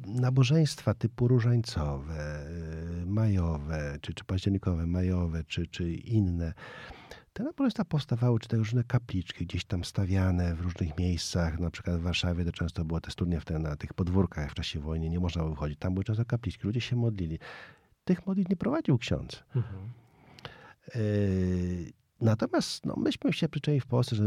Nabożeństwa 0.05 0.93
typu 0.93 1.27
różańcowe, 1.27 2.45
majowe, 3.05 3.97
czy, 4.01 4.13
czy 4.13 4.25
październikowe, 4.25 4.87
majowe, 4.87 5.43
czy, 5.43 5.67
czy 5.67 5.93
inne 5.93 6.53
te 7.37 7.43
nabożeństwa 7.43 7.85
powstawały, 7.85 8.39
czy 8.39 8.47
te 8.47 8.57
różne 8.57 8.83
kapliczki 8.83 9.45
gdzieś 9.45 9.65
tam 9.65 9.83
stawiane 9.83 10.55
w 10.55 10.61
różnych 10.61 10.97
miejscach, 10.97 11.59
na 11.59 11.71
przykład 11.71 11.95
w 11.95 12.01
Warszawie 12.01 12.45
to 12.45 12.51
często 12.51 12.85
było 12.85 13.01
te 13.01 13.11
te, 13.45 13.59
na 13.59 13.75
tych 13.75 13.93
podwórkach 13.93 14.51
w 14.51 14.53
czasie 14.53 14.79
wojny, 14.79 15.09
nie 15.09 15.19
można 15.19 15.41
było 15.41 15.53
wychodzić. 15.53 15.79
Tam 15.79 15.93
były 15.93 16.03
często 16.03 16.25
kapliczki, 16.25 16.67
ludzie 16.67 16.81
się 16.81 16.95
modlili. 16.95 17.39
Tych 18.03 18.27
modlitw 18.27 18.49
nie 18.49 18.55
prowadził 18.55 18.97
ksiądz. 18.97 19.43
Mhm. 19.55 19.89
Yy, 20.95 21.91
natomiast 22.21 22.85
no, 22.85 22.95
myśmy 22.95 23.33
się 23.33 23.49
przyczaili 23.49 23.79
w 23.81 23.85
Polsce, 23.85 24.15
że 24.15 24.23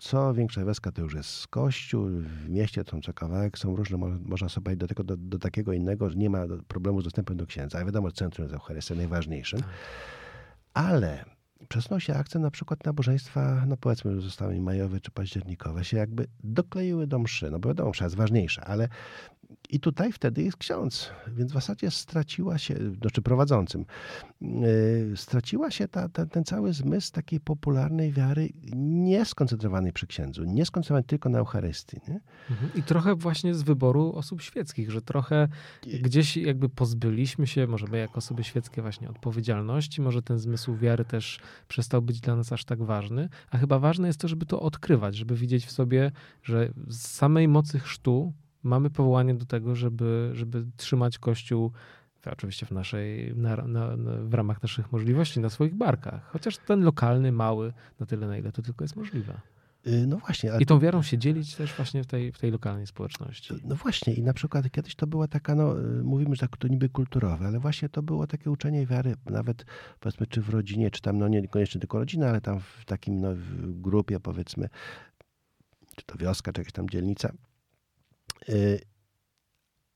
co 0.00 0.34
większa 0.34 0.64
wioska 0.64 0.92
to 0.92 1.02
już 1.02 1.14
jest 1.14 1.46
kościół, 1.46 2.08
w 2.08 2.48
mieście 2.48 2.82
są 2.90 3.00
co 3.00 3.12
kawałek, 3.12 3.58
są 3.58 3.76
różne, 3.76 3.96
można 4.24 4.48
sobie 4.48 4.76
do, 4.76 4.86
tego, 4.86 5.04
do, 5.04 5.16
do 5.16 5.38
takiego 5.38 5.72
innego, 5.72 6.10
że 6.10 6.16
nie 6.16 6.30
ma 6.30 6.44
problemu 6.68 7.00
z 7.00 7.04
dostępem 7.04 7.36
do 7.36 7.46
księdza. 7.46 7.78
A 7.78 7.84
wiadomo, 7.84 8.12
centrum 8.12 8.44
jest 8.44 8.54
Eucharystia 8.54 8.94
najważniejszym. 8.94 9.60
Tak. 9.60 9.68
Ale 10.74 11.33
przesunął 11.68 12.00
się 12.00 12.14
akcent 12.14 12.42
na 12.42 12.50
przykład 12.50 12.84
nabożeństwa, 12.84 13.64
no 13.66 13.76
powiedzmy 13.76 14.20
zostały 14.20 14.60
majowe 14.60 15.00
czy 15.00 15.10
październikowe, 15.10 15.84
się 15.84 15.96
jakby 15.96 16.26
dokleiły 16.44 17.06
do 17.06 17.18
mszy, 17.18 17.50
no 17.50 17.58
bo 17.58 17.68
wiadomo, 17.68 17.90
msza 17.90 18.04
jest 18.04 18.16
ważniejsza, 18.16 18.64
ale 18.64 18.88
i 19.70 19.80
tutaj 19.80 20.12
wtedy 20.12 20.42
jest 20.42 20.56
ksiądz, 20.56 21.10
więc 21.28 21.50
w 21.50 21.54
zasadzie 21.54 21.90
straciła 21.90 22.58
się, 22.58 22.74
znaczy 23.00 23.22
prowadzącym, 23.22 23.84
yy, 24.40 25.12
straciła 25.16 25.70
się 25.70 25.88
ta, 25.88 26.08
ta, 26.08 26.26
ten 26.26 26.44
cały 26.44 26.72
zmysł 26.72 27.12
takiej 27.12 27.40
popularnej 27.40 28.12
wiary, 28.12 28.48
nie 28.76 29.24
skoncentrowanej 29.24 29.92
przy 29.92 30.06
księdzu, 30.06 30.44
nie 30.44 30.66
skoncentrowanej 30.66 31.04
tylko 31.04 31.28
na 31.28 31.38
Eucharystii. 31.38 32.00
Nie? 32.08 32.20
Mhm. 32.50 32.70
I 32.74 32.82
trochę 32.82 33.14
właśnie 33.14 33.54
z 33.54 33.62
wyboru 33.62 34.12
osób 34.12 34.42
świeckich, 34.42 34.90
że 34.90 35.02
trochę 35.02 35.48
gdzieś 35.82 36.36
jakby 36.36 36.68
pozbyliśmy 36.68 37.46
się, 37.46 37.66
może 37.66 37.86
my 37.86 37.98
jako 37.98 38.14
osoby 38.14 38.44
świeckie 38.44 38.82
właśnie 38.82 39.10
odpowiedzialności, 39.10 40.02
może 40.02 40.22
ten 40.22 40.38
zmysł 40.38 40.76
wiary 40.76 41.04
też 41.04 41.40
przestał 41.68 42.02
być 42.02 42.20
dla 42.20 42.36
nas 42.36 42.52
aż 42.52 42.64
tak 42.64 42.82
ważny, 42.82 43.28
a 43.50 43.58
chyba 43.58 43.78
ważne 43.78 44.06
jest 44.06 44.20
to, 44.20 44.28
żeby 44.28 44.46
to 44.46 44.60
odkrywać, 44.60 45.16
żeby 45.16 45.36
widzieć 45.36 45.66
w 45.66 45.70
sobie, 45.70 46.12
że 46.42 46.72
z 46.88 47.00
samej 47.06 47.48
mocy 47.48 47.78
chrztu 47.78 48.32
mamy 48.64 48.90
powołanie 48.90 49.34
do 49.34 49.46
tego, 49.46 49.76
żeby, 49.76 50.30
żeby 50.34 50.66
trzymać 50.76 51.18
Kościół 51.18 51.72
oczywiście 52.32 52.66
w 52.66 52.70
naszej, 52.70 53.36
na, 53.36 53.56
na, 53.56 53.96
na, 53.96 54.12
w 54.16 54.34
ramach 54.34 54.62
naszych 54.62 54.92
możliwości, 54.92 55.40
na 55.40 55.50
swoich 55.50 55.74
barkach. 55.74 56.30
Chociaż 56.32 56.58
ten 56.58 56.84
lokalny, 56.84 57.32
mały, 57.32 57.72
na 58.00 58.06
tyle, 58.06 58.26
na 58.26 58.38
ile 58.38 58.52
to 58.52 58.62
tylko 58.62 58.84
jest 58.84 58.96
możliwe. 58.96 59.40
Y, 59.86 60.06
no 60.06 60.16
właśnie. 60.16 60.50
I 60.60 60.66
tą 60.66 60.78
wiarą 60.78 61.02
się 61.02 61.18
dzielić 61.18 61.54
też 61.54 61.74
właśnie 61.74 62.02
w 62.02 62.06
tej, 62.06 62.32
w 62.32 62.38
tej 62.38 62.50
lokalnej 62.50 62.86
społeczności. 62.86 63.54
No 63.64 63.74
właśnie 63.74 64.14
i 64.14 64.22
na 64.22 64.32
przykład 64.32 64.70
kiedyś 64.70 64.94
to 64.94 65.06
była 65.06 65.28
taka, 65.28 65.54
no 65.54 65.80
y, 65.80 66.04
mówimy, 66.04 66.36
że 66.36 66.40
tak 66.40 66.56
to 66.56 66.68
niby 66.68 66.88
kulturowe, 66.88 67.46
ale 67.46 67.60
właśnie 67.60 67.88
to 67.88 68.02
było 68.02 68.26
takie 68.26 68.50
uczenie 68.50 68.86
wiary, 68.86 69.14
nawet 69.26 69.64
powiedzmy 70.00 70.26
czy 70.26 70.42
w 70.42 70.48
rodzinie, 70.48 70.90
czy 70.90 71.02
tam, 71.02 71.18
no 71.18 71.28
nie 71.28 71.42
niekoniecznie 71.42 71.80
tylko 71.80 71.98
rodzina, 71.98 72.28
ale 72.28 72.40
tam 72.40 72.60
w 72.60 72.84
takim 72.84 73.20
no, 73.20 73.34
w 73.34 73.80
grupie 73.80 74.20
powiedzmy, 74.20 74.68
czy 75.96 76.06
to 76.06 76.18
wioska, 76.18 76.52
czy 76.52 76.60
jakaś 76.60 76.72
tam 76.72 76.88
dzielnica, 76.88 77.32
Y, 77.32 77.53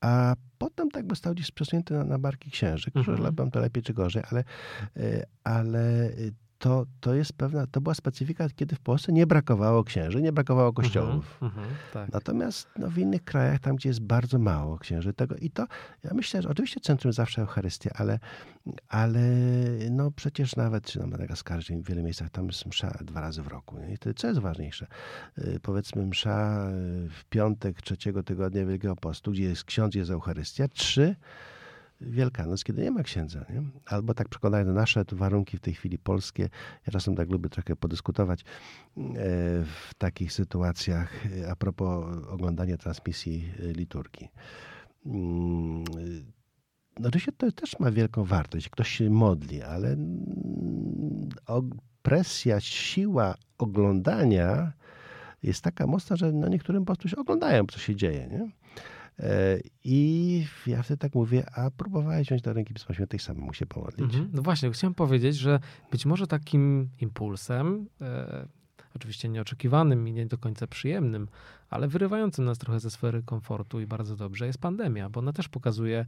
a 0.01 0.35
potem 0.59 0.91
tak 0.91 1.07
by 1.07 1.17
stał 1.17 1.35
gdzieś 1.35 1.51
przesunięty 1.51 1.95
na, 1.95 2.05
na 2.05 2.19
barki 2.19 2.51
księży, 2.51 2.91
którzy 2.91 3.11
mhm. 3.11 3.51
to 3.51 3.61
lepiej 3.61 3.83
czy 3.83 3.95
gorzej, 3.95 4.23
ale, 4.31 4.45
y, 4.97 5.25
ale 5.45 6.09
y, 6.11 6.35
to, 6.59 6.87
to 7.01 7.15
jest 7.15 7.33
pewna, 7.33 7.67
to 7.67 7.81
była 7.81 7.95
specyfika, 7.95 8.49
kiedy 8.57 8.77
w 8.77 8.81
Polsce 8.81 9.13
nie 9.13 9.27
brakowało 9.27 9.85
księży, 9.85 10.23
nie 10.23 10.33
brakowało 10.33 10.73
kościołów. 10.73 11.39
-huh, 11.41 11.47
uh 11.47 11.53
-huh, 11.53 11.93
tak. 11.93 12.13
Natomiast 12.13 12.69
no, 12.77 12.91
w 12.91 12.99
innych 12.99 13.25
krajach, 13.25 13.61
tam 13.61 13.77
gdzie 13.77 13.89
jest 13.89 14.01
bardzo 14.01 14.39
mało 14.39 14.79
księży, 14.79 15.13
tego 15.13 15.37
i 15.37 15.51
to, 15.51 15.67
ja 16.05 16.11
myślę, 16.15 16.43
że 16.43 16.49
oczywiście 16.49 16.81
centrum 16.81 17.13
zawsze 17.13 17.43
Eucharystia, 17.43 17.91
ale, 17.95 18.19
ale 18.89 19.21
no 19.91 20.11
przecież 20.11 20.57
nawet, 20.57 20.85
czy 20.85 20.99
na 20.99 21.07
Madagaskarze, 21.07 21.63
czy 21.63 21.77
w 21.77 21.89
wielu 21.89 22.03
miejscach, 22.03 22.31
tam 22.31 22.47
jest 22.47 22.67
msza 22.67 22.99
dwa 23.05 23.21
razy 23.21 23.43
w 23.43 23.47
roku. 23.47 23.79
Nie? 23.79 23.93
I 23.95 23.99
to, 23.99 24.15
co 24.15 24.27
jest 24.27 24.41
ważniejsze? 24.41 24.87
Y, 25.39 25.61
powiedzmy 25.63 26.07
msza 26.07 26.69
y, 26.71 27.09
w 27.11 27.25
piątek 27.25 27.83
trzeciego 27.83 28.23
tygodnia 28.23 28.67
Wielkiego 28.67 28.97
Postu, 28.97 29.31
gdzie 29.31 29.45
jest 29.45 29.65
ksiądz, 29.65 29.95
jest 29.95 30.11
Eucharystia. 30.11 30.69
Trzy, 30.69 31.17
Wielkanoc, 32.01 32.65
kiedy 32.65 32.83
nie 32.83 32.91
ma 32.91 33.03
księdza. 33.03 33.45
Nie? 33.51 33.63
Albo 33.87 34.15
tak 34.15 34.29
przekonają 34.29 34.73
nasze 34.73 35.05
warunki 35.13 35.57
w 35.57 35.61
tej 35.61 35.75
chwili 35.75 35.99
polskie. 35.99 36.49
Ja 36.87 36.93
czasem 36.93 37.17
tak 37.17 37.31
lubię 37.31 37.49
trochę 37.49 37.77
podyskutować 37.77 38.41
e, 38.41 38.45
w 39.65 39.91
takich 39.99 40.33
sytuacjach 40.33 41.27
a 41.51 41.57
propos 41.57 42.17
oglądania 42.29 42.77
transmisji 42.77 43.53
e, 43.61 43.73
liturgii. 43.73 44.29
Mm, 45.07 45.85
no 47.01 47.09
oczywiście 47.09 47.33
to 47.33 47.53
też 47.53 47.79
ma 47.81 47.91
wielką 47.91 48.25
wartość. 48.25 48.69
Ktoś 48.69 48.89
się 48.89 49.11
modli, 49.11 49.63
ale 49.63 49.97
presja, 52.03 52.61
siła 52.61 53.35
oglądania 53.59 54.73
jest 55.43 55.65
taka 55.65 55.87
mocna, 55.87 56.17
że 56.17 56.33
no 56.33 56.49
niektórym 56.49 56.83
po 56.83 56.87
prostu 56.87 57.09
się 57.09 57.17
oglądają, 57.17 57.67
co 57.67 57.79
się 57.79 57.97
dzieje. 57.97 58.29
Nie? 58.29 58.51
E, 59.21 59.59
I 59.85 60.47
ja 60.67 60.83
wtedy 60.83 60.99
tak 60.99 61.15
mówię, 61.15 61.51
a 61.55 61.71
próbowałeś 61.71 62.27
wziąć 62.27 62.43
do 62.43 62.53
ręki 62.53 62.75
Pisma 62.75 62.95
Świętej 62.95 63.21
samemu 63.21 63.55
się 63.55 63.67
pomodlić. 63.67 64.15
Mhm. 64.15 64.31
No 64.33 64.43
właśnie, 64.43 64.71
chciałem 64.71 64.95
powiedzieć, 64.95 65.37
że 65.37 65.61
być 65.91 66.07
może 66.07 66.27
takim 66.27 66.89
impulsem, 67.01 67.87
e, 68.01 68.49
oczywiście 68.97 69.29
nieoczekiwanym 69.29 70.09
i 70.09 70.13
nie 70.13 70.27
do 70.27 70.39
końca 70.39 70.67
przyjemnym, 70.67 71.29
ale 71.71 71.89
wyrywającym 71.89 72.45
nas 72.45 72.59
trochę 72.59 72.81
ze 72.81 72.91
sfery 72.91 73.23
komfortu 73.23 73.81
i 73.81 73.87
bardzo 73.87 74.17
dobrze 74.17 74.47
jest 74.47 74.59
pandemia, 74.59 75.11
bo 75.11 75.21
ona 75.21 75.33
też 75.33 75.49
pokazuje 75.49 76.07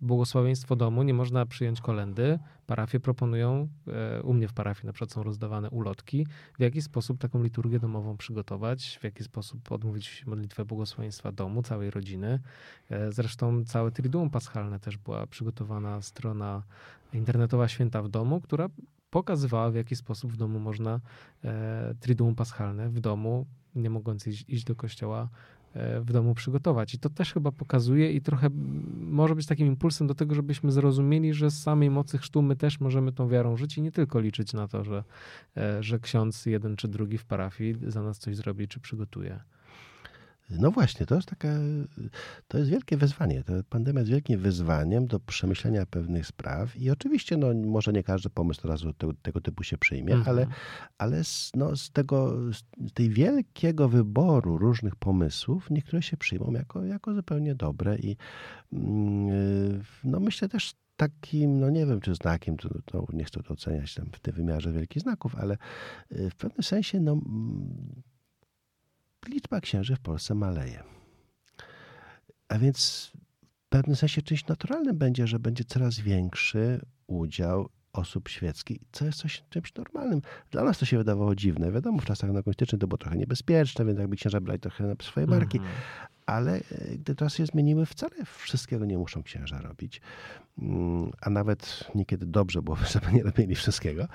błogosławieństwo 0.00 0.76
domu, 0.76 1.02
nie 1.02 1.14
można 1.14 1.46
przyjąć 1.46 1.80
kolendy. 1.80 2.38
Parafie 2.66 3.00
proponują, 3.00 3.68
e, 3.88 4.22
u 4.22 4.34
mnie 4.34 4.48
w 4.48 4.52
parafii 4.52 4.86
na 4.86 4.92
przykład 4.92 5.12
są 5.12 5.22
rozdawane 5.22 5.70
ulotki, 5.70 6.26
w 6.58 6.60
jaki 6.60 6.82
sposób 6.82 7.18
taką 7.18 7.42
liturgię 7.42 7.78
domową 7.78 8.16
przygotować, 8.16 8.98
w 9.00 9.04
jaki 9.04 9.24
sposób 9.24 9.72
odmówić 9.72 10.26
modlitwę 10.26 10.64
błogosławieństwa 10.64 11.32
domu, 11.32 11.62
całej 11.62 11.90
rodziny. 11.90 12.40
E, 12.90 13.12
zresztą 13.12 13.64
całe 13.64 13.90
Triduum 13.90 14.30
Paschalne 14.30 14.80
też 14.80 14.96
była 14.96 15.26
przygotowana 15.26 16.02
strona 16.02 16.62
internetowa 17.12 17.68
Święta 17.68 18.02
w 18.02 18.08
domu, 18.08 18.40
która 18.40 18.68
pokazywała, 19.10 19.70
w 19.70 19.74
jaki 19.74 19.96
sposób 19.96 20.32
w 20.32 20.36
domu 20.36 20.58
można 20.60 21.00
e, 21.44 21.94
Triduum 22.00 22.34
Paschalne 22.34 22.88
w 22.88 23.00
domu, 23.00 23.46
nie 23.74 23.90
mogąc 23.90 24.26
iść, 24.26 24.44
iść 24.48 24.64
do 24.64 24.74
kościoła, 24.74 25.28
w 26.00 26.12
domu 26.12 26.34
przygotować. 26.34 26.94
I 26.94 26.98
to 26.98 27.10
też 27.10 27.32
chyba 27.32 27.52
pokazuje 27.52 28.12
i 28.12 28.20
trochę 28.20 28.48
może 29.00 29.34
być 29.34 29.46
takim 29.46 29.66
impulsem 29.66 30.06
do 30.06 30.14
tego, 30.14 30.34
żebyśmy 30.34 30.72
zrozumieli, 30.72 31.34
że 31.34 31.50
z 31.50 31.62
samej 31.62 31.90
mocy 31.90 32.18
chrztu 32.18 32.42
my 32.42 32.56
też 32.56 32.80
możemy 32.80 33.12
tą 33.12 33.28
wiarą 33.28 33.56
żyć 33.56 33.78
i 33.78 33.82
nie 33.82 33.92
tylko 33.92 34.20
liczyć 34.20 34.52
na 34.52 34.68
to, 34.68 34.84
że, 34.84 35.04
e, 35.56 35.82
że 35.82 35.98
ksiądz 35.98 36.46
jeden 36.46 36.76
czy 36.76 36.88
drugi 36.88 37.18
w 37.18 37.24
parafii 37.24 37.76
za 37.86 38.02
nas 38.02 38.18
coś 38.18 38.36
zrobi 38.36 38.68
czy 38.68 38.80
przygotuje. 38.80 39.40
No 40.50 40.70
właśnie, 40.70 41.06
to 41.06 41.14
jest 41.14 41.28
takie, 41.28 41.52
to 42.48 42.58
jest 42.58 42.70
wielkie 42.70 42.96
wyzwanie. 42.96 43.42
Ta 43.42 43.52
pandemia 43.70 44.00
jest 44.00 44.10
wielkim 44.10 44.40
wyzwaniem 44.40 45.06
do 45.06 45.20
przemyślenia 45.20 45.86
pewnych 45.86 46.26
spraw 46.26 46.76
i 46.76 46.90
oczywiście, 46.90 47.36
no, 47.36 47.46
może 47.54 47.92
nie 47.92 48.02
każdy 48.02 48.30
pomysł 48.30 48.60
od 48.64 48.70
razu 48.70 48.92
tego, 48.92 49.12
tego 49.22 49.40
typu 49.40 49.62
się 49.62 49.78
przyjmie, 49.78 50.14
mhm. 50.14 50.36
ale, 50.36 50.46
ale 50.98 51.24
z, 51.24 51.50
no, 51.54 51.76
z 51.76 51.90
tego, 51.90 52.36
z 52.52 52.92
tej 52.94 53.10
wielkiego 53.10 53.88
wyboru 53.88 54.58
różnych 54.58 54.96
pomysłów, 54.96 55.70
niektóre 55.70 56.02
się 56.02 56.16
przyjmą 56.16 56.52
jako, 56.52 56.84
jako 56.84 57.14
zupełnie 57.14 57.54
dobre 57.54 57.98
i 57.98 58.08
yy, 58.08 58.78
no, 60.04 60.20
myślę 60.20 60.48
też 60.48 60.74
takim, 60.98 61.60
no 61.60 61.70
nie 61.70 61.86
wiem 61.86 62.00
czy 62.00 62.14
znakiem, 62.14 62.56
to, 62.56 62.68
to 62.84 63.06
nie 63.12 63.24
chcę 63.24 63.42
to 63.42 63.54
oceniać 63.54 63.94
tam 63.94 64.06
w 64.12 64.20
tym 64.20 64.34
wymiarze 64.34 64.72
wielkich 64.72 65.02
znaków, 65.02 65.36
ale 65.36 65.56
y, 66.12 66.30
w 66.30 66.36
pewnym 66.36 66.62
sensie 66.62 67.00
no, 67.00 67.20
liczba 69.28 69.60
księży 69.60 69.96
w 69.96 70.00
Polsce 70.00 70.34
maleje. 70.34 70.82
A 72.48 72.58
więc 72.58 73.10
w 73.66 73.68
pewnym 73.68 73.96
sensie 73.96 74.22
czymś 74.22 74.46
naturalnym 74.46 74.98
będzie, 74.98 75.26
że 75.26 75.38
będzie 75.38 75.64
coraz 75.64 76.00
większy 76.00 76.80
udział 77.06 77.68
osób 77.92 78.28
świeckich, 78.28 78.78
co 78.92 79.04
jest 79.04 79.18
coś, 79.18 79.44
czymś 79.50 79.74
normalnym. 79.74 80.22
Dla 80.50 80.64
nas 80.64 80.78
to 80.78 80.86
się 80.86 80.98
wydawało 80.98 81.34
dziwne. 81.34 81.72
Wiadomo, 81.72 81.98
w 81.98 82.04
czasach 82.04 82.30
nakoństycznych 82.30 82.80
to 82.80 82.86
było 82.86 82.98
trochę 82.98 83.16
niebezpieczne, 83.16 83.84
więc 83.84 83.98
jakby 83.98 84.16
księża 84.16 84.40
brali 84.40 84.60
trochę 84.60 84.84
na 84.84 84.94
swoje 85.02 85.26
barki. 85.26 85.60
-hmm. 85.60 85.64
Ale 86.26 86.56
e, 86.56 86.96
gdy 86.96 87.14
teraz 87.14 87.34
się 87.34 87.46
zmieniły, 87.46 87.86
wcale 87.86 88.24
wszystkiego 88.24 88.84
nie 88.84 88.98
muszą 88.98 89.22
księża 89.22 89.60
robić. 89.60 90.00
Mm, 90.58 91.10
a 91.20 91.30
nawet 91.30 91.90
niekiedy 91.94 92.26
dobrze 92.26 92.62
byłoby, 92.62 92.84
żeby 92.94 93.12
nie 93.12 93.22
robili 93.22 93.54
wszystkiego. 93.54 94.08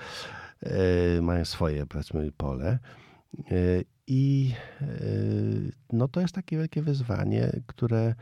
E, 0.63 1.21
mają 1.21 1.45
swoje, 1.45 1.85
powiedzmy, 1.85 2.31
pole. 2.31 2.79
E, 3.38 3.84
I 4.07 4.53
e, 4.81 4.86
no, 5.93 6.07
to 6.07 6.21
jest 6.21 6.36
takie 6.36 6.57
wielkie 6.57 6.81
wyzwanie, 6.81 7.61
które 7.67 8.15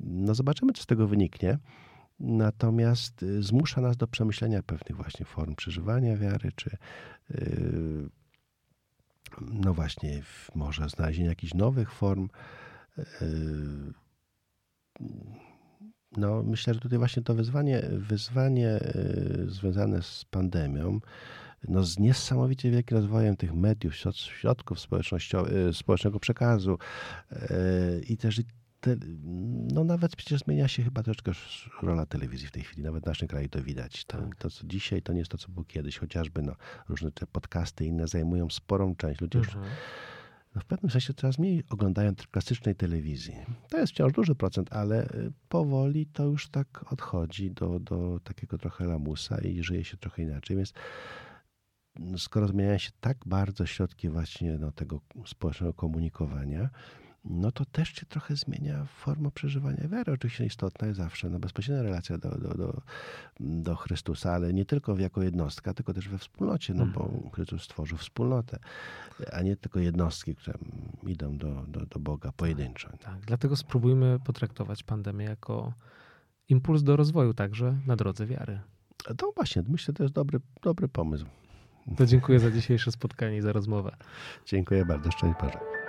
no, 0.00 0.34
zobaczymy, 0.34 0.72
co 0.72 0.82
z 0.82 0.86
tego 0.86 1.06
wyniknie. 1.06 1.58
Natomiast 2.20 3.22
e, 3.22 3.42
zmusza 3.42 3.80
nas 3.80 3.96
do 3.96 4.06
przemyślenia 4.06 4.62
pewnych 4.62 4.96
właśnie 4.96 5.26
form 5.26 5.54
przeżywania 5.54 6.16
wiary, 6.16 6.52
czy 6.56 6.76
no 9.40 9.74
właśnie, 9.74 10.22
może 10.54 10.88
znalezienia 10.88 11.28
jakichś 11.28 11.54
nowych 11.54 11.92
form. 11.92 12.28
No, 16.16 16.42
myślę, 16.42 16.74
że 16.74 16.80
tutaj 16.80 16.98
właśnie 16.98 17.22
to 17.22 17.34
wyzwanie, 17.34 17.82
wyzwanie 17.90 18.80
związane 19.46 20.02
z 20.02 20.24
pandemią 20.24 21.00
no, 21.68 21.84
z 21.84 21.98
niesamowicie 21.98 22.70
wielkim 22.70 22.96
rozwojem 22.96 23.36
tych 23.36 23.54
mediów, 23.54 23.94
środków 24.14 24.80
społecznościowych, 24.80 25.76
społecznego 25.76 26.20
przekazu 26.20 26.78
e, 27.32 27.38
i 28.08 28.16
też 28.16 28.40
te, 28.82 28.96
no 29.72 29.84
nawet 29.84 30.16
przecież 30.16 30.40
zmienia 30.40 30.68
się 30.68 30.82
chyba 30.82 31.02
troszeczkę 31.02 31.32
rola 31.82 32.06
telewizji 32.06 32.46
w 32.46 32.50
tej 32.50 32.62
chwili. 32.62 32.82
Nawet 32.82 33.04
w 33.04 33.06
naszym 33.06 33.28
kraju 33.28 33.48
to 33.48 33.62
widać. 33.62 34.04
To, 34.04 34.18
tak. 34.18 34.36
to 34.36 34.50
co 34.50 34.66
dzisiaj, 34.66 35.02
to 35.02 35.12
nie 35.12 35.18
jest 35.18 35.30
to, 35.30 35.38
co 35.38 35.48
było 35.48 35.64
kiedyś. 35.64 35.98
Chociażby 35.98 36.42
no, 36.42 36.52
różne 36.88 37.12
te 37.12 37.26
podcasty 37.26 37.84
inne 37.84 38.08
zajmują 38.08 38.50
sporą 38.50 38.96
część. 38.96 39.20
Ludzie 39.20 39.38
mhm. 39.38 39.66
no, 40.54 40.60
w 40.60 40.64
pewnym 40.64 40.90
sensie 40.90 41.14
coraz 41.14 41.38
mniej 41.38 41.64
oglądają 41.70 42.12
klasycznej 42.30 42.74
telewizji. 42.74 43.36
To 43.68 43.78
jest 43.78 43.92
wciąż 43.92 44.12
duży 44.12 44.34
procent, 44.34 44.72
ale 44.72 45.04
y, 45.04 45.32
powoli 45.48 46.06
to 46.06 46.24
już 46.24 46.48
tak 46.48 46.92
odchodzi 46.92 47.50
do, 47.50 47.80
do 47.80 48.20
takiego 48.24 48.58
trochę 48.58 48.84
lamusa 48.84 49.38
i 49.38 49.62
żyje 49.62 49.84
się 49.84 49.96
trochę 49.96 50.22
inaczej. 50.22 50.56
Więc 50.56 50.72
skoro 52.16 52.48
zmieniają 52.48 52.78
się 52.78 52.90
tak 53.00 53.18
bardzo 53.26 53.66
środki 53.66 54.08
właśnie 54.08 54.58
no, 54.58 54.72
tego 54.72 55.00
społecznego 55.26 55.72
komunikowania, 55.72 56.70
no 57.24 57.52
to 57.52 57.64
też 57.64 57.88
się 57.88 58.06
trochę 58.06 58.36
zmienia 58.36 58.84
forma 58.84 59.30
przeżywania 59.30 59.88
wiary. 59.88 60.12
Oczywiście 60.12 60.46
istotna 60.46 60.86
jest 60.86 60.98
zawsze 60.98 61.30
no, 61.30 61.38
bezpośrednia 61.38 61.82
relacja 61.82 62.18
do, 62.18 62.38
do, 62.38 62.54
do, 62.54 62.82
do 63.40 63.76
Chrystusa, 63.76 64.32
ale 64.32 64.52
nie 64.52 64.64
tylko 64.64 64.98
jako 64.98 65.22
jednostka, 65.22 65.74
tylko 65.74 65.94
też 65.94 66.08
we 66.08 66.18
wspólnocie, 66.18 66.74
no 66.74 66.86
bo 66.86 67.04
mhm. 67.04 67.30
Chrystus 67.30 67.62
stworzył 67.62 67.98
wspólnotę, 67.98 68.58
a 69.32 69.42
nie 69.42 69.56
tylko 69.56 69.80
jednostki, 69.80 70.34
które 70.34 70.58
idą 71.06 71.38
do, 71.38 71.64
do, 71.68 71.86
do 71.86 72.00
Boga 72.00 72.32
pojedynczo. 72.32 72.90
Tak, 72.90 73.00
tak, 73.00 73.20
dlatego 73.26 73.56
spróbujmy 73.56 74.18
potraktować 74.24 74.82
pandemię 74.82 75.24
jako 75.24 75.72
impuls 76.48 76.82
do 76.82 76.96
rozwoju 76.96 77.34
także 77.34 77.78
na 77.86 77.96
drodze 77.96 78.26
wiary. 78.26 78.60
To 79.16 79.32
właśnie, 79.36 79.62
myślę, 79.68 79.94
to 79.94 80.02
jest 80.02 80.14
dobry, 80.14 80.40
dobry 80.62 80.88
pomysł. 80.88 81.26
To 81.96 82.06
dziękuję 82.06 82.38
za 82.38 82.50
dzisiejsze 82.50 82.92
spotkanie 82.92 83.36
i 83.36 83.40
za 83.40 83.52
rozmowę. 83.52 83.96
Dziękuję 84.46 84.84
bardzo. 84.84 85.10
Szczęść 85.10 85.34
Boże. 85.42 85.81